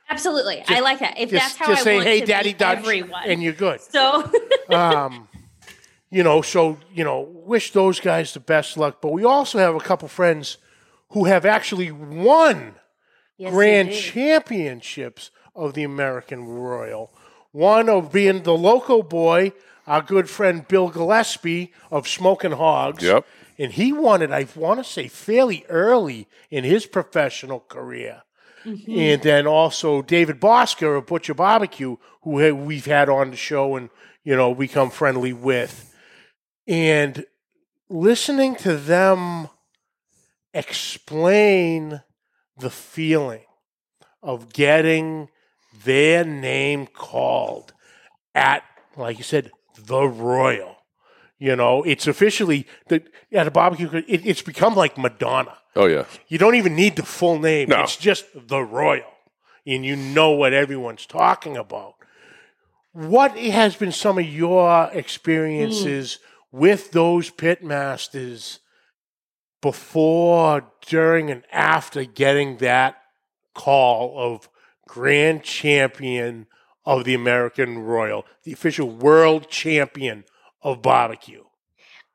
Absolutely, 0.09 0.63
I 0.69 0.81
like 0.81 1.01
that. 1.01 1.19
If 1.19 1.31
Just, 1.31 1.43
that's 1.43 1.57
how 1.57 1.67
just 1.67 1.81
I 1.81 1.85
say, 1.85 1.95
want 1.97 2.07
hey, 2.07 2.21
Daddy 2.21 2.53
Dutch, 2.53 2.79
everyone. 2.79 3.23
and 3.27 3.43
you're 3.43 3.55
good. 3.55 3.81
so 3.81 4.31
um, 4.69 5.29
you 6.15 6.23
know, 6.23 6.43
so 6.43 6.79
you 6.95 7.03
know, 7.03 7.29
wish 7.45 7.73
those 7.73 7.99
guys 7.99 8.33
the 8.33 8.41
best 8.41 8.77
luck. 8.79 9.01
But 9.03 9.13
we 9.13 9.25
also 9.25 9.59
have 9.59 9.75
a 9.75 9.81
couple 9.81 10.07
friends 10.07 10.59
who 11.11 11.25
have 11.25 11.45
actually 11.45 11.91
won 11.91 12.77
Yes, 13.37 13.53
grand 13.53 13.93
championships 13.93 15.33
of 15.57 15.75
the 15.75 15.83
American 15.83 16.47
Royal. 16.47 17.13
One 17.51 17.89
of 17.89 18.13
being 18.13 18.45
the 18.45 18.57
local 18.57 19.03
boy, 19.03 19.55
our 19.89 20.03
good 20.03 20.31
friend 20.31 20.67
Bill 20.69 20.89
Gillespie 20.89 21.73
of 21.91 22.07
Smoking 22.07 22.53
Hogs. 22.53 23.03
Yep. 23.03 23.27
And 23.59 23.73
he 23.73 23.93
won 23.93 24.23
it, 24.23 24.31
I 24.31 24.47
want 24.55 24.79
to 24.79 24.85
say, 24.85 25.09
fairly 25.09 25.65
early 25.69 26.29
in 26.49 26.63
his 26.63 26.87
professional 26.87 27.61
career. 27.61 28.23
Mm-hmm. 28.65 28.99
And 28.99 29.23
then 29.23 29.47
also 29.49 30.01
David 30.01 30.41
Bouska 30.41 30.99
of 30.99 31.07
Butcher 31.07 31.35
Barbecue, 31.35 31.97
who 32.23 32.55
we've 32.55 32.87
had 32.87 33.09
on 33.09 33.31
the 33.31 33.37
show 33.37 33.75
and, 33.75 33.91
you 34.23 34.37
know, 34.37 34.55
become 34.55 34.91
friendly 34.91 35.33
with. 35.33 35.91
And 36.67 37.27
listening 37.89 38.57
to 38.57 38.77
them 38.77 39.49
explain 40.53 42.03
the 42.57 42.71
feeling 42.71 43.43
of 44.23 44.53
getting 44.53 45.29
their 45.85 46.25
name 46.25 46.87
called 46.87 47.73
at, 48.35 48.63
like 48.97 49.19
you 49.19 49.25
said, 49.25 49.51
the 49.77 50.05
Royal. 50.05 50.77
You 51.39 51.57
know, 51.57 51.83
it's 51.83 52.07
officially 52.07 52.67
the, 52.89 53.03
at 53.33 53.47
a 53.47 53.51
barbecue. 53.51 53.91
It, 53.93 54.25
it's 54.25 54.41
become 54.41 54.75
like 54.75 54.97
Madonna. 54.97 55.59
Oh 55.77 55.87
yeah. 55.87 56.05
You 56.29 56.39
don't 56.39 56.55
even 56.55 56.77
need 56.77 56.97
the 56.97 57.03
full 57.05 57.39
name. 57.39 57.69
No. 57.69 57.83
It's 57.83 57.97
just 57.97 58.25
the 58.35 58.61
Royal, 58.61 59.13
and 59.67 59.85
you 59.85 59.97
know 59.97 60.31
what 60.31 60.53
everyone's 60.53 61.05
talking 61.05 61.57
about. 61.57 61.95
What 62.93 63.37
has 63.37 63.75
been 63.75 63.91
some 63.91 64.19
of 64.19 64.25
your 64.25 64.89
experiences 64.93 66.15
hmm. 66.15 66.34
With 66.55 66.93
those 66.93 67.31
pit 67.31 67.65
masters 67.65 68.61
before, 69.61 70.71
during, 70.87 71.31
and 71.31 71.43
after 71.51 72.05
getting 72.05 72.59
that 72.59 72.97
call 73.55 74.15
of 74.17 74.49
grand 74.87 75.43
champion 75.43 76.47
of 76.85 77.05
the 77.05 77.15
American 77.15 77.79
Royal, 77.79 78.25
the 78.45 78.53
official 78.53 78.89
world 78.89 79.49
champion 79.49 80.25
of 80.63 80.81
barbecue? 80.81 81.45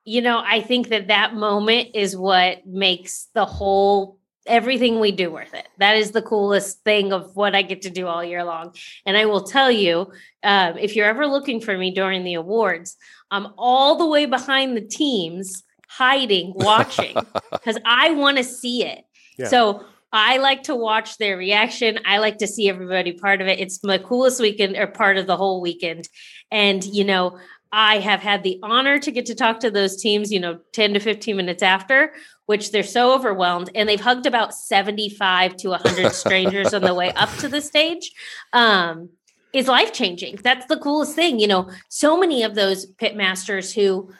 you 0.10 0.24
know, 0.24 0.42
I 0.44 0.62
think 0.62 0.90
that 0.90 1.10
that 1.10 1.36
moment 1.36 1.90
is 1.94 2.18
what 2.18 2.66
makes 2.66 3.28
the 3.36 3.46
whole 3.46 4.19
everything 4.50 5.00
we 5.00 5.12
do 5.12 5.32
worth 5.32 5.54
it. 5.54 5.68
That 5.78 5.96
is 5.96 6.12
the 6.12 6.22
coolest 6.22 6.84
thing 6.84 7.14
of 7.14 7.36
what 7.36 7.56
I 7.56 7.62
get 7.62 7.84
to 7.84 7.90
do 7.90 8.08
all 8.08 8.24
year 8.24 8.44
long. 8.44 8.76
And 9.06 9.16
I 9.16 9.26
will 9.26 9.44
tell 9.44 9.72
you, 9.72 10.12
um, 10.44 10.78
if 10.78 10.96
you're 10.96 11.06
ever 11.06 11.28
looking 11.28 11.62
for 11.62 11.78
me 11.78 11.92
during 11.92 12.24
the 12.24 12.34
awards, 12.34 12.98
I'm 13.32 13.48
all 13.58 13.98
the 13.98 14.08
way 14.08 14.26
behind 14.26 14.76
the 14.76 14.82
teams, 14.82 15.64
hiding, 15.88 16.54
watching, 16.56 17.16
because 17.52 17.78
I 17.86 18.12
want 18.12 18.38
to 18.38 18.44
see 18.44 18.84
it. 18.84 19.06
Yeah. 19.38 19.48
So 19.48 19.86
I 20.12 20.38
like 20.38 20.64
to 20.64 20.76
watch 20.76 21.18
their 21.18 21.38
reaction. 21.38 22.00
I 22.04 22.18
like 22.18 22.40
to 22.40 22.48
see 22.48 22.68
everybody 22.68 23.12
part 23.14 23.42
of 23.42 23.48
it. 23.48 23.60
It's 23.60 23.84
my 23.84 24.00
coolest 24.00 24.42
weekend 24.42 24.76
or 24.76 24.88
part 24.88 25.18
of 25.18 25.28
the 25.28 25.38
whole 25.38 25.62
weekend. 25.62 26.10
And, 26.52 26.84
you 26.84 27.04
know, 27.04 27.38
I 27.72 28.00
have 28.00 28.22
had 28.22 28.44
the 28.44 28.60
honor 28.64 28.98
to 29.00 29.12
get 29.12 29.28
to 29.28 29.36
talk 29.36 29.60
to 29.60 29.72
those 29.72 30.02
teams, 30.02 30.32
you 30.32 30.40
know, 30.40 30.60
10 30.74 30.96
to 30.96 31.00
15 31.00 31.36
minutes 31.36 31.62
after, 31.62 32.14
which 32.48 32.72
they're 32.72 32.84
so 32.84 33.14
overwhelmed. 33.14 33.70
And 33.76 33.88
they've 33.88 34.00
hugged 34.00 34.26
about 34.26 34.54
75 34.54 35.56
to 35.58 35.70
100 35.70 36.12
strangers 36.14 36.74
on 36.74 36.82
the 36.82 36.96
way 36.96 37.12
up 37.14 37.30
to 37.38 37.48
the 37.48 37.62
stage. 37.62 38.12
Um, 38.54 39.10
is 39.54 39.68
life 39.68 39.92
changing. 39.94 40.38
That's 40.44 40.68
the 40.68 40.78
coolest 40.78 41.16
thing. 41.16 41.40
You 41.40 41.48
know, 41.48 41.70
so 41.90 42.20
many 42.20 42.44
of 42.44 42.56
those 42.56 42.86
pit 42.86 43.16
masters 43.16 43.74
who 43.74 44.12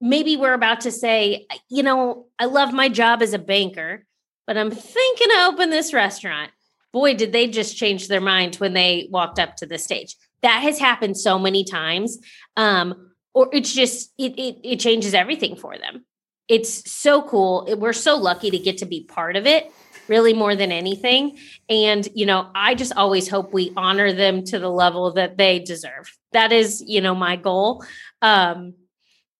maybe 0.00 0.36
we're 0.36 0.54
about 0.54 0.80
to 0.82 0.90
say, 0.90 1.46
you 1.68 1.82
know, 1.82 2.26
I 2.38 2.46
love 2.46 2.72
my 2.72 2.88
job 2.88 3.22
as 3.22 3.32
a 3.32 3.38
banker, 3.38 4.04
but 4.46 4.56
I'm 4.56 4.70
thinking 4.70 5.28
to 5.28 5.46
open 5.46 5.70
this 5.70 5.94
restaurant. 5.94 6.50
Boy, 6.92 7.14
did 7.14 7.32
they 7.32 7.48
just 7.48 7.76
change 7.76 8.08
their 8.08 8.20
mind 8.20 8.56
when 8.56 8.72
they 8.72 9.08
walked 9.10 9.38
up 9.38 9.56
to 9.56 9.66
the 9.66 9.78
stage. 9.78 10.16
That 10.44 10.62
has 10.62 10.78
happened 10.78 11.16
so 11.16 11.38
many 11.38 11.64
times. 11.64 12.18
Um, 12.56 13.10
or 13.34 13.48
it's 13.52 13.74
just 13.74 14.12
it, 14.18 14.38
it 14.38 14.56
it 14.62 14.80
changes 14.80 15.12
everything 15.12 15.56
for 15.56 15.76
them. 15.76 16.04
It's 16.48 16.90
so 16.90 17.22
cool. 17.22 17.66
We're 17.78 17.92
so 17.92 18.16
lucky 18.16 18.50
to 18.50 18.58
get 18.58 18.78
to 18.78 18.86
be 18.86 19.04
part 19.04 19.36
of 19.36 19.46
it, 19.46 19.72
really 20.06 20.34
more 20.34 20.54
than 20.54 20.70
anything. 20.70 21.38
And 21.68 22.06
you 22.14 22.26
know, 22.26 22.50
I 22.54 22.74
just 22.74 22.92
always 22.94 23.28
hope 23.28 23.52
we 23.52 23.72
honor 23.76 24.12
them 24.12 24.44
to 24.44 24.58
the 24.58 24.70
level 24.70 25.14
that 25.14 25.38
they 25.38 25.58
deserve. 25.60 26.12
That 26.32 26.52
is, 26.52 26.84
you 26.86 27.00
know, 27.00 27.14
my 27.14 27.36
goal. 27.36 27.84
Um, 28.22 28.74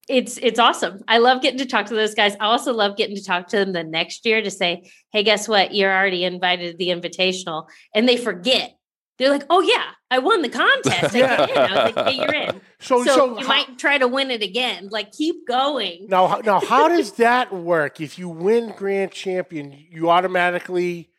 it's 0.08 0.38
it's 0.38 0.58
awesome. 0.58 1.02
I 1.06 1.18
love 1.18 1.40
getting 1.42 1.58
to 1.58 1.66
talk 1.66 1.86
to 1.86 1.94
those 1.94 2.14
guys. 2.14 2.34
I 2.40 2.46
also 2.46 2.72
love 2.72 2.96
getting 2.96 3.16
to 3.16 3.24
talk 3.24 3.48
to 3.48 3.58
them 3.58 3.72
the 3.72 3.84
next 3.84 4.26
year 4.26 4.42
to 4.42 4.50
say, 4.50 4.90
"Hey, 5.12 5.22
guess 5.22 5.48
what? 5.48 5.74
You're 5.74 5.94
already 5.94 6.24
invited 6.24 6.72
to 6.72 6.76
the 6.76 6.88
invitational," 6.88 7.68
and 7.94 8.08
they 8.08 8.16
forget. 8.16 8.76
They're 9.18 9.30
like, 9.30 9.44
"Oh 9.48 9.60
yeah, 9.60 9.84
I 10.10 10.18
won 10.18 10.42
the 10.42 10.48
contest. 10.48 11.14
Yeah. 11.14 11.36
I, 11.38 11.52
I 11.52 11.86
was 11.86 11.94
like, 11.96 12.06
"Hey, 12.08 12.16
you're 12.16 12.34
in." 12.34 12.60
So, 12.80 13.02
So, 13.04 13.14
so, 13.14 13.38
you 13.38 13.46
how- 13.46 13.48
might 13.48 13.78
try 13.78 13.96
to 13.98 14.06
win 14.08 14.30
it 14.30 14.42
again. 14.42 14.88
Like, 14.90 15.12
keep 15.12 15.46
going. 15.46 16.06
Now, 16.08 16.26
how- 16.26 16.40
now, 16.40 16.60
how 16.60 16.88
does 16.88 17.12
that 17.12 17.52
work? 17.52 18.00
If 18.00 18.18
you 18.18 18.28
win 18.28 18.74
grand 18.76 19.12
champion, 19.12 19.72
you 19.90 20.10
automatically 20.10 21.10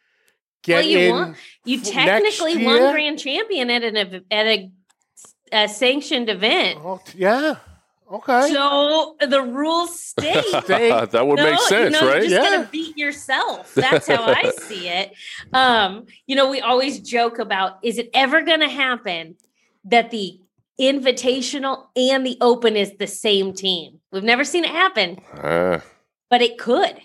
get 0.63 0.75
Well, 0.81 0.85
you 0.85 0.99
in. 0.99 1.11
won- 1.11 1.35
You 1.63 1.79
f- 1.79 1.85
technically 1.85 2.63
won 2.65 2.91
grand 2.91 3.17
champion 3.19 3.69
at 3.71 3.83
an 3.83 3.97
at 4.29 4.45
a, 4.45 4.71
a 5.51 5.67
sanctioned 5.69 6.29
event. 6.29 6.79
Oh, 6.83 6.99
yeah. 7.15 7.55
Okay. 8.11 8.51
So 8.53 9.15
the 9.19 9.41
rules 9.41 9.99
state. 9.99 10.45
That 10.67 11.25
would 11.27 11.37
No, 11.37 11.43
make 11.43 11.59
sense, 11.61 11.85
you 11.85 11.89
know, 11.89 12.07
right? 12.07 12.21
You're 12.21 12.29
just 12.29 12.43
Yeah. 12.51 12.57
gonna 12.57 12.69
beat 12.71 12.97
yourself. 12.97 13.73
That's 13.73 14.07
how 14.07 14.23
I 14.23 14.49
see 14.67 14.87
it. 14.87 15.13
Um, 15.53 16.05
you 16.27 16.35
know, 16.35 16.49
we 16.49 16.61
always 16.61 16.99
joke 16.99 17.39
about: 17.39 17.79
is 17.83 17.97
it 17.97 18.09
ever 18.13 18.41
gonna 18.43 18.69
happen 18.69 19.35
that 19.85 20.11
the 20.11 20.39
invitational 20.79 21.87
and 21.95 22.25
the 22.25 22.37
open 22.41 22.75
is 22.75 22.93
the 22.97 23.07
same 23.07 23.53
team? 23.53 23.99
We've 24.11 24.23
never 24.23 24.43
seen 24.43 24.63
it 24.65 24.71
happen, 24.71 25.19
Ah, 25.33 25.81
but 26.29 26.41
it 26.41 26.57
could. 26.59 26.97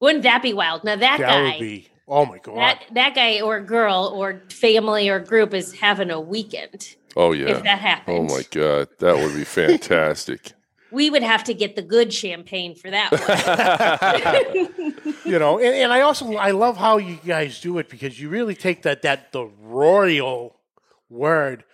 Wouldn't 0.00 0.24
that 0.24 0.42
be 0.42 0.52
wild? 0.52 0.84
Now 0.84 0.96
that, 0.96 1.18
that 1.18 1.20
guy, 1.20 1.44
would 1.52 1.60
be. 1.60 1.88
Oh 2.08 2.24
my 2.26 2.38
god. 2.38 2.56
that 2.56 2.82
that 2.92 3.14
guy 3.14 3.40
or 3.40 3.60
girl 3.60 4.12
or 4.14 4.42
family 4.50 5.08
or 5.08 5.18
group 5.20 5.54
is 5.54 5.72
having 5.72 6.10
a 6.10 6.20
weekend 6.20 6.96
oh 7.16 7.32
yeah. 7.32 7.48
if 7.48 7.62
that 7.64 8.04
Oh 8.06 8.22
my 8.22 8.44
god, 8.50 8.88
that 8.98 9.16
would 9.16 9.34
be 9.34 9.44
fantastic. 9.44 10.52
We 10.92 11.10
would 11.10 11.24
have 11.24 11.42
to 11.44 11.52
get 11.52 11.74
the 11.74 11.82
good 11.82 12.14
champagne 12.14 12.76
for 12.76 12.88
that 12.92 13.10
one. 13.10 15.14
you 15.24 15.36
know, 15.38 15.58
and, 15.58 15.74
and 15.74 15.92
I 15.92 16.02
also 16.02 16.36
I 16.36 16.52
love 16.52 16.76
how 16.76 16.98
you 16.98 17.18
guys 17.26 17.60
do 17.60 17.78
it 17.78 17.88
because 17.88 18.20
you 18.20 18.28
really 18.28 18.54
take 18.54 18.82
that 18.82 19.02
that 19.02 19.32
the 19.32 19.46
royal 19.60 20.60
word 21.10 21.64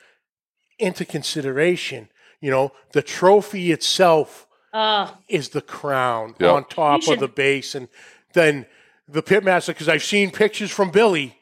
into 0.78 1.05
consideration. 1.05 2.09
You 2.40 2.51
know, 2.51 2.72
the 2.93 3.03
trophy 3.03 3.70
itself 3.70 4.47
Oh, 4.74 5.14
is 5.28 5.51
the 5.51 5.61
crown 5.61 6.34
Yep. 6.40 6.51
on 6.51 6.64
top 6.64 7.07
You 7.07 7.12
of 7.12 7.20
the 7.20 7.28
base, 7.28 7.74
and 7.74 7.88
then 8.32 8.64
the 9.07 9.22
pitmaster. 9.22 9.66
Because 9.68 9.90
I've 9.90 10.03
seen 10.03 10.30
pictures 10.30 10.70
from 10.70 10.90
Billy 10.90 11.36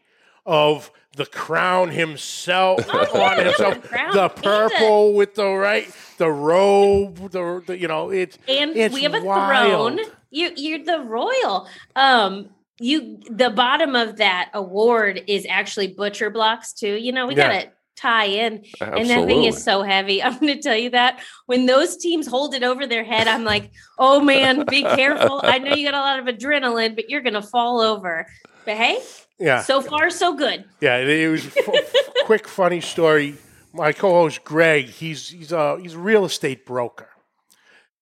of 0.45 0.91
the 1.17 1.27
crown 1.27 1.91
himself 1.91 2.89
on 3.15 3.45
himself, 3.45 3.83
crown 3.83 4.15
the 4.15 4.29
the- 4.29 4.43
purple 4.43 5.15
with 5.15 5.35
the 5.35 5.47
right, 5.49 5.91
the 6.19 6.31
robe, 6.31 7.31
the, 7.31 7.63
the 7.67 7.79
you 7.79 7.89
know 7.89 8.11
it's 8.11 8.39
and 8.49 8.77
it's 8.77 8.95
we 8.95 9.03
have 9.03 9.15
a 9.15 9.23
wild. 9.23 9.99
throne. 9.99 10.11
You, 10.31 10.53
you're 10.57 10.85
the 10.85 11.01
royal. 11.01 11.69
Um, 11.97 12.51
you 12.79 13.19
the 13.29 13.51
bottom 13.51 13.97
of 13.97 14.17
that 14.19 14.51
award 14.55 15.23
is 15.27 15.45
actually 15.49 15.89
butcher 15.89 16.31
blocks 16.31 16.73
too. 16.73 16.95
You 16.95 17.13
know, 17.13 17.27
we 17.27 17.35
Yeah. 17.35 17.49
gotta 17.49 17.71
tie 18.01 18.25
in. 18.27 18.65
And 18.81 19.09
that 19.11 19.27
thing 19.27 19.45
is 19.45 19.63
so 19.63 19.83
heavy. 19.83 20.23
I'm 20.23 20.39
gonna 20.39 20.61
tell 20.61 20.77
you 20.77 20.91
that. 20.91 21.21
When 21.47 21.67
those 21.67 21.97
teams 21.97 22.27
hold 22.27 22.55
it 22.55 22.63
over 22.63 22.87
their 22.87 23.05
head, 23.05 23.29
I'm 23.29 23.45
like, 23.45 23.71
oh 23.99 24.21
man, 24.21 24.65
be 24.67 24.83
careful. 24.83 25.41
I 25.45 25.59
know 25.59 25.75
you 25.75 25.91
got 25.91 25.95
a 25.95 26.01
lot 26.01 26.19
of 26.21 26.35
adrenaline, 26.35 26.95
but 26.97 27.11
you're 27.11 27.21
gonna 27.23 27.43
fall 27.43 27.81
over. 27.81 28.27
But 28.65 28.77
hey, 28.77 28.99
Yeah. 29.39 29.63
so 29.63 29.81
far 29.81 30.11
so 30.11 30.35
good. 30.37 30.65
Yeah, 30.81 30.99
it, 30.99 31.09
it 31.09 31.29
was 31.29 31.47
a 31.47 31.59
f- 31.59 31.95
quick, 32.27 32.47
funny 32.49 32.81
story. 32.81 33.37
My 33.73 33.93
co-host 33.93 34.43
Greg, 34.45 34.87
he's 34.87 35.29
he's 35.29 35.53
a 35.53 35.79
he's 35.81 35.95
a 35.95 35.99
real 35.99 36.25
estate 36.25 36.67
broker, 36.67 37.09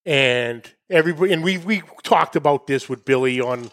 and 0.07 0.63
everybody 0.91 1.33
and 1.33 1.45
we 1.45 1.59
we 1.59 1.83
talked 2.03 2.37
about 2.37 2.67
this 2.67 2.89
with 2.89 3.05
Billy 3.05 3.41
on 3.41 3.71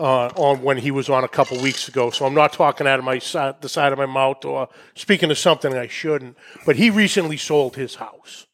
uh, 0.00 0.28
on 0.34 0.62
when 0.62 0.78
he 0.78 0.90
was 0.90 1.10
on 1.10 1.24
a 1.24 1.28
couple 1.28 1.60
weeks 1.60 1.86
ago. 1.86 2.10
So 2.10 2.24
I'm 2.24 2.34
not 2.34 2.54
talking 2.54 2.86
out 2.86 2.98
of 2.98 3.04
my 3.04 3.18
side, 3.18 3.60
the 3.60 3.68
side 3.68 3.92
of 3.92 3.98
my 3.98 4.06
mouth 4.06 4.44
or 4.46 4.68
speaking 4.94 5.30
of 5.30 5.38
something 5.38 5.74
I 5.74 5.88
shouldn't. 5.88 6.36
But 6.64 6.76
he 6.76 6.88
recently 6.88 7.36
sold 7.36 7.76
his 7.76 7.96
house, 7.96 8.46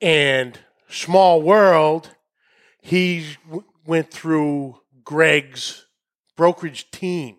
and 0.00 0.58
small 0.88 1.40
world, 1.40 2.10
he 2.80 3.36
w- 3.44 3.64
went 3.86 4.10
through 4.10 4.80
Greg's 5.04 5.86
brokerage 6.36 6.90
team. 6.90 7.36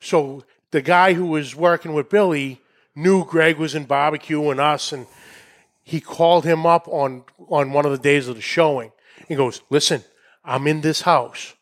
So 0.00 0.44
the 0.72 0.82
guy 0.82 1.14
who 1.14 1.26
was 1.26 1.56
working 1.56 1.94
with 1.94 2.10
Billy 2.10 2.60
knew 2.94 3.24
Greg 3.24 3.56
was 3.56 3.74
in 3.74 3.84
barbecue 3.84 4.50
and 4.50 4.60
us, 4.60 4.92
and 4.92 5.06
he 5.82 6.00
called 6.00 6.44
him 6.44 6.66
up 6.66 6.86
on 6.88 7.24
on 7.48 7.72
one 7.72 7.86
of 7.86 7.92
the 7.92 7.98
days 7.98 8.28
of 8.28 8.36
the 8.36 8.42
showing. 8.42 8.92
He 9.26 9.36
goes, 9.36 9.62
"Listen, 9.70 10.04
I'm 10.44 10.66
in 10.66 10.82
this 10.82 11.00
house. 11.02 11.54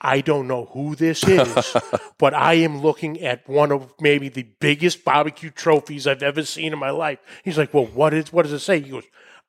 I 0.00 0.20
don't 0.20 0.46
know 0.46 0.66
who 0.66 0.94
this 0.94 1.26
is, 1.26 1.76
but 2.18 2.34
I 2.34 2.54
am 2.54 2.80
looking 2.82 3.20
at 3.22 3.48
one 3.48 3.72
of 3.72 3.92
maybe 4.00 4.28
the 4.28 4.46
biggest 4.60 5.04
barbecue 5.04 5.50
trophies 5.50 6.06
I've 6.06 6.22
ever 6.22 6.44
seen 6.44 6.72
in 6.72 6.78
my 6.78 6.90
life." 6.90 7.18
He's 7.44 7.58
like, 7.58 7.72
"Well, 7.72 7.86
what 7.86 8.14
is 8.14 8.32
what 8.32 8.42
does 8.42 8.52
it 8.52 8.60
say?" 8.60 8.80
He 8.80 8.90
goes, 8.90 9.04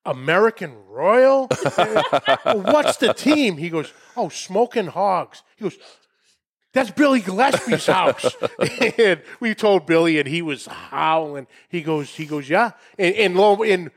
"American 0.06 0.76
Royal." 0.88 1.50
"Well, 1.78 2.62
What's 2.62 2.98
the 2.98 3.14
team? 3.14 3.58
He 3.58 3.70
goes, 3.70 3.92
"Oh, 4.16 4.30
Smoking 4.30 4.88
Hogs." 4.88 5.44
He 5.58 5.64
goes, 5.64 5.78
that's 6.78 6.92
Billy 6.92 7.22
Gillespie's 7.22 7.86
house. 7.88 8.36
and 9.00 9.22
we 9.40 9.56
told 9.56 9.88
Billy, 9.88 10.20
and 10.20 10.28
he 10.28 10.44
was 10.44 10.68
howling. 10.68 11.48
He 11.70 11.82
goes, 11.82 12.10
he 12.12 12.28
goes, 12.28 12.48
yeah. 12.48 12.72
And, 13.00 13.16
and 13.16 13.36
lo, 13.36 13.64
in 13.64 13.90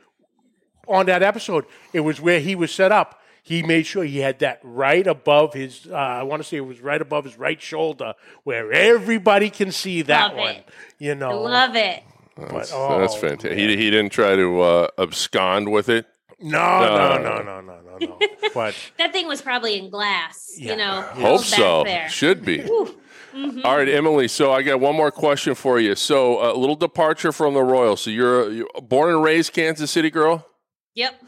on 0.89 1.05
that 1.07 1.23
episode, 1.23 1.67
it 1.93 2.01
was 2.01 2.23
where 2.23 2.41
he 2.41 2.55
was 2.55 2.73
set 2.73 2.91
up. 2.91 3.20
He 3.43 3.63
made 3.63 3.87
sure 3.87 4.05
he 4.05 4.19
had 4.19 4.39
that 4.41 4.61
right 4.63 5.07
above 5.07 5.55
his. 5.55 5.87
Uh, 5.91 5.95
I 5.95 6.23
want 6.23 6.43
to 6.43 6.49
say 6.49 6.59
it 6.59 6.61
was 6.61 6.81
right 6.81 7.01
above 7.01 7.25
his 7.25 7.39
right 7.39 7.61
shoulder, 7.61 8.15
where 8.45 8.73
everybody 8.73 9.51
can 9.51 9.73
see 9.73 10.03
that 10.03 10.29
Love 10.29 10.37
one. 10.37 10.55
it. 10.57 10.69
You 10.99 11.15
know, 11.15 11.41
love 11.41 11.75
it. 11.77 12.03
But, 12.37 12.67
So 12.67 12.77
oh, 12.77 13.01
that's 13.01 13.17
fantastic. 13.17 13.59
He, 13.59 13.69
he 13.77 13.91
didn't 13.91 14.11
try 14.11 14.37
to 14.37 14.61
uh, 14.61 14.89
abscond 14.99 15.71
with 15.71 15.89
it. 15.89 16.07
No, 16.43 16.81
no, 16.81 16.97
No. 16.97 17.19
no, 17.19 17.43
no, 17.43 17.61
no, 17.61 17.81
no, 17.81 17.97
no. 18.07 18.19
But 18.55 18.75
That 18.99 19.13
thing 19.13 19.29
was 19.29 19.43
probably 19.43 19.79
in 19.79 19.91
glass, 19.91 20.53
Yeah. 20.57 20.71
you 20.73 20.77
know. 20.79 21.03
Hope 21.03 21.41
back 21.43 21.45
so. 21.49 21.85
There. 21.85 22.09
Should 22.09 22.45
be. 22.45 22.59
Mm-hmm. 22.59 23.61
All 23.65 23.77
right, 23.77 23.89
Emily. 23.89 24.27
So 24.27 24.53
I 24.53 24.63
got 24.63 24.81
one 24.81 24.97
more 24.97 25.11
question 25.11 25.55
for 25.55 25.79
you. 25.79 25.95
So 25.95 26.43
a 26.43 26.57
little 26.57 26.77
departure 26.77 27.31
from 27.31 27.55
the 27.55 27.63
Royal. 27.63 27.97
So 27.97 28.11
you're, 28.11 28.51
you're 28.51 28.69
born 28.83 29.11
and 29.15 29.23
raised 29.23 29.53
Kansas 29.53 29.91
City 29.91 30.11
girl. 30.11 30.47
Yep. 30.95 31.23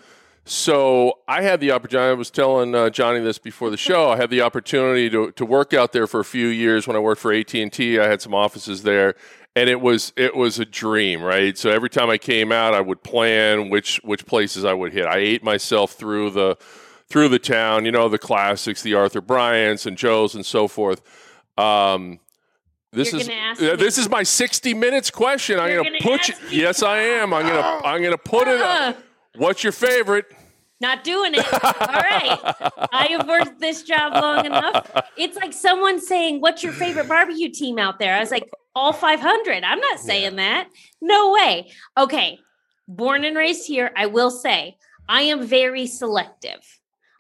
So 0.44 1.20
I 1.28 1.42
had 1.42 1.60
the 1.60 1.70
opportunity. 1.70 2.10
I 2.10 2.14
was 2.14 2.30
telling 2.30 2.74
uh, 2.74 2.90
Johnny 2.90 3.20
this 3.20 3.38
before 3.38 3.70
the 3.70 3.76
show. 3.76 4.10
I 4.10 4.16
had 4.16 4.28
the 4.30 4.40
opportunity 4.40 5.08
to 5.10 5.30
to 5.32 5.46
work 5.46 5.72
out 5.72 5.92
there 5.92 6.06
for 6.06 6.20
a 6.20 6.24
few 6.24 6.48
years 6.48 6.86
when 6.86 6.96
I 6.96 6.98
worked 6.98 7.20
for 7.20 7.32
AT 7.32 7.54
and 7.54 7.72
T. 7.72 7.98
I 8.00 8.08
had 8.08 8.20
some 8.20 8.34
offices 8.34 8.82
there, 8.82 9.14
and 9.54 9.70
it 9.70 9.80
was 9.80 10.12
it 10.16 10.34
was 10.34 10.58
a 10.58 10.64
dream, 10.64 11.22
right? 11.22 11.56
So 11.56 11.70
every 11.70 11.90
time 11.90 12.10
I 12.10 12.18
came 12.18 12.50
out, 12.50 12.74
I 12.74 12.80
would 12.80 13.04
plan 13.04 13.70
which 13.70 14.00
which 14.02 14.26
places 14.26 14.64
I 14.64 14.72
would 14.72 14.92
hit. 14.92 15.06
I 15.06 15.18
ate 15.18 15.44
myself 15.44 15.92
through 15.92 16.30
the 16.30 16.56
through 17.08 17.28
the 17.28 17.38
town. 17.38 17.84
You 17.84 17.92
know 17.92 18.08
the 18.08 18.18
classics, 18.18 18.82
the 18.82 18.94
Arthur 18.94 19.20
Bryants 19.20 19.86
and 19.86 19.96
Joes 19.96 20.34
and 20.34 20.44
so 20.44 20.66
forth. 20.66 21.02
Um, 21.56 22.18
this 22.92 23.12
You're 23.12 23.20
is 23.20 23.28
uh, 23.62 23.76
this 23.76 23.96
is 23.96 24.08
my 24.08 24.24
sixty 24.24 24.74
minutes 24.74 25.08
question. 25.08 25.60
I'm 25.60 25.70
You're 25.70 25.84
gonna, 25.84 26.00
gonna 26.00 26.18
put 26.18 26.28
you. 26.28 26.34
Yes, 26.50 26.82
I 26.82 26.98
am. 26.98 27.32
I'm 27.32 27.46
gonna 27.46 27.80
I'm 27.84 28.02
gonna 28.02 28.18
put 28.18 28.48
it. 28.48 28.60
Uh-uh. 28.60 28.94
What's 29.36 29.62
your 29.62 29.72
favorite? 29.72 30.26
Not 30.80 31.04
doing 31.04 31.34
it. 31.34 31.52
All 31.52 32.02
right. 32.02 32.38
I 32.92 33.06
have 33.10 33.28
worked 33.28 33.60
this 33.60 33.82
job 33.82 34.14
long 34.20 34.44
enough. 34.44 34.90
It's 35.16 35.36
like 35.36 35.52
someone 35.52 36.00
saying, 36.00 36.40
What's 36.40 36.62
your 36.62 36.72
favorite 36.72 37.08
barbecue 37.08 37.50
team 37.50 37.78
out 37.78 37.98
there? 37.98 38.14
I 38.14 38.20
was 38.20 38.30
like, 38.30 38.50
All 38.74 38.92
500. 38.92 39.62
I'm 39.62 39.78
not 39.78 40.00
saying 40.00 40.36
that. 40.36 40.68
No 41.00 41.32
way. 41.32 41.70
Okay. 41.96 42.40
Born 42.88 43.24
and 43.24 43.36
raised 43.36 43.66
here, 43.66 43.92
I 43.96 44.06
will 44.06 44.30
say, 44.30 44.76
I 45.08 45.22
am 45.22 45.46
very 45.46 45.86
selective. 45.86 46.60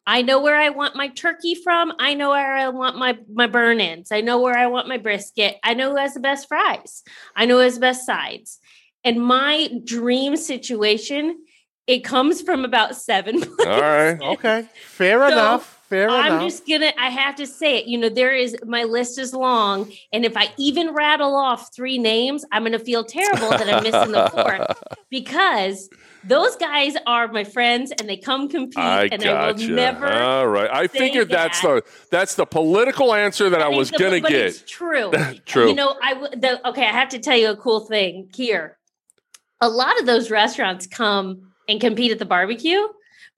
I 0.06 0.22
know 0.22 0.40
where 0.42 0.56
I 0.56 0.70
want 0.70 0.96
my 0.96 1.08
turkey 1.08 1.54
from. 1.54 1.92
I 2.00 2.14
know 2.14 2.30
where 2.30 2.56
I 2.56 2.68
want 2.70 2.96
my, 2.96 3.16
my 3.32 3.46
burnt 3.46 3.80
ends. 3.80 4.10
I 4.10 4.20
know 4.20 4.40
where 4.40 4.58
I 4.58 4.66
want 4.66 4.88
my 4.88 4.98
brisket. 4.98 5.56
I 5.62 5.74
know 5.74 5.90
who 5.90 5.96
has 5.96 6.14
the 6.14 6.20
best 6.20 6.48
fries. 6.48 7.04
I 7.36 7.46
know 7.46 7.56
who 7.56 7.60
has 7.60 7.74
the 7.74 7.80
best 7.80 8.04
sides. 8.04 8.58
And 9.04 9.20
my 9.20 9.70
dream 9.84 10.36
situation, 10.36 11.44
it 11.92 12.04
comes 12.04 12.40
from 12.42 12.64
about 12.64 12.96
seven 12.96 13.40
places. 13.40 13.66
All 13.66 13.80
right. 13.80 14.20
okay, 14.20 14.68
fair 14.86 15.20
So, 15.20 15.32
enough. 15.32 15.78
Fair 15.88 16.04
enough. 16.04 16.24
I'm 16.24 16.32
enough. 16.32 16.42
just 16.50 16.66
gonna, 16.66 16.90
I 16.98 17.10
have 17.10 17.36
to 17.36 17.46
say 17.46 17.76
it. 17.78 17.86
You 17.86 17.98
know, 17.98 18.08
there 18.08 18.32
is, 18.34 18.56
my 18.64 18.84
list 18.84 19.18
is 19.18 19.34
long. 19.34 19.92
And 20.10 20.24
if 20.24 20.38
I 20.38 20.48
even 20.56 20.94
rattle 20.94 21.36
off 21.36 21.74
three 21.76 21.98
names, 21.98 22.46
I'm 22.50 22.64
gonna 22.64 22.78
feel 22.78 23.04
terrible 23.04 23.50
that 23.50 23.68
I'm 23.68 23.82
missing 23.82 24.12
the 24.12 24.30
fourth 24.30 24.82
because 25.10 25.90
those 26.24 26.56
guys 26.56 26.94
are 27.06 27.28
my 27.28 27.44
friends 27.44 27.90
and 27.92 28.08
they 28.08 28.16
come 28.16 28.48
compete. 28.48 28.78
I 28.78 29.02
and 29.12 29.22
gotcha. 29.22 29.32
I 29.36 29.52
will 29.52 29.74
never. 29.76 30.10
All 30.10 30.48
right. 30.48 30.70
I 30.72 30.86
figured 30.86 31.28
that's 31.28 31.60
the 31.60 31.82
that's 32.10 32.36
the 32.36 32.46
political 32.46 33.12
answer 33.12 33.50
that 33.50 33.60
I 33.60 33.68
was 33.68 33.92
It's- 33.92 34.00
gonna 34.00 34.20
get. 34.20 34.46
It's 34.46 34.62
true. 34.66 35.12
True. 35.44 35.68
You 35.68 35.74
know, 35.74 35.94
I 36.02 36.14
the 36.14 36.68
okay. 36.70 36.86
I 36.86 36.92
have 36.92 37.10
to 37.10 37.18
tell 37.18 37.36
you 37.36 37.50
a 37.50 37.56
cool 37.56 37.80
thing 37.80 38.30
here. 38.34 38.78
A 39.60 39.68
lot 39.68 40.00
of 40.00 40.06
those 40.06 40.30
restaurants 40.30 40.86
come 40.86 41.51
and 41.68 41.80
compete 41.80 42.12
at 42.12 42.18
the 42.18 42.24
barbecue, 42.24 42.80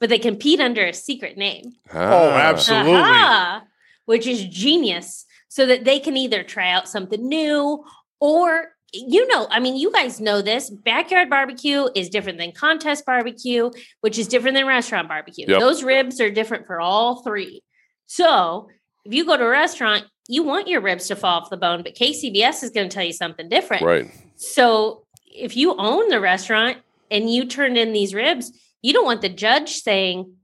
but 0.00 0.08
they 0.08 0.18
compete 0.18 0.60
under 0.60 0.84
a 0.84 0.92
secret 0.92 1.36
name. 1.36 1.72
oh, 1.92 2.30
Ah. 2.30 2.48
absolutely. 2.50 2.92
Aha, 2.94 3.62
which 4.06 4.26
is 4.26 4.44
genius, 4.44 5.24
so 5.48 5.66
that 5.66 5.84
they 5.84 5.98
can 6.00 6.16
either 6.16 6.42
try 6.42 6.70
out 6.70 6.88
something 6.88 7.26
new 7.28 7.84
or 8.20 8.70
you 8.96 9.26
know, 9.26 9.48
I 9.50 9.58
mean, 9.58 9.76
you 9.76 9.90
guys 9.90 10.20
know 10.20 10.40
this. 10.40 10.70
Backyard 10.70 11.28
barbecue 11.28 11.88
is 11.96 12.08
different 12.08 12.38
than 12.38 12.52
contest 12.52 13.04
barbecue, 13.04 13.68
which 14.02 14.20
is 14.20 14.28
different 14.28 14.54
than 14.56 14.68
restaurant 14.68 15.08
barbecue. 15.08 15.46
Yep. 15.48 15.58
Those 15.58 15.82
ribs 15.82 16.20
are 16.20 16.30
different 16.30 16.68
for 16.68 16.80
all 16.80 17.20
three. 17.24 17.64
So 18.06 18.68
if 19.04 19.12
you 19.12 19.24
go 19.24 19.36
to 19.36 19.44
a 19.44 19.48
restaurant, 19.48 20.04
you 20.28 20.44
want 20.44 20.68
your 20.68 20.80
ribs 20.80 21.08
to 21.08 21.16
fall 21.16 21.40
off 21.40 21.50
the 21.50 21.56
bone, 21.56 21.82
but 21.82 21.96
KCBS 21.96 22.62
is 22.62 22.70
going 22.70 22.88
to 22.88 22.94
tell 22.94 23.04
you 23.04 23.12
something 23.12 23.48
different. 23.48 23.82
Right. 23.82 24.08
So 24.36 25.04
if 25.26 25.56
you 25.56 25.74
own 25.76 26.08
the 26.08 26.20
restaurant 26.20 26.78
and 27.10 27.32
you 27.32 27.46
turned 27.46 27.76
in 27.76 27.92
these 27.92 28.14
ribs, 28.14 28.52
you 28.82 28.92
don't 28.92 29.04
want 29.04 29.22
the 29.22 29.28
judge 29.28 29.70
saying, 29.70 30.34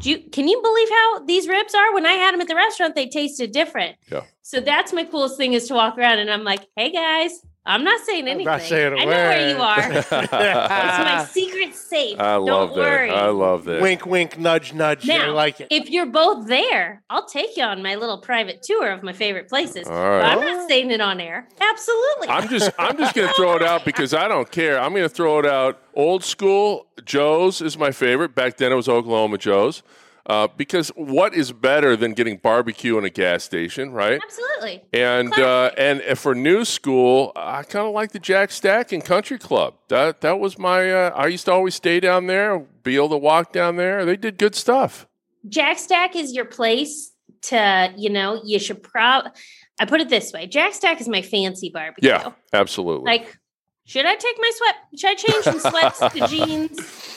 Do 0.00 0.10
you, 0.10 0.18
"Can 0.30 0.48
you 0.48 0.62
believe 0.62 0.88
how 0.88 1.24
these 1.24 1.48
ribs 1.48 1.74
are?" 1.74 1.92
When 1.92 2.06
I 2.06 2.12
had 2.12 2.32
them 2.32 2.40
at 2.40 2.48
the 2.48 2.54
restaurant, 2.54 2.94
they 2.94 3.08
tasted 3.08 3.52
different. 3.52 3.96
Yeah. 4.10 4.22
So 4.42 4.60
that's 4.60 4.92
my 4.92 5.04
coolest 5.04 5.36
thing 5.36 5.52
is 5.52 5.68
to 5.68 5.74
walk 5.74 5.98
around 5.98 6.20
and 6.20 6.30
I'm 6.30 6.44
like, 6.44 6.66
"Hey 6.76 6.90
guys, 6.90 7.32
I'm 7.66 7.84
not 7.84 8.00
saying 8.06 8.22
I'm 8.24 8.28
anything. 8.28 8.46
not 8.46 8.62
saying 8.62 8.92
a 8.94 8.96
I 8.96 9.04
know 9.04 9.10
where 9.10 9.50
you 9.50 9.60
are. 9.60 9.92
it's 9.92 10.10
my 10.10 11.26
secret 11.30 11.74
safe. 11.74 12.18
I 12.18 12.32
don't 12.36 12.46
love 12.46 12.74
that. 12.74 13.10
I 13.10 13.28
love 13.28 13.64
that. 13.64 13.82
wink, 13.82 14.06
wink, 14.06 14.38
nudge, 14.38 14.72
nudge. 14.72 15.08
I 15.08 15.18
Now, 15.18 15.34
like 15.34 15.60
it. 15.60 15.68
If 15.70 15.90
you're 15.90 16.06
both 16.06 16.46
there, 16.48 17.02
I'll 17.10 17.26
take 17.26 17.56
you 17.58 17.64
on 17.64 17.82
my 17.82 17.96
little 17.96 18.18
private 18.18 18.62
tour 18.62 18.90
of 18.90 19.02
my 19.02 19.12
favorite 19.12 19.48
places. 19.48 19.86
All 19.86 19.92
But. 19.94 20.24
I'm 20.24 20.40
not 20.40 20.68
saying 20.68 20.90
it 20.90 21.02
on 21.02 21.20
air. 21.20 21.48
Absolutely. 21.60 22.28
I'm 22.28 22.48
just 22.48 22.70
I'm 22.78 22.96
just 22.96 23.14
gonna 23.14 23.32
throw 23.34 23.56
it 23.56 23.62
out 23.62 23.84
because 23.84 24.14
I 24.14 24.26
don't 24.26 24.50
care. 24.50 24.80
I'm 24.80 24.94
gonna 24.94 25.08
throw 25.08 25.38
it 25.38 25.46
out. 25.46 25.80
Old 25.94 26.24
school 26.24 26.86
Joe's 27.04 27.60
is 27.60 27.76
my 27.76 27.90
favorite. 27.90 28.34
Back 28.34 28.56
then 28.56 28.72
it 28.72 28.76
was 28.76 28.88
Oklahoma 28.88 29.36
Joe's. 29.36 29.82
Uh, 30.30 30.46
because 30.56 30.90
what 30.90 31.34
is 31.34 31.50
better 31.50 31.96
than 31.96 32.12
getting 32.12 32.36
barbecue 32.36 32.96
in 32.96 33.04
a 33.04 33.10
gas 33.10 33.42
station, 33.42 33.90
right? 33.90 34.20
Absolutely. 34.22 34.80
And 34.92 35.36
uh, 35.36 35.72
and 35.76 36.00
for 36.16 36.36
new 36.36 36.64
school, 36.64 37.32
I 37.34 37.64
kind 37.64 37.88
of 37.88 37.92
like 37.92 38.12
the 38.12 38.20
Jack 38.20 38.52
Stack 38.52 38.92
and 38.92 39.04
Country 39.04 39.40
Club. 39.40 39.74
That 39.88 40.20
that 40.20 40.38
was 40.38 40.56
my. 40.56 40.88
Uh, 40.88 41.10
I 41.16 41.26
used 41.26 41.46
to 41.46 41.52
always 41.52 41.74
stay 41.74 41.98
down 41.98 42.28
there, 42.28 42.60
be 42.60 42.94
able 42.94 43.08
to 43.08 43.16
walk 43.16 43.52
down 43.52 43.74
there. 43.74 44.04
They 44.04 44.16
did 44.16 44.38
good 44.38 44.54
stuff. 44.54 45.08
Jack 45.48 45.80
Stack 45.80 46.14
is 46.14 46.32
your 46.32 46.44
place 46.44 47.10
to, 47.42 47.92
you 47.96 48.10
know, 48.10 48.40
you 48.44 48.60
should 48.60 48.84
prob 48.84 49.34
I 49.80 49.84
put 49.86 50.00
it 50.00 50.10
this 50.10 50.32
way. 50.32 50.46
Jack 50.46 50.74
Stack 50.74 51.00
is 51.00 51.08
my 51.08 51.22
fancy 51.22 51.70
barbecue. 51.70 52.08
Yeah, 52.08 52.32
absolutely. 52.52 53.10
Like, 53.10 53.36
should 53.84 54.06
I 54.06 54.14
take 54.14 54.36
my 54.38 54.50
sweat? 54.54 54.74
Should 54.96 55.10
I 55.10 55.14
change 55.14 55.44
from 55.44 55.58
sweats 55.58 55.98
to 55.98 56.26
jeans 56.28 56.76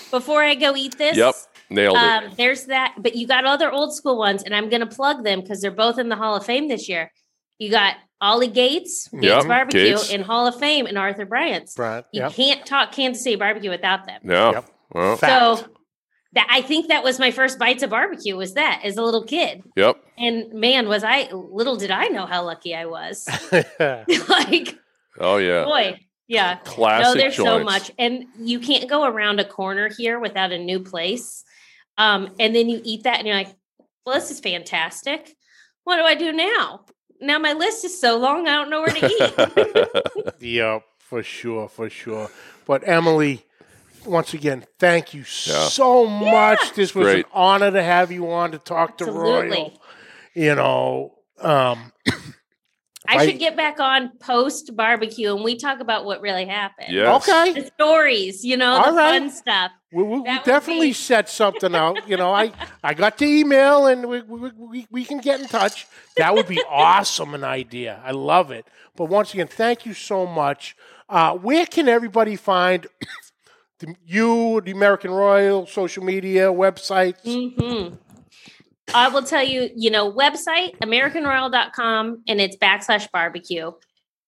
before 0.10 0.42
I 0.42 0.56
go 0.56 0.76
eat 0.76 0.98
this? 0.98 1.16
yep, 1.16 1.36
nailed 1.70 1.98
it. 1.98 2.02
Um, 2.04 2.32
there's 2.38 2.66
that, 2.66 2.96
but 2.98 3.16
you 3.16 3.28
got 3.28 3.46
other 3.46 3.72
old 3.72 3.94
school 3.96 4.18
ones, 4.18 4.44
and 4.44 4.56
I'm 4.56 4.70
going 4.70 4.82
to 4.82 4.86
plug 4.96 5.24
them 5.24 5.42
because 5.42 5.62
they're 5.62 5.72
both 5.72 5.98
in 6.00 6.10
the 6.10 6.16
Hall 6.16 6.36
of 6.36 6.46
Fame 6.46 6.68
this 6.68 6.88
year. 6.90 7.12
You 7.60 7.70
got 7.72 7.96
Ollie 8.22 8.48
Gates, 8.48 9.08
Gates 9.10 9.24
Yep, 9.26 9.48
Barbecue, 9.48 9.86
Gates. 9.96 10.10
in 10.12 10.22
Hall 10.22 10.48
of 10.48 10.58
Fame, 10.60 10.86
and 10.86 10.98
Arthur 10.98 11.26
Bryant's. 11.26 11.78
Right. 11.78 12.04
You 12.12 12.22
Yep. 12.24 12.34
can't 12.34 12.66
talk 12.66 12.92
Kansas 12.92 13.24
City 13.24 13.36
barbecue 13.36 13.70
without 13.70 14.06
them. 14.06 14.22
Yeah. 14.24 14.52
Yep. 14.52 14.66
Well, 14.94 15.18
So 15.18 15.66
that 16.34 16.48
I 16.50 16.62
think 16.62 16.88
that 16.88 17.04
was 17.04 17.20
my 17.20 17.32
first 17.32 17.60
bites 17.60 17.84
of 17.84 17.90
barbecue 17.92 18.36
was 18.36 18.54
that 18.56 18.82
as 18.84 18.98
a 18.98 19.04
little 19.04 19.24
kid. 19.24 19.62
yep. 19.76 19.98
And 20.18 20.54
man, 20.54 20.88
was 20.88 21.04
I 21.04 21.30
little 21.32 21.76
did 21.76 21.92
I 21.92 22.08
know 22.08 22.26
how 22.26 22.44
lucky 22.44 22.74
I 22.76 22.86
was. 22.86 23.28
like, 24.30 24.78
Oh 25.20 25.38
yeah. 25.38 25.64
boy, 25.66 26.00
yeah. 26.28 26.56
Classic 26.64 27.04
no, 27.06 27.14
there's 27.22 27.36
so 27.36 27.64
much. 27.64 27.92
And 28.00 28.26
you 28.40 28.60
can't 28.60 28.90
go 28.90 29.04
around 29.06 29.40
a 29.40 29.46
corner 29.46 29.90
here 29.96 30.20
without 30.20 30.52
a 30.52 30.58
new 30.58 30.80
place. 30.80 31.44
Um, 31.98 32.30
and 32.40 32.56
then 32.56 32.70
you 32.70 32.82
eat 32.84 33.04
that 33.04 33.20
and 33.20 33.28
you're 33.28 33.36
like, 33.36 33.56
well, 34.06 34.16
this 34.16 34.32
is 34.32 34.40
fantastic. 34.40 35.36
What 35.84 35.98
do 35.98 36.04
I 36.04 36.16
do 36.16 36.32
now? 36.32 36.86
Now 37.22 37.40
my 37.40 37.54
list 37.54 37.86
is 37.86 38.00
so 38.00 38.18
long, 38.18 38.48
I 38.48 38.56
don't 38.56 38.70
know 38.70 38.82
where 38.82 38.94
to 38.94 39.06
eat. 39.06 39.90
Yeah, 40.40 40.80
for 41.00 41.24
sure, 41.24 41.70
for 41.70 41.90
sure. 41.90 42.30
But 42.66 42.86
Emily, 42.88 43.46
once 44.06 44.34
again, 44.34 44.66
thank 44.78 45.14
you 45.14 45.22
Yeah. 45.22 45.68
so 45.70 46.06
much. 46.06 46.74
This 46.74 46.94
was 46.94 47.06
Great. 47.06 47.26
an 47.26 47.32
honor 47.34 47.72
to 47.72 47.82
have 47.82 48.12
you 48.12 48.30
on 48.30 48.52
to 48.52 48.58
talk 48.58 48.98
to 48.98 49.06
Royal. 49.06 49.74
You 50.34 50.56
know, 50.56 51.14
um, 51.40 51.94
I 53.08 53.18
I- 53.18 53.26
should 53.26 53.40
get 53.40 53.56
back 53.58 53.80
on 53.80 54.12
post 54.20 54.76
barbecue 54.76 55.34
and 55.36 55.44
we 55.44 55.56
talk 55.58 55.80
about 55.80 56.06
what 56.06 56.22
really 56.22 56.46
happened. 56.46 56.88
Yes. 56.94 57.28
okay, 57.28 57.54
The 57.62 57.66
stories, 57.68 58.46
you 58.46 58.56
know, 58.58 58.72
All 58.74 58.92
the 58.92 58.98
right. 58.98 59.20
fun 59.22 59.30
stuff. 59.32 59.72
we, 59.92 60.04
we, 60.04 60.20
we 60.22 60.40
definitely 60.46 60.90
be- 60.90 60.94
set 60.94 61.30
something 61.30 61.76
out. 61.76 62.08
You 62.08 62.18
know, 62.18 62.34
I 62.34 62.52
I 62.84 62.94
got 62.94 63.18
the 63.18 63.26
email 63.26 63.88
and 63.88 64.08
we, 64.08 64.22
we, 64.22 64.52
we, 64.58 64.88
we 64.90 65.06
can 65.06 65.18
get 65.20 65.42
in 65.42 65.48
touch. 65.48 65.86
That 66.18 66.34
would 66.34 66.48
be 66.48 66.62
awesome, 66.70 67.34
an 67.34 67.44
idea. 67.44 68.02
I 68.06 68.12
love 68.12 68.52
it. 68.52 68.66
But 68.96 69.06
once 69.06 69.34
again, 69.34 69.48
thank 69.48 69.86
you 69.86 69.94
so 69.94 70.26
much. 70.26 70.76
Uh, 71.10 71.34
where 71.36 71.66
can 71.66 71.90
everybody 71.90 72.36
find 72.38 72.88
the, 73.80 73.96
you, 74.06 74.62
the 74.62 74.72
American 74.72 75.12
Royal, 75.12 75.66
social 75.68 76.04
media, 76.04 76.48
websites? 76.52 77.20
hmm 77.26 77.96
I 78.94 79.10
will 79.10 79.24
tell 79.24 79.44
you, 79.44 79.70
you 79.76 79.92
know, 79.92 80.12
website, 80.12 80.78
AmericanRoyal.com, 80.80 82.24
and 82.28 82.42
it's 82.42 82.58
backslash 82.58 83.10
barbecue. 83.12 83.72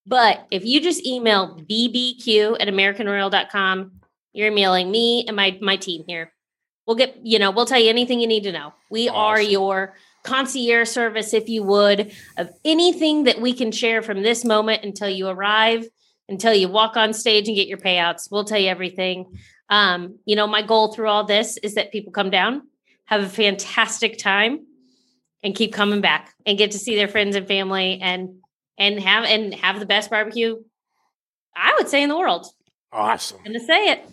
But 0.08 0.46
if 0.52 0.64
you 0.66 0.82
just 0.82 1.06
email 1.06 1.60
bbq 1.70 2.58
at 2.60 2.68
AmericanRoyal.com, 2.68 3.92
you're 4.34 4.48
emailing 4.48 4.92
me 4.92 5.26
and 5.28 5.36
my, 5.36 5.58
my 5.62 5.78
team 5.78 6.04
here. 6.08 6.32
We'll 6.86 6.96
get, 6.96 7.18
you 7.24 7.40
know, 7.40 7.50
we'll 7.52 7.66
tell 7.66 7.80
you 7.80 7.90
anything 7.90 8.20
you 8.20 8.28
need 8.28 8.44
to 8.44 8.52
know. 8.52 8.74
We 8.92 9.10
are 9.10 9.42
your 9.42 9.96
concierge 10.24 10.90
service, 10.90 11.34
if 11.34 11.50
you 11.50 11.64
would, 11.64 12.12
of 12.38 12.50
anything 12.64 13.24
that 13.24 13.42
we 13.42 13.54
can 13.54 13.72
share 13.72 14.02
from 14.02 14.22
this 14.22 14.46
moment 14.46 14.84
until 14.84 15.10
you 15.10 15.28
arrive, 15.28 15.88
until 16.30 16.54
you 16.54 16.68
walk 16.68 16.98
on 16.98 17.14
stage 17.14 17.48
and 17.48 17.56
get 17.56 17.68
your 17.68 17.78
payouts. 17.78 18.30
We'll 18.30 18.44
tell 18.44 18.60
you 18.60 18.70
everything. 18.70 19.38
Um, 19.70 20.20
you 20.26 20.36
know, 20.36 20.46
my 20.46 20.62
goal 20.62 20.94
through 20.94 21.10
all 21.10 21.24
this 21.24 21.58
is 21.58 21.76
that 21.76 21.92
people 21.92 22.12
come 22.12 22.30
down, 22.30 22.68
have 23.06 23.22
a 23.22 23.30
fantastic 23.30 24.18
time, 24.18 24.66
and 25.44 25.56
keep 25.56 25.74
coming 25.74 26.02
back 26.02 26.34
and 26.46 26.58
get 26.58 26.72
to 26.72 26.80
see 26.80 26.96
their 26.96 27.08
friends 27.08 27.36
and 27.36 27.48
family 27.48 28.00
and 28.02 28.38
and 28.78 29.00
have 29.00 29.24
and 29.26 29.54
have 29.54 29.80
the 29.80 29.86
best 29.86 30.10
barbecue 30.10 30.56
I 31.56 31.76
would 31.78 31.88
say 31.88 32.04
in 32.04 32.10
the 32.10 32.18
world. 32.18 32.48
Awesome. 32.92 33.40
I'm 33.40 33.54
gonna 33.54 33.60
say 33.60 33.92
it. 33.92 34.06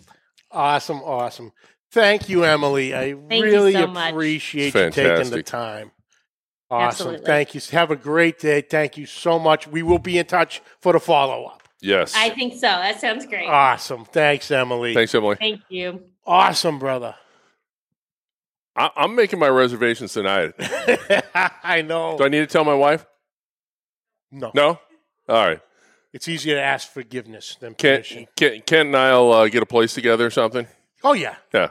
Awesome, 0.51 1.01
awesome. 1.01 1.51
Thank 1.91 2.29
you, 2.29 2.43
Emily. 2.43 2.93
I 2.93 3.13
Thank 3.13 3.31
you 3.31 3.43
really 3.43 3.73
so 3.73 3.91
appreciate 3.91 4.73
you 4.73 4.91
taking 4.91 5.29
the 5.29 5.43
time. 5.43 5.91
Awesome. 6.69 6.87
Absolutely. 6.87 7.25
Thank 7.25 7.55
you. 7.55 7.61
Have 7.71 7.91
a 7.91 7.95
great 7.95 8.39
day. 8.39 8.61
Thank 8.61 8.97
you 8.97 9.05
so 9.05 9.37
much. 9.37 9.67
We 9.67 9.83
will 9.83 9.99
be 9.99 10.17
in 10.17 10.25
touch 10.25 10.61
for 10.81 10.93
the 10.93 10.99
follow 10.99 11.45
up. 11.45 11.67
Yes. 11.81 12.13
I 12.15 12.29
think 12.29 12.53
so. 12.53 12.61
That 12.61 12.99
sounds 12.99 13.27
great. 13.27 13.47
Awesome. 13.47 14.05
Thanks, 14.05 14.49
Emily. 14.49 14.95
Thanks, 14.95 15.13
Emily. 15.13 15.35
Thank 15.35 15.61
you. 15.69 16.01
Awesome, 16.25 16.79
brother. 16.79 17.15
I, 18.75 18.89
I'm 18.95 19.15
making 19.15 19.39
my 19.39 19.49
reservations 19.49 20.13
tonight. 20.13 20.53
I 21.63 21.81
know. 21.81 22.17
Do 22.17 22.23
I 22.25 22.29
need 22.29 22.39
to 22.39 22.47
tell 22.47 22.63
my 22.65 22.73
wife? 22.73 23.05
no. 24.31 24.51
No. 24.53 24.79
All 25.29 25.45
right. 25.45 25.61
It's 26.11 26.27
easier 26.27 26.55
to 26.55 26.61
ask 26.61 26.91
forgiveness 26.91 27.55
than 27.59 27.73
permission. 27.75 28.27
Kent, 28.35 28.65
Kent 28.67 28.87
and 28.89 28.97
I'll 28.97 29.31
uh, 29.31 29.47
get 29.47 29.63
a 29.63 29.65
place 29.65 29.93
together 29.93 30.25
or 30.27 30.29
something. 30.29 30.67
Oh, 31.03 31.13
yeah. 31.13 31.35
Yeah. 31.53 31.69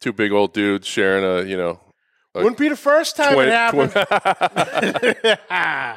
Two 0.00 0.12
big 0.12 0.32
old 0.32 0.52
dudes 0.52 0.86
sharing 0.86 1.24
a, 1.24 1.48
you 1.48 1.56
know, 1.56 1.80
a 2.34 2.38
Wouldn't 2.42 2.58
be 2.58 2.68
the 2.68 2.76
first 2.76 3.16
time 3.16 3.34
twin- 3.34 3.48
it 3.48 3.52
happened. 3.52 3.92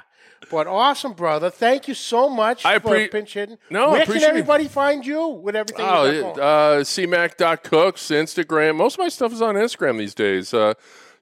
but 0.50 0.68
awesome, 0.68 1.14
brother. 1.14 1.50
Thank 1.50 1.88
you 1.88 1.94
so 1.94 2.30
much 2.30 2.66
I 2.66 2.80
for 2.80 2.90
appre- 2.90 3.12
pinch 3.12 3.34
hitting. 3.34 3.58
No, 3.70 3.90
I 3.90 3.92
Where 3.92 4.06
can 4.06 4.24
everybody 4.24 4.68
find 4.68 5.06
you 5.06 5.28
with 5.28 5.56
everything 5.56 5.86
Oh, 5.88 6.32
uh, 6.32 6.80
cmac.cooks, 6.82 8.02
Instagram. 8.10 8.76
Most 8.76 8.96
of 8.96 9.00
my 9.00 9.10
stuff 9.10 9.34
is 9.34 9.42
on 9.42 9.56
Instagram 9.56 9.98
these 9.98 10.16
days. 10.16 10.54
Uh, 10.54 10.74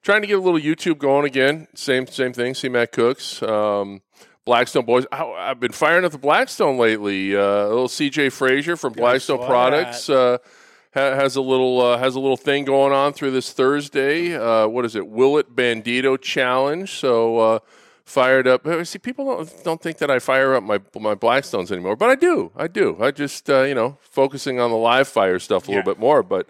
trying 0.02 0.20
to 0.22 0.26
get 0.26 0.38
a 0.38 0.40
little 0.40 0.60
YouTube 0.60 0.98
going 0.98 1.26
again. 1.26 1.68
Same 1.74 2.06
same 2.06 2.32
thing, 2.32 2.54
CMAC 2.54 2.92
Cooks. 2.92 3.42
Um, 3.42 4.02
Blackstone 4.44 4.86
Boys. 4.86 5.04
I, 5.12 5.24
I've 5.24 5.60
been 5.60 5.72
firing 5.72 6.04
at 6.04 6.12
the 6.12 6.18
Blackstone 6.18 6.78
lately. 6.78 7.36
Uh, 7.36 7.66
little 7.66 7.88
CJ 7.88 8.32
Frazier 8.32 8.76
from 8.76 8.94
Blackstone 8.94 9.44
Products 9.44 10.08
uh, 10.08 10.38
ha- 10.94 11.14
has 11.14 11.36
a 11.36 11.42
little 11.42 11.80
uh, 11.80 11.98
has 11.98 12.14
a 12.14 12.20
little 12.20 12.36
thing 12.36 12.64
going 12.64 12.92
on 12.92 13.12
through 13.12 13.32
this 13.32 13.52
Thursday. 13.52 14.34
Uh, 14.34 14.66
what 14.66 14.84
is 14.86 14.96
it? 14.96 15.06
Will 15.06 15.38
it 15.38 15.54
Bandito 15.54 16.20
Challenge? 16.20 16.90
So. 16.90 17.62
Fired 18.08 18.48
up. 18.48 18.66
See, 18.86 18.98
people 18.98 19.26
don't, 19.26 19.64
don't 19.64 19.82
think 19.82 19.98
that 19.98 20.10
I 20.10 20.18
fire 20.18 20.54
up 20.54 20.62
my 20.62 20.80
my 20.98 21.14
Blackstones 21.14 21.70
anymore, 21.70 21.94
but 21.94 22.08
I 22.08 22.14
do. 22.14 22.50
I 22.56 22.66
do. 22.66 22.96
I 22.98 23.10
just 23.10 23.50
uh, 23.50 23.64
you 23.64 23.74
know 23.74 23.98
focusing 24.00 24.58
on 24.58 24.70
the 24.70 24.78
live 24.78 25.06
fire 25.08 25.38
stuff 25.38 25.68
a 25.68 25.70
Yeah. 25.70 25.76
little 25.78 25.92
bit 25.92 26.00
more. 26.00 26.22
But 26.22 26.48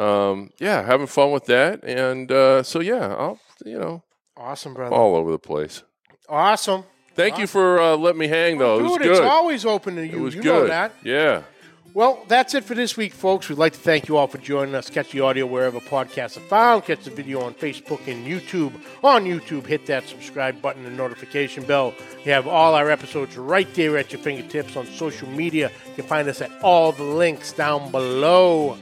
um, 0.00 0.50
yeah, 0.58 0.82
having 0.82 1.06
fun 1.06 1.30
with 1.30 1.44
that, 1.44 1.84
and 1.84 2.32
uh, 2.32 2.62
so 2.62 2.80
yeah, 2.80 3.14
I'll 3.18 3.38
you 3.66 3.78
know 3.78 4.02
awesome, 4.34 4.72
brother. 4.72 4.94
all 4.94 5.14
over 5.14 5.30
the 5.30 5.38
place. 5.38 5.82
Awesome. 6.26 6.84
Thank 7.14 7.36
you 7.38 7.46
for 7.46 7.78
uh, 7.80 7.96
letting 7.96 8.18
me 8.20 8.26
hang 8.28 8.56
though. 8.56 8.78
Dude, 8.78 8.86
it 8.86 8.88
was 8.88 9.08
it's 9.10 9.18
good. 9.20 9.28
always 9.28 9.66
open 9.66 9.96
to 9.96 10.06
you. 10.06 10.16
it 10.16 10.20
was 10.20 10.34
you 10.34 10.42
good. 10.42 10.62
know 10.62 10.66
that. 10.68 10.92
Yeah. 11.04 11.42
Well, 11.94 12.24
that's 12.26 12.54
it 12.54 12.64
for 12.64 12.74
this 12.74 12.96
week, 12.96 13.12
folks. 13.12 13.48
We'd 13.48 13.56
like 13.56 13.74
to 13.74 13.78
thank 13.78 14.08
you 14.08 14.16
all 14.16 14.26
for 14.26 14.38
joining 14.38 14.74
us. 14.74 14.90
Catch 14.90 15.12
the 15.12 15.20
audio 15.20 15.46
wherever 15.46 15.78
podcasts 15.78 16.36
are 16.36 16.40
found. 16.40 16.84
Catch 16.86 17.04
the 17.04 17.12
video 17.12 17.40
on 17.40 17.54
Facebook 17.54 18.08
and 18.08 18.26
YouTube. 18.26 18.72
On 19.04 19.24
YouTube, 19.24 19.64
hit 19.64 19.86
that 19.86 20.08
subscribe 20.08 20.60
button 20.60 20.84
and 20.86 20.96
notification 20.96 21.62
bell. 21.62 21.94
You 22.24 22.32
have 22.32 22.48
all 22.48 22.74
our 22.74 22.90
episodes 22.90 23.36
right 23.36 23.72
there 23.74 23.96
at 23.96 24.12
your 24.12 24.20
fingertips 24.20 24.76
on 24.76 24.86
social 24.86 25.28
media. 25.28 25.70
You 25.86 25.94
can 25.94 26.06
find 26.06 26.28
us 26.28 26.42
at 26.42 26.50
all 26.64 26.90
the 26.90 27.04
links 27.04 27.52
down 27.52 27.92
below. 27.92 28.76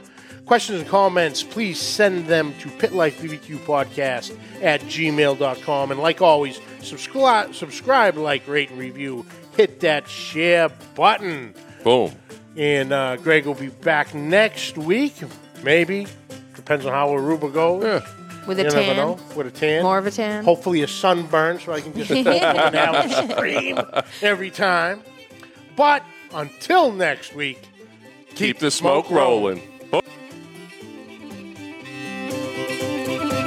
Questions 0.47 0.79
and 0.79 0.89
comments, 0.89 1.43
please 1.43 1.79
send 1.79 2.25
them 2.25 2.51
to 2.61 2.67
pitlifebbqpodcast 2.67 4.35
at 4.63 4.81
gmail.com. 4.81 5.91
And 5.91 5.99
like 5.99 6.19
always, 6.23 6.59
subscribe, 6.81 7.53
subscribe, 7.53 8.17
like, 8.17 8.47
rate, 8.47 8.71
and 8.71 8.79
review. 8.79 9.23
Hit 9.55 9.81
that 9.81 10.07
share 10.07 10.69
button. 10.95 11.53
Boom. 11.83 12.11
And 12.55 12.93
uh, 12.93 13.15
Greg 13.17 13.45
will 13.45 13.55
be 13.55 13.69
back 13.69 14.13
next 14.13 14.77
week, 14.77 15.13
maybe. 15.63 16.07
Depends 16.55 16.85
on 16.85 16.91
how 16.91 17.09
Aruba 17.09 17.51
goes. 17.51 17.83
Yeah. 17.83 18.05
With 18.45 18.59
You 18.59 18.65
a 18.65 18.67
never 18.67 18.81
tan. 18.85 18.95
know. 18.97 19.19
With 19.35 19.47
a 19.47 19.51
tan. 19.51 19.83
More 19.83 19.97
of 19.97 20.05
a 20.05 20.11
tan. 20.11 20.43
Hopefully 20.43 20.81
a 20.83 20.87
sunburn 20.87 21.59
so 21.59 21.71
I 21.73 21.81
can 21.81 21.93
just 21.93 22.11
open 22.11 22.27
it 22.27 22.43
out 22.75 22.95
and 23.05 23.31
scream 23.31 23.79
every 24.21 24.51
time. 24.51 25.01
But 25.75 26.03
until 26.33 26.91
next 26.91 27.33
week, 27.33 27.59
Keep, 28.35 28.59
the 28.59 28.69
smoke, 28.71 29.09
rolling. 29.09 29.61